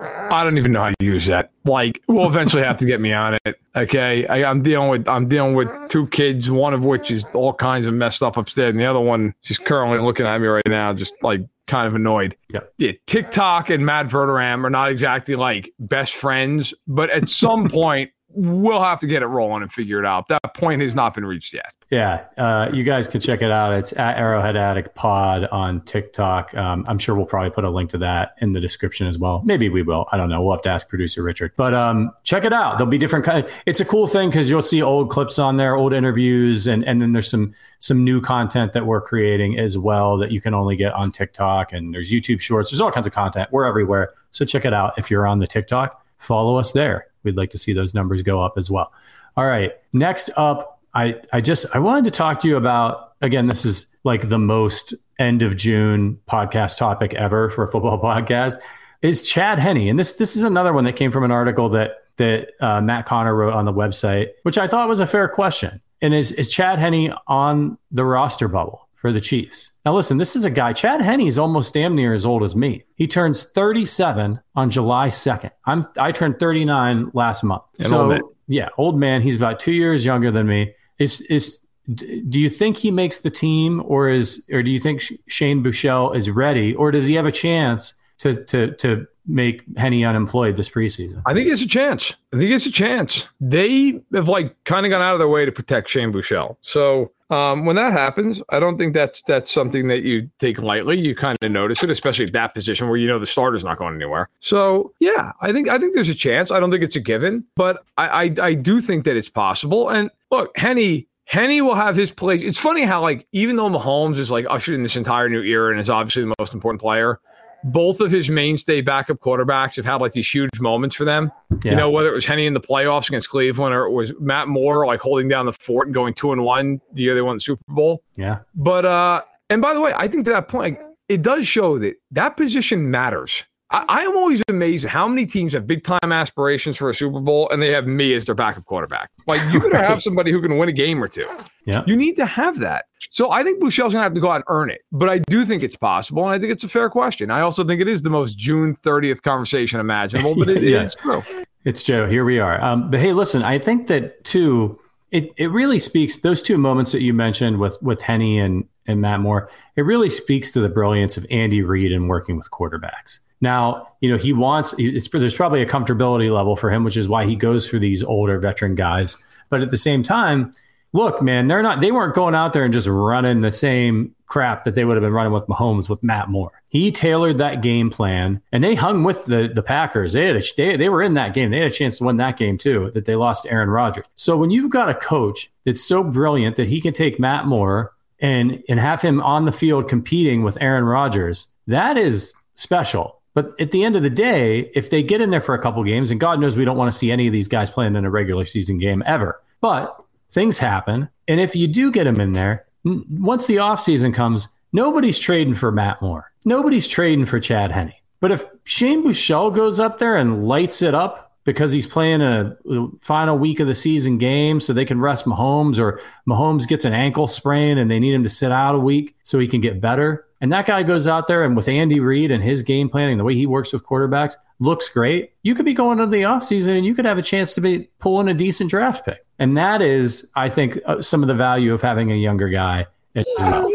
I 0.00 0.44
don't 0.44 0.58
even 0.58 0.72
know 0.72 0.82
how 0.82 0.90
to 0.90 1.04
use 1.04 1.26
that. 1.26 1.50
Like, 1.64 2.02
we'll 2.06 2.26
eventually 2.26 2.62
have 2.62 2.76
to 2.78 2.86
get 2.86 3.00
me 3.00 3.12
on 3.12 3.38
it. 3.44 3.60
Okay, 3.74 4.26
I, 4.26 4.48
am 4.48 4.62
dealing 4.62 4.88
with 4.88 5.08
I'm 5.08 5.28
dealing 5.28 5.54
with 5.54 5.68
two 5.88 6.06
kids, 6.08 6.50
one 6.50 6.74
of 6.74 6.84
which 6.84 7.10
is 7.10 7.24
all 7.34 7.52
kinds 7.52 7.86
of 7.86 7.94
messed 7.94 8.22
up 8.22 8.36
upstairs, 8.36 8.70
and 8.70 8.80
the 8.80 8.86
other 8.86 9.00
one 9.00 9.34
she's 9.40 9.58
currently 9.58 9.98
looking 9.98 10.26
at 10.26 10.40
me 10.40 10.46
right 10.46 10.66
now, 10.66 10.92
just 10.92 11.14
like 11.22 11.42
kind 11.66 11.86
of 11.86 11.94
annoyed. 11.94 12.36
Yep. 12.52 12.72
Yeah, 12.78 12.92
TikTok 13.06 13.70
and 13.70 13.84
Matt 13.84 14.08
Verderame 14.08 14.64
are 14.64 14.70
not 14.70 14.90
exactly 14.90 15.36
like 15.36 15.72
best 15.78 16.14
friends, 16.14 16.74
but 16.86 17.10
at 17.10 17.28
some 17.28 17.68
point 17.70 18.10
we'll 18.30 18.82
have 18.82 19.00
to 19.00 19.06
get 19.06 19.22
it 19.22 19.26
rolling 19.26 19.62
and 19.62 19.72
figure 19.72 19.98
it 19.98 20.06
out. 20.06 20.28
That 20.28 20.54
point 20.54 20.82
has 20.82 20.94
not 20.94 21.14
been 21.14 21.24
reached 21.24 21.54
yet. 21.54 21.72
Yeah, 21.90 22.26
uh, 22.36 22.70
you 22.70 22.84
guys 22.84 23.08
can 23.08 23.18
check 23.18 23.40
it 23.40 23.50
out. 23.50 23.72
It's 23.72 23.94
at 23.94 24.18
Arrowhead 24.18 24.56
Addict 24.56 24.94
Pod 24.94 25.46
on 25.46 25.80
TikTok. 25.82 26.54
Um, 26.54 26.84
I'm 26.86 26.98
sure 26.98 27.14
we'll 27.14 27.24
probably 27.24 27.48
put 27.48 27.64
a 27.64 27.70
link 27.70 27.88
to 27.90 27.98
that 27.98 28.34
in 28.42 28.52
the 28.52 28.60
description 28.60 29.06
as 29.06 29.18
well. 29.18 29.40
Maybe 29.46 29.70
we 29.70 29.82
will. 29.82 30.06
I 30.12 30.18
don't 30.18 30.28
know. 30.28 30.42
We'll 30.42 30.52
have 30.52 30.60
to 30.62 30.68
ask 30.68 30.86
producer 30.86 31.22
Richard. 31.22 31.52
But 31.56 31.72
um, 31.72 32.12
check 32.24 32.44
it 32.44 32.52
out. 32.52 32.76
There'll 32.76 32.90
be 32.90 32.98
different 32.98 33.24
kind. 33.24 33.42
Of, 33.42 33.52
it's 33.64 33.80
a 33.80 33.86
cool 33.86 34.06
thing 34.06 34.28
because 34.28 34.50
you'll 34.50 34.60
see 34.60 34.82
old 34.82 35.08
clips 35.08 35.38
on 35.38 35.56
there, 35.56 35.76
old 35.76 35.94
interviews, 35.94 36.66
and 36.66 36.84
and 36.84 37.00
then 37.00 37.14
there's 37.14 37.30
some 37.30 37.54
some 37.78 38.04
new 38.04 38.20
content 38.20 38.74
that 38.74 38.84
we're 38.84 39.00
creating 39.00 39.58
as 39.58 39.78
well 39.78 40.18
that 40.18 40.30
you 40.30 40.42
can 40.42 40.52
only 40.52 40.76
get 40.76 40.92
on 40.92 41.10
TikTok. 41.10 41.72
And 41.72 41.94
there's 41.94 42.10
YouTube 42.10 42.40
Shorts. 42.40 42.70
There's 42.70 42.82
all 42.82 42.92
kinds 42.92 43.06
of 43.06 43.14
content. 43.14 43.50
We're 43.50 43.64
everywhere. 43.64 44.12
So 44.30 44.44
check 44.44 44.66
it 44.66 44.74
out 44.74 44.98
if 44.98 45.10
you're 45.10 45.26
on 45.26 45.38
the 45.38 45.46
TikTok. 45.46 46.04
Follow 46.18 46.56
us 46.56 46.72
there. 46.72 47.07
We'd 47.28 47.36
like 47.36 47.50
to 47.50 47.58
see 47.58 47.72
those 47.72 47.94
numbers 47.94 48.22
go 48.22 48.40
up 48.40 48.56
as 48.56 48.70
well. 48.70 48.92
All 49.36 49.46
right. 49.46 49.72
Next 49.92 50.30
up, 50.36 50.80
I, 50.94 51.20
I 51.32 51.40
just 51.40 51.66
I 51.74 51.78
wanted 51.78 52.04
to 52.04 52.10
talk 52.10 52.40
to 52.40 52.48
you 52.48 52.56
about 52.56 53.12
again, 53.20 53.46
this 53.46 53.64
is 53.64 53.86
like 54.04 54.28
the 54.28 54.38
most 54.38 54.94
end 55.18 55.42
of 55.42 55.56
June 55.56 56.18
podcast 56.28 56.78
topic 56.78 57.14
ever 57.14 57.50
for 57.50 57.64
a 57.64 57.68
football 57.68 58.00
podcast, 58.02 58.54
is 59.02 59.22
Chad 59.22 59.58
Henne. 59.58 59.88
And 59.88 59.98
this 59.98 60.16
this 60.16 60.36
is 60.36 60.44
another 60.44 60.72
one 60.72 60.84
that 60.84 60.96
came 60.96 61.10
from 61.10 61.24
an 61.24 61.30
article 61.30 61.68
that 61.70 62.04
that 62.16 62.50
uh, 62.60 62.80
Matt 62.80 63.06
Conner 63.06 63.34
wrote 63.34 63.54
on 63.54 63.64
the 63.64 63.72
website, 63.72 64.30
which 64.42 64.58
I 64.58 64.66
thought 64.66 64.88
was 64.88 65.00
a 65.00 65.06
fair 65.06 65.28
question. 65.28 65.80
And 66.00 66.14
is 66.14 66.32
is 66.32 66.50
Chad 66.50 66.78
Henne 66.78 67.12
on 67.26 67.78
the 67.90 68.04
roster 68.04 68.48
bubble? 68.48 68.87
For 68.98 69.12
the 69.12 69.20
Chiefs. 69.20 69.70
Now, 69.84 69.94
listen, 69.94 70.18
this 70.18 70.34
is 70.34 70.44
a 70.44 70.50
guy, 70.50 70.72
Chad 70.72 71.00
Henne 71.00 71.20
is 71.20 71.38
almost 71.38 71.72
damn 71.72 71.94
near 71.94 72.14
as 72.14 72.26
old 72.26 72.42
as 72.42 72.56
me. 72.56 72.84
He 72.96 73.06
turns 73.06 73.44
37 73.44 74.40
on 74.56 74.70
July 74.70 75.06
2nd. 75.06 75.52
I'm 75.66 75.86
I 75.98 76.10
turned 76.12 76.40
39 76.40 77.12
last 77.14 77.44
month. 77.44 77.62
An 77.78 77.86
so, 77.86 78.12
old 78.12 78.22
yeah, 78.48 78.68
old 78.76 78.98
man. 78.98 79.22
He's 79.22 79.36
about 79.36 79.60
two 79.60 79.72
years 79.72 80.04
younger 80.04 80.30
than 80.30 80.46
me. 80.46 80.74
Is 80.98 81.20
is 81.22 81.58
do 81.94 82.40
you 82.40 82.50
think 82.50 82.76
he 82.76 82.90
makes 82.90 83.18
the 83.18 83.30
team, 83.30 83.82
or 83.84 84.08
is 84.08 84.44
or 84.50 84.62
do 84.62 84.70
you 84.70 84.80
think 84.80 85.02
Shane 85.28 85.62
Buechele 85.62 86.16
is 86.16 86.28
ready, 86.28 86.74
or 86.74 86.90
does 86.90 87.06
he 87.06 87.14
have 87.14 87.26
a 87.26 87.32
chance 87.32 87.94
to 88.18 88.42
to 88.46 88.72
to 88.76 89.06
make 89.26 89.62
Henne 89.76 90.04
unemployed 90.04 90.56
this 90.56 90.68
preseason? 90.68 91.22
I 91.24 91.34
think 91.34 91.48
it's 91.48 91.62
a 91.62 91.68
chance. 91.68 92.14
I 92.32 92.38
think 92.38 92.50
it's 92.50 92.66
a 92.66 92.72
chance. 92.72 93.26
They 93.40 94.02
have 94.12 94.28
like 94.28 94.56
kind 94.64 94.84
of 94.84 94.90
gone 94.90 95.02
out 95.02 95.12
of 95.12 95.18
their 95.20 95.28
way 95.28 95.44
to 95.44 95.52
protect 95.52 95.88
Shane 95.88 96.12
Buechele. 96.12 96.56
So 96.62 97.12
um, 97.30 97.66
when 97.66 97.76
that 97.76 97.92
happens, 97.92 98.42
I 98.48 98.58
don't 98.58 98.78
think 98.78 98.94
that's 98.94 99.22
that's 99.22 99.50
something 99.50 99.88
that 99.88 100.02
you 100.02 100.30
take 100.38 100.58
lightly. 100.58 100.98
You 100.98 101.14
kind 101.14 101.36
of 101.42 101.50
notice 101.50 101.82
it, 101.82 101.90
especially 101.90 102.26
at 102.26 102.32
that 102.32 102.54
position 102.54 102.88
where 102.88 102.96
you 102.96 103.06
know 103.06 103.18
the 103.18 103.26
starter's 103.26 103.64
not 103.64 103.78
going 103.78 103.94
anywhere. 103.94 104.28
So 104.40 104.92
yeah, 104.98 105.32
I 105.40 105.52
think 105.52 105.68
I 105.68 105.78
think 105.78 105.94
there's 105.94 106.08
a 106.08 106.14
chance. 106.14 106.50
I 106.50 106.58
don't 106.58 106.70
think 106.70 106.82
it's 106.82 106.96
a 106.96 107.00
given, 107.00 107.44
but 107.54 107.84
I 107.96 108.08
I, 108.08 108.34
I 108.42 108.54
do 108.54 108.80
think 108.80 109.04
that 109.04 109.16
it's 109.16 109.28
possible. 109.28 109.90
And 109.90 110.10
look, 110.30 110.56
Henne 110.56 111.04
Henne 111.26 111.64
will 111.64 111.74
have 111.74 111.94
his 111.94 112.10
place. 112.10 112.40
It's 112.40 112.58
funny 112.58 112.82
how 112.82 113.02
like 113.02 113.26
even 113.32 113.56
though 113.56 113.68
Mahomes 113.68 114.16
is 114.16 114.30
like 114.30 114.46
ushered 114.48 114.74
in 114.74 114.82
this 114.82 114.96
entire 114.96 115.28
new 115.28 115.42
era 115.42 115.70
and 115.70 115.80
is 115.80 115.90
obviously 115.90 116.22
the 116.22 116.34
most 116.38 116.54
important 116.54 116.80
player, 116.80 117.20
both 117.64 118.00
of 118.00 118.10
his 118.10 118.30
mainstay 118.30 118.80
backup 118.80 119.18
quarterbacks 119.18 119.76
have 119.76 119.84
had 119.84 119.96
like 119.96 120.12
these 120.12 120.28
huge 120.28 120.60
moments 120.60 120.94
for 120.94 121.04
them. 121.04 121.32
Yeah. 121.64 121.72
You 121.72 121.76
know, 121.76 121.90
whether 121.90 122.08
it 122.08 122.14
was 122.14 122.24
Henne 122.24 122.40
in 122.40 122.54
the 122.54 122.60
playoffs 122.60 123.08
against 123.08 123.28
Cleveland 123.28 123.74
or 123.74 123.84
it 123.84 123.92
was 123.92 124.12
Matt 124.20 124.48
Moore 124.48 124.86
like 124.86 125.00
holding 125.00 125.28
down 125.28 125.46
the 125.46 125.52
fort 125.52 125.88
and 125.88 125.94
going 125.94 126.14
two 126.14 126.32
and 126.32 126.42
one 126.42 126.80
the 126.92 127.02
year 127.02 127.14
they 127.14 127.22
won 127.22 127.36
the 127.36 127.40
Super 127.40 127.62
Bowl. 127.68 128.02
Yeah. 128.16 128.40
But 128.54 128.84
uh 128.84 129.22
and 129.50 129.62
by 129.62 129.74
the 129.74 129.80
way, 129.80 129.92
I 129.96 130.08
think 130.08 130.24
to 130.26 130.30
that 130.32 130.48
point, 130.48 130.78
it 131.08 131.22
does 131.22 131.46
show 131.46 131.78
that 131.78 131.94
that 132.12 132.36
position 132.36 132.90
matters. 132.90 133.44
I, 133.70 134.02
am 134.04 134.16
always 134.16 134.42
amazed 134.48 134.86
at 134.86 134.90
how 134.90 135.06
many 135.06 135.26
teams 135.26 135.52
have 135.52 135.66
big 135.66 135.84
time 135.84 136.10
aspirations 136.10 136.78
for 136.78 136.88
a 136.88 136.94
Super 136.94 137.20
Bowl 137.20 137.50
and 137.50 137.60
they 137.60 137.70
have 137.70 137.86
me 137.86 138.14
as 138.14 138.24
their 138.24 138.34
backup 138.34 138.64
quarterback. 138.64 139.10
Like 139.26 139.42
you 139.52 139.60
could 139.60 139.72
have 139.74 140.02
somebody 140.02 140.30
who 140.30 140.40
can 140.40 140.56
win 140.56 140.70
a 140.70 140.72
game 140.72 141.02
or 141.02 141.08
two. 141.08 141.28
Yeah. 141.66 141.82
You 141.86 141.94
need 141.94 142.16
to 142.16 142.24
have 142.24 142.60
that. 142.60 142.86
So 143.18 143.32
I 143.32 143.42
think 143.42 143.60
Buechele's 143.60 143.94
gonna 143.94 144.04
have 144.04 144.14
to 144.14 144.20
go 144.20 144.30
out 144.30 144.36
and 144.36 144.44
earn 144.46 144.70
it. 144.70 144.82
But 144.92 145.08
I 145.08 145.18
do 145.18 145.44
think 145.44 145.64
it's 145.64 145.74
possible, 145.74 146.24
and 146.24 146.32
I 146.32 146.38
think 146.38 146.52
it's 146.52 146.62
a 146.62 146.68
fair 146.68 146.88
question. 146.88 147.32
I 147.32 147.40
also 147.40 147.64
think 147.64 147.80
it 147.80 147.88
is 147.88 148.02
the 148.02 148.10
most 148.10 148.38
June 148.38 148.76
30th 148.76 149.22
conversation 149.22 149.80
imaginable, 149.80 150.36
but 150.36 150.48
it, 150.48 150.62
yeah. 150.62 150.84
it's 150.84 150.94
true. 150.94 151.24
It's 151.64 151.82
Joe. 151.82 152.06
Here 152.06 152.24
we 152.24 152.38
are. 152.38 152.62
Um, 152.62 152.92
but 152.92 153.00
hey, 153.00 153.12
listen, 153.12 153.42
I 153.42 153.58
think 153.58 153.88
that 153.88 154.22
too, 154.22 154.78
it, 155.10 155.32
it 155.36 155.46
really 155.46 155.80
speaks 155.80 156.18
those 156.18 156.40
two 156.40 156.58
moments 156.58 156.92
that 156.92 157.02
you 157.02 157.12
mentioned 157.12 157.58
with 157.58 157.76
with 157.82 158.00
Henne 158.02 158.38
and 158.38 158.68
and 158.86 159.00
Matt 159.00 159.18
Moore, 159.18 159.50
it 159.74 159.82
really 159.82 160.10
speaks 160.10 160.52
to 160.52 160.60
the 160.60 160.68
brilliance 160.68 161.16
of 161.16 161.26
Andy 161.28 161.60
Reid 161.60 161.90
in 161.90 162.06
working 162.06 162.36
with 162.36 162.48
quarterbacks. 162.52 163.18
Now, 163.40 163.88
you 164.00 164.10
know, 164.10 164.16
he 164.16 164.32
wants, 164.32 164.76
it's, 164.78 165.08
there's 165.08 165.34
probably 165.34 165.60
a 165.60 165.66
comfortability 165.66 166.32
level 166.32 166.54
for 166.54 166.70
him, 166.70 166.84
which 166.84 166.96
is 166.96 167.08
why 167.08 167.26
he 167.26 167.34
goes 167.34 167.68
for 167.68 167.80
these 167.80 168.04
older 168.04 168.38
veteran 168.38 168.76
guys. 168.76 169.18
But 169.50 169.60
at 169.60 169.70
the 169.70 169.76
same 169.76 170.04
time, 170.04 170.52
look, 170.92 171.22
man, 171.22 171.48
they're 171.48 171.62
not, 171.62 171.80
they 171.80 171.90
weren't 171.90 172.14
going 172.14 172.34
out 172.34 172.52
there 172.52 172.64
and 172.64 172.72
just 172.72 172.88
running 172.88 173.40
the 173.40 173.52
same 173.52 174.14
crap 174.26 174.64
that 174.64 174.74
they 174.74 174.84
would 174.84 174.96
have 174.96 175.02
been 175.02 175.12
running 175.12 175.32
with 175.32 175.46
Mahomes 175.46 175.88
with 175.88 176.02
Matt 176.02 176.28
Moore. 176.28 176.62
He 176.68 176.92
tailored 176.92 177.38
that 177.38 177.62
game 177.62 177.90
plan 177.90 178.42
and 178.52 178.62
they 178.62 178.74
hung 178.74 179.04
with 179.04 179.24
the, 179.24 179.50
the 179.54 179.62
Packers. 179.62 180.12
They 180.12 180.26
had 180.26 180.36
a, 180.36 180.42
they, 180.56 180.76
they 180.76 180.88
were 180.88 181.02
in 181.02 181.14
that 181.14 181.34
game. 181.34 181.50
They 181.50 181.58
had 181.58 181.70
a 181.70 181.74
chance 181.74 181.98
to 181.98 182.04
win 182.04 182.18
that 182.18 182.36
game 182.36 182.58
too, 182.58 182.90
that 182.92 183.06
they 183.06 183.16
lost 183.16 183.44
to 183.44 183.50
Aaron 183.50 183.70
Rodgers. 183.70 184.06
So 184.16 184.36
when 184.36 184.50
you've 184.50 184.70
got 184.70 184.90
a 184.90 184.94
coach 184.94 185.50
that's 185.64 185.82
so 185.82 186.04
brilliant 186.04 186.56
that 186.56 186.68
he 186.68 186.80
can 186.80 186.92
take 186.92 187.18
Matt 187.18 187.46
Moore 187.46 187.92
and, 188.20 188.62
and 188.68 188.80
have 188.80 189.00
him 189.00 189.20
on 189.22 189.44
the 189.44 189.52
field 189.52 189.88
competing 189.88 190.42
with 190.42 190.58
Aaron 190.60 190.84
Rodgers, 190.84 191.48
that 191.66 191.96
is 191.96 192.34
special. 192.54 193.18
But 193.34 193.52
at 193.60 193.70
the 193.70 193.84
end 193.84 193.94
of 193.94 194.02
the 194.02 194.10
day, 194.10 194.70
if 194.74 194.90
they 194.90 195.02
get 195.02 195.20
in 195.20 195.30
there 195.30 195.40
for 195.40 195.54
a 195.54 195.62
couple 195.62 195.84
games, 195.84 196.10
and 196.10 196.18
God 196.18 196.40
knows 196.40 196.56
we 196.56 196.64
don't 196.64 196.76
want 196.76 196.92
to 196.92 196.98
see 196.98 197.12
any 197.12 197.28
of 197.28 197.32
these 197.32 197.46
guys 197.46 197.70
playing 197.70 197.94
in 197.94 198.04
a 198.04 198.10
regular 198.10 198.44
season 198.44 198.78
game 198.78 199.02
ever, 199.06 199.40
but 199.60 199.97
things 200.30 200.58
happen. 200.58 201.08
And 201.26 201.40
if 201.40 201.54
you 201.56 201.66
do 201.66 201.90
get 201.90 202.04
them 202.04 202.20
in 202.20 202.32
there, 202.32 202.66
once 202.84 203.46
the 203.46 203.56
offseason 203.56 204.14
comes, 204.14 204.48
nobody's 204.72 205.18
trading 205.18 205.54
for 205.54 205.72
Matt 205.72 206.00
Moore. 206.00 206.32
Nobody's 206.44 206.88
trading 206.88 207.26
for 207.26 207.40
Chad 207.40 207.72
Henne. 207.72 207.92
But 208.20 208.32
if 208.32 208.46
Shane 208.64 209.04
Buechele 209.04 209.54
goes 209.54 209.78
up 209.78 209.98
there 209.98 210.16
and 210.16 210.46
lights 210.46 210.82
it 210.82 210.94
up 210.94 211.27
because 211.52 211.72
he's 211.72 211.86
playing 211.86 212.20
a 212.20 212.56
final 213.00 213.38
week 213.38 213.58
of 213.58 213.66
the 213.66 213.74
season 213.74 214.18
game 214.18 214.60
so 214.60 214.74
they 214.74 214.84
can 214.84 215.00
rest 215.00 215.24
Mahomes, 215.24 215.78
or 215.78 215.98
Mahomes 216.28 216.68
gets 216.68 216.84
an 216.84 216.92
ankle 216.92 217.26
sprain 217.26 217.78
and 217.78 217.90
they 217.90 217.98
need 217.98 218.12
him 218.12 218.22
to 218.22 218.28
sit 218.28 218.52
out 218.52 218.74
a 218.74 218.78
week 218.78 219.16
so 219.22 219.38
he 219.38 219.48
can 219.48 219.62
get 219.62 219.80
better, 219.80 220.26
and 220.40 220.52
that 220.52 220.66
guy 220.66 220.82
goes 220.82 221.06
out 221.06 221.26
there 221.26 221.44
and 221.44 221.56
with 221.56 221.66
Andy 221.66 222.00
Reid 222.00 222.30
and 222.30 222.44
his 222.44 222.62
game 222.62 222.88
planning, 222.88 223.16
the 223.16 223.24
way 223.24 223.34
he 223.34 223.46
works 223.46 223.72
with 223.72 223.82
quarterbacks, 223.82 224.34
looks 224.60 224.88
great. 224.88 225.32
You 225.42 225.54
could 225.54 225.64
be 225.64 225.72
going 225.72 225.98
into 225.98 226.10
the 226.10 226.22
offseason 226.22 226.76
and 226.76 226.84
you 226.84 226.94
could 226.94 227.06
have 227.06 227.18
a 227.18 227.22
chance 227.22 227.54
to 227.54 227.60
be 227.60 227.88
pulling 227.98 228.28
a 228.28 228.34
decent 228.34 228.70
draft 228.70 229.04
pick. 229.04 229.24
And 229.38 229.56
that 229.56 229.80
is, 229.80 230.30
I 230.36 230.48
think, 230.48 230.78
uh, 230.84 231.00
some 231.00 231.22
of 231.22 231.28
the 231.28 231.34
value 231.34 231.72
of 231.72 231.80
having 231.80 232.12
a 232.12 232.14
younger 232.14 232.48
guy 232.48 232.86
as 233.14 233.26
well. 233.38 233.68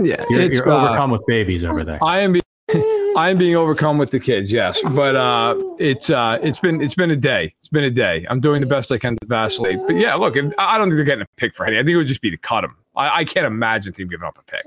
Yeah, 0.00 0.24
you're, 0.30 0.52
you're 0.52 0.68
uh, 0.68 0.86
overcome 0.86 1.10
with 1.10 1.22
babies 1.26 1.64
over 1.64 1.84
there. 1.84 2.02
I 2.02 2.20
am. 2.20 2.36
I'm 3.20 3.36
being 3.36 3.54
overcome 3.54 3.98
with 3.98 4.10
the 4.10 4.18
kids, 4.18 4.50
yes, 4.50 4.80
but 4.82 5.14
uh, 5.14 5.54
it's 5.78 6.08
uh, 6.08 6.38
it's 6.42 6.58
been 6.58 6.80
it's 6.80 6.94
been 6.94 7.10
a 7.10 7.16
day. 7.16 7.54
It's 7.58 7.68
been 7.68 7.84
a 7.84 7.90
day. 7.90 8.26
I'm 8.30 8.40
doing 8.40 8.62
the 8.62 8.66
best 8.66 8.90
I 8.90 8.96
can 8.96 9.14
to 9.16 9.26
vacillate, 9.26 9.78
but 9.86 9.96
yeah, 9.96 10.14
look, 10.14 10.36
if, 10.36 10.50
I 10.56 10.78
don't 10.78 10.88
think 10.88 10.96
they're 10.96 11.04
getting 11.04 11.24
a 11.24 11.36
pick 11.36 11.54
for 11.54 11.66
Henne. 11.66 11.74
I 11.74 11.80
think 11.80 11.90
it 11.90 11.96
would 11.98 12.06
just 12.06 12.22
be 12.22 12.30
to 12.30 12.38
cut 12.38 12.64
him. 12.64 12.76
I, 12.96 13.18
I 13.18 13.24
can't 13.24 13.44
imagine 13.44 13.92
team 13.92 14.08
giving 14.08 14.26
up 14.26 14.38
a 14.38 14.50
pick. 14.50 14.64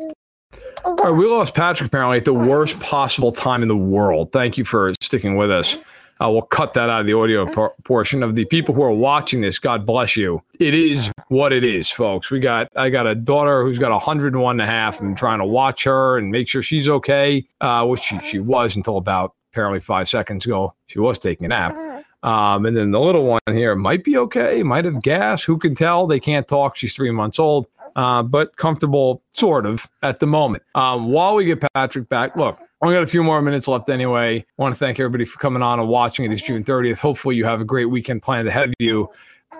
All 0.86 0.95
right, 0.95 1.12
we 1.12 1.26
lost 1.26 1.56
Patrick 1.56 1.88
apparently 1.88 2.18
at 2.18 2.26
the 2.26 2.34
worst 2.34 2.80
possible 2.80 3.32
time 3.32 3.64
in 3.64 3.70
the 3.70 3.76
world. 3.76 4.32
Thank 4.32 4.60
you 4.60 4.66
for 4.66 4.93
sticking 5.01 5.36
with 5.36 5.49
us. 5.49 5.80
Uh, 6.24 6.30
we'll 6.30 6.42
cut 6.42 6.74
that 6.74 6.90
out 6.90 7.02
of 7.02 7.08
the 7.08 7.14
audio 7.14 7.46
por- 7.46 7.74
portion 7.84 8.24
of 8.24 8.36
the 8.36 8.46
people 8.46 8.74
who 8.74 8.82
are 8.82 8.92
watching 8.92 9.42
this. 9.42 9.60
God 9.60 9.86
bless 9.86 10.16
you. 10.16 10.42
It 10.58 10.74
is 10.74 11.12
what 11.28 11.52
it 11.52 11.66
is, 11.66 11.90
folks. 11.90 12.32
We 12.32 12.40
got 12.40 12.70
I 12.78 12.90
got 12.90 13.08
a 13.08 13.16
daughter 13.16 13.64
who's 13.64 13.78
got 13.78 13.92
101 13.92 14.54
and 14.54 14.62
a 14.62 14.72
half. 14.72 15.02
I'm 15.02 15.16
trying 15.16 15.40
to 15.40 15.46
watch 15.46 15.84
her 15.84 16.18
and 16.18 16.32
make 16.32 16.48
sure 16.48 16.62
she's 16.62 16.88
okay, 16.88 17.46
uh, 17.60 17.86
which 17.86 18.02
she, 18.02 18.20
she 18.20 18.40
was 18.40 18.76
until 18.78 18.98
about 18.98 19.34
apparently 19.52 19.82
five 19.82 20.08
seconds 20.08 20.46
ago. 20.46 20.74
She 20.88 21.00
was 21.00 21.20
taking 21.20 21.46
a 21.46 21.50
nap. 21.50 21.76
Um, 22.24 22.66
and 22.66 22.78
then 22.78 22.92
the 22.92 23.02
little 23.02 23.26
one 23.26 23.42
here 23.48 23.76
might 23.76 24.06
be 24.06 24.16
okay, 24.18 24.64
might 24.64 24.86
have 24.86 25.02
gas. 25.02 25.44
Who 25.44 25.58
can 25.58 25.76
tell? 25.76 26.08
They 26.08 26.22
can't 26.22 26.48
talk. 26.48 26.78
She's 26.78 26.96
three 26.96 27.12
months 27.12 27.38
old, 27.38 27.68
uh, 27.98 28.24
but 28.24 28.56
comfortable, 28.56 29.22
sort 29.34 29.66
of, 29.66 29.90
at 30.02 30.22
the 30.22 30.26
moment. 30.26 30.64
Um, 30.74 31.12
while 31.12 31.36
we 31.36 31.44
get 31.44 31.62
Patrick 31.74 32.08
back, 32.08 32.38
look, 32.38 32.58
only 32.84 32.96
got 32.96 33.04
a 33.04 33.08
few 33.08 33.24
more 33.24 33.42
minutes 33.42 33.68
left 33.68 33.90
anyway. 33.90 34.46
Want 34.58 34.76
to 34.76 34.80
thank 34.80 35.00
everybody 35.00 35.26
for 35.26 35.40
coming 35.40 35.64
on 35.64 35.80
and 35.80 35.88
watching 35.88 36.26
it. 36.26 36.32
It's 36.32 36.42
June 36.42 36.64
30th. 36.64 36.98
Hopefully, 36.98 37.36
you 37.36 37.46
have 37.46 37.62
a 37.62 37.66
great 37.66 37.86
weekend 37.86 38.22
planned 38.22 38.48
ahead 38.48 38.70
of 38.70 38.74
you. 38.80 39.10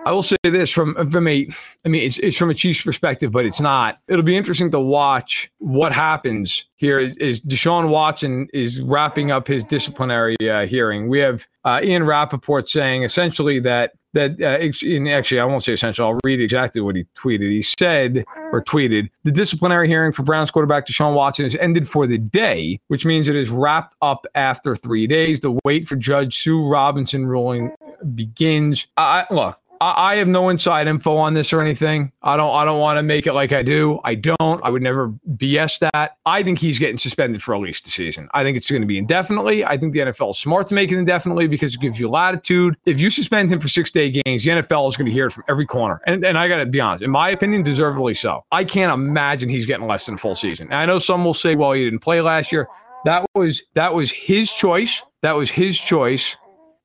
I 0.06 0.12
will 0.12 0.22
say 0.22 0.36
this 0.42 0.70
from 0.70 1.10
from 1.10 1.26
a, 1.26 1.48
I 1.84 1.88
mean, 1.88 2.02
it's, 2.02 2.18
it's 2.18 2.36
from 2.36 2.50
a 2.50 2.54
Chiefs 2.54 2.82
perspective, 2.82 3.32
but 3.32 3.46
it's 3.46 3.60
not. 3.60 4.00
It'll 4.08 4.22
be 4.22 4.36
interesting 4.36 4.70
to 4.72 4.80
watch 4.80 5.50
what 5.58 5.92
happens 5.92 6.66
here. 6.76 7.00
Is, 7.00 7.16
is 7.16 7.40
Deshaun 7.40 7.88
Watson 7.88 8.48
is 8.52 8.80
wrapping 8.82 9.30
up 9.30 9.46
his 9.46 9.64
disciplinary 9.64 10.36
uh, 10.46 10.66
hearing. 10.66 11.08
We 11.08 11.20
have 11.20 11.46
uh, 11.64 11.80
Ian 11.82 12.04
Rapoport 12.04 12.68
saying 12.68 13.04
essentially 13.04 13.58
that 13.60 13.92
that 14.14 14.40
uh, 14.40 15.10
actually 15.10 15.40
I 15.40 15.44
won't 15.44 15.62
say 15.62 15.74
essential. 15.74 16.06
I'll 16.06 16.18
read 16.24 16.40
exactly 16.40 16.80
what 16.80 16.96
he 16.96 17.06
tweeted. 17.14 17.50
He 17.50 17.62
said 17.62 18.24
or 18.52 18.62
tweeted 18.62 19.10
the 19.24 19.32
disciplinary 19.32 19.88
hearing 19.88 20.12
for 20.12 20.22
Browns 20.22 20.50
quarterback 20.50 20.86
Deshaun 20.86 21.14
Watson 21.14 21.44
has 21.44 21.54
ended 21.56 21.88
for 21.88 22.06
the 22.06 22.18
day, 22.18 22.80
which 22.88 23.04
means 23.04 23.28
it 23.28 23.36
is 23.36 23.50
wrapped 23.50 23.94
up 24.00 24.26
after 24.34 24.74
three 24.74 25.06
days. 25.06 25.40
The 25.40 25.58
wait 25.64 25.86
for 25.86 25.96
Judge 25.96 26.42
Sue 26.42 26.66
Robinson 26.66 27.26
ruling 27.26 27.72
begins. 28.14 28.86
I, 28.96 29.26
look, 29.30 29.58
I, 29.84 30.16
have 30.16 30.28
no 30.28 30.48
inside 30.48 30.86
info 30.86 31.16
on 31.16 31.34
this 31.34 31.52
or 31.52 31.60
anything. 31.60 32.12
I 32.22 32.36
don't. 32.36 32.54
I 32.54 32.64
don't 32.64 32.78
want 32.78 32.98
to 32.98 33.02
make 33.02 33.26
it 33.26 33.32
like 33.32 33.52
I 33.52 33.62
do. 33.62 34.00
I 34.04 34.14
don't. 34.14 34.38
I 34.40 34.70
would 34.70 34.82
never 34.82 35.08
BS 35.36 35.80
that. 35.80 36.16
I 36.24 36.42
think 36.42 36.58
he's 36.58 36.78
getting 36.78 36.98
suspended 36.98 37.42
for 37.42 37.54
at 37.54 37.60
least 37.60 37.86
a 37.86 37.90
season. 37.90 38.28
I 38.32 38.42
think 38.42 38.56
it's 38.56 38.70
going 38.70 38.82
to 38.82 38.86
be 38.86 38.98
indefinitely. 38.98 39.64
I 39.64 39.76
think 39.76 39.92
the 39.92 40.00
NFL 40.00 40.30
is 40.30 40.38
smart 40.38 40.68
to 40.68 40.74
make 40.74 40.90
it 40.92 40.98
indefinitely 40.98 41.48
because 41.48 41.74
it 41.74 41.80
gives 41.80 42.00
you 42.00 42.08
latitude. 42.08 42.76
If 42.86 43.00
you 43.00 43.10
suspend 43.10 43.52
him 43.52 43.60
for 43.60 43.68
six 43.68 43.90
day 43.90 44.10
games, 44.10 44.44
the 44.44 44.50
NFL 44.50 44.88
is 44.88 44.96
going 44.96 45.06
to 45.06 45.12
hear 45.12 45.26
it 45.26 45.32
from 45.32 45.44
every 45.48 45.66
corner. 45.66 46.00
And, 46.06 46.24
and 46.24 46.38
I 46.38 46.48
got 46.48 46.58
to 46.58 46.66
be 46.66 46.80
honest, 46.80 47.02
in 47.02 47.10
my 47.10 47.30
opinion, 47.30 47.62
deservedly 47.62 48.14
so. 48.14 48.44
I 48.52 48.64
can't 48.64 48.92
imagine 48.92 49.48
he's 49.48 49.66
getting 49.66 49.86
less 49.86 50.06
than 50.06 50.14
a 50.14 50.18
full 50.18 50.34
season. 50.34 50.66
And 50.66 50.76
I 50.76 50.86
know 50.86 50.98
some 50.98 51.24
will 51.24 51.34
say, 51.34 51.56
well, 51.56 51.72
he 51.72 51.84
didn't 51.84 52.00
play 52.00 52.20
last 52.20 52.52
year. 52.52 52.68
That 53.04 53.26
was 53.34 53.62
that 53.74 53.92
was 53.92 54.10
his 54.10 54.50
choice. 54.50 55.02
That 55.20 55.32
was 55.32 55.50
his 55.50 55.78
choice, 55.78 56.36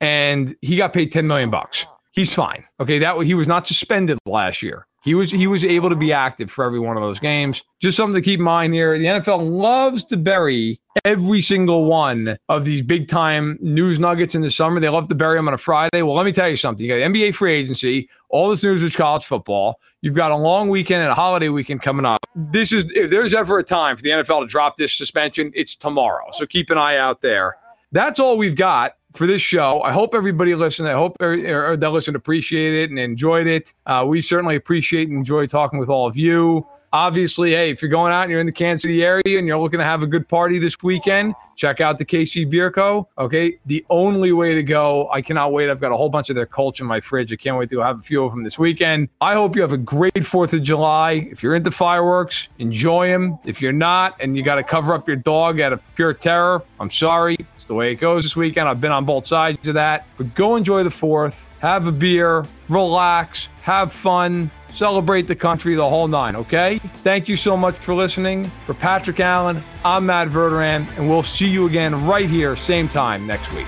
and 0.01 0.55
he 0.61 0.75
got 0.75 0.91
paid 0.91 1.13
ten 1.13 1.27
million 1.27 1.49
bucks 1.49 1.85
he's 2.11 2.33
fine. 2.33 2.63
Okay, 2.79 2.99
that 2.99 3.19
he 3.21 3.33
was 3.33 3.47
not 3.47 3.67
suspended 3.67 4.17
last 4.25 4.61
year. 4.61 4.85
He 5.01 5.15
was 5.15 5.31
he 5.31 5.47
was 5.47 5.63
able 5.63 5.89
to 5.89 5.95
be 5.95 6.11
active 6.11 6.51
for 6.51 6.65
every 6.65 6.79
one 6.79 6.97
of 6.97 7.03
those 7.03 7.19
games. 7.19 7.63
Just 7.79 7.95
something 7.95 8.21
to 8.21 8.21
keep 8.21 8.39
in 8.39 8.43
mind 8.43 8.73
here. 8.73 8.97
The 8.97 9.05
NFL 9.05 9.49
loves 9.49 10.03
to 10.05 10.17
bury 10.17 10.79
every 11.05 11.41
single 11.41 11.85
one 11.85 12.37
of 12.49 12.65
these 12.65 12.81
big 12.81 13.07
time 13.07 13.57
news 13.61 13.97
nuggets 13.97 14.35
in 14.35 14.41
the 14.41 14.51
summer. 14.51 14.81
They 14.81 14.89
love 14.89 15.07
to 15.07 15.15
bury 15.15 15.37
them 15.37 15.47
on 15.47 15.53
a 15.53 15.57
Friday. 15.57 16.01
Well, 16.01 16.15
let 16.15 16.25
me 16.25 16.33
tell 16.33 16.49
you 16.49 16.57
something. 16.57 16.85
You 16.85 16.99
got 16.99 17.11
NBA 17.11 17.35
free 17.35 17.53
agency, 17.53 18.09
all 18.29 18.49
this 18.49 18.61
news 18.61 18.83
is 18.83 18.95
college 18.95 19.25
football. 19.25 19.79
You've 20.01 20.15
got 20.15 20.31
a 20.31 20.35
long 20.35 20.69
weekend 20.69 21.01
and 21.01 21.11
a 21.11 21.15
holiday 21.15 21.49
weekend 21.49 21.81
coming 21.81 22.05
up. 22.05 22.19
This 22.35 22.71
is 22.71 22.91
if 22.91 23.09
there's 23.09 23.33
ever 23.33 23.57
a 23.57 23.63
time 23.63 23.95
for 23.97 24.03
the 24.03 24.09
NFL 24.09 24.41
to 24.41 24.47
drop 24.47 24.77
this 24.77 24.93
suspension, 24.93 25.51
it's 25.55 25.75
tomorrow. 25.75 26.25
So 26.31 26.45
keep 26.45 26.69
an 26.69 26.77
eye 26.77 26.97
out 26.97 27.21
there. 27.21 27.57
That's 27.91 28.19
all 28.19 28.37
we've 28.37 28.55
got 28.55 28.95
for 29.13 29.27
this 29.27 29.41
show. 29.41 29.81
I 29.81 29.91
hope 29.91 30.13
everybody 30.13 30.55
listened. 30.55 30.87
I 30.87 30.93
hope 30.93 31.17
er, 31.21 31.75
that 31.75 31.89
listened 31.89 32.15
appreciated 32.15 32.83
it 32.83 32.89
and 32.89 32.99
enjoyed 32.99 33.47
it. 33.47 33.73
Uh, 33.85 34.05
we 34.07 34.21
certainly 34.21 34.55
appreciate 34.55 35.09
and 35.09 35.17
enjoy 35.17 35.47
talking 35.47 35.79
with 35.79 35.89
all 35.89 36.07
of 36.07 36.15
you. 36.17 36.67
Obviously, 36.91 37.51
hey, 37.51 37.69
if 37.69 37.81
you're 37.81 37.89
going 37.89 38.11
out 38.11 38.23
and 38.23 38.31
you're 38.31 38.39
in 38.39 38.47
the 38.47 38.51
Kansas 38.51 38.81
City 38.81 39.03
area 39.03 39.37
and 39.37 39.45
you're 39.45 39.59
looking 39.59 39.77
to 39.77 39.85
have 39.85 40.01
a 40.01 40.07
good 40.07 40.27
party 40.27 40.57
this 40.57 40.81
weekend, 40.81 41.35
check 41.55 41.81
out 41.81 41.99
the 41.99 42.05
KC 42.05 42.49
Beer 42.49 42.71
Co. 42.71 43.07
Okay, 43.17 43.59
the 43.67 43.85
only 43.91 44.31
way 44.31 44.55
to 44.55 44.63
go. 44.63 45.07
I 45.11 45.21
cannot 45.21 45.51
wait. 45.51 45.69
I've 45.69 45.79
got 45.79 45.91
a 45.91 45.97
whole 45.97 46.09
bunch 46.09 46.29
of 46.29 46.35
their 46.35 46.47
Kolsch 46.47 46.79
in 46.79 46.87
my 46.87 46.99
fridge. 46.99 47.31
I 47.31 47.35
can't 47.35 47.57
wait 47.57 47.69
to 47.69 47.79
have 47.79 47.99
a 47.99 48.01
few 48.01 48.23
of 48.23 48.31
them 48.31 48.43
this 48.43 48.57
weekend. 48.57 49.09
I 49.21 49.33
hope 49.33 49.55
you 49.55 49.61
have 49.61 49.71
a 49.71 49.77
great 49.77 50.25
Fourth 50.25 50.53
of 50.53 50.63
July. 50.63 51.27
If 51.31 51.43
you're 51.43 51.55
into 51.55 51.69
fireworks, 51.69 52.47
enjoy 52.57 53.09
them. 53.09 53.37
If 53.45 53.61
you're 53.61 53.71
not, 53.71 54.15
and 54.19 54.35
you 54.35 54.41
got 54.41 54.55
to 54.55 54.63
cover 54.63 54.93
up 54.93 55.07
your 55.07 55.17
dog 55.17 55.59
out 55.59 55.73
of 55.73 55.81
pure 55.95 56.13
terror, 56.13 56.63
I'm 56.79 56.89
sorry. 56.89 57.35
It's 57.55 57.65
the 57.65 57.75
way 57.75 57.91
it 57.91 57.95
goes 57.95 58.23
this 58.23 58.35
weekend. 58.35 58.67
I've 58.67 58.81
been 58.81 58.91
on 58.91 59.05
both 59.05 59.27
sides 59.27 59.67
of 59.67 59.75
that. 59.75 60.07
But 60.17 60.33
go 60.33 60.55
enjoy 60.55 60.83
the 60.83 60.91
Fourth. 60.91 61.45
Have 61.59 61.85
a 61.85 61.91
beer. 61.91 62.45
Relax. 62.67 63.49
Have 63.61 63.93
fun 63.93 64.49
celebrate 64.73 65.23
the 65.23 65.35
country, 65.35 65.75
the 65.75 65.87
whole 65.87 66.07
nine, 66.07 66.35
okay? 66.35 66.79
Thank 67.03 67.27
you 67.27 67.35
so 67.35 67.57
much 67.57 67.77
for 67.77 67.93
listening. 67.93 68.45
For 68.65 68.73
Patrick 68.73 69.19
Allen, 69.19 69.63
I'm 69.83 70.05
Matt 70.05 70.29
Verderame, 70.29 70.87
and 70.97 71.09
we'll 71.09 71.23
see 71.23 71.49
you 71.49 71.67
again 71.67 72.05
right 72.05 72.29
here, 72.29 72.55
same 72.55 72.87
time 72.87 73.25
next 73.27 73.51
week. 73.53 73.67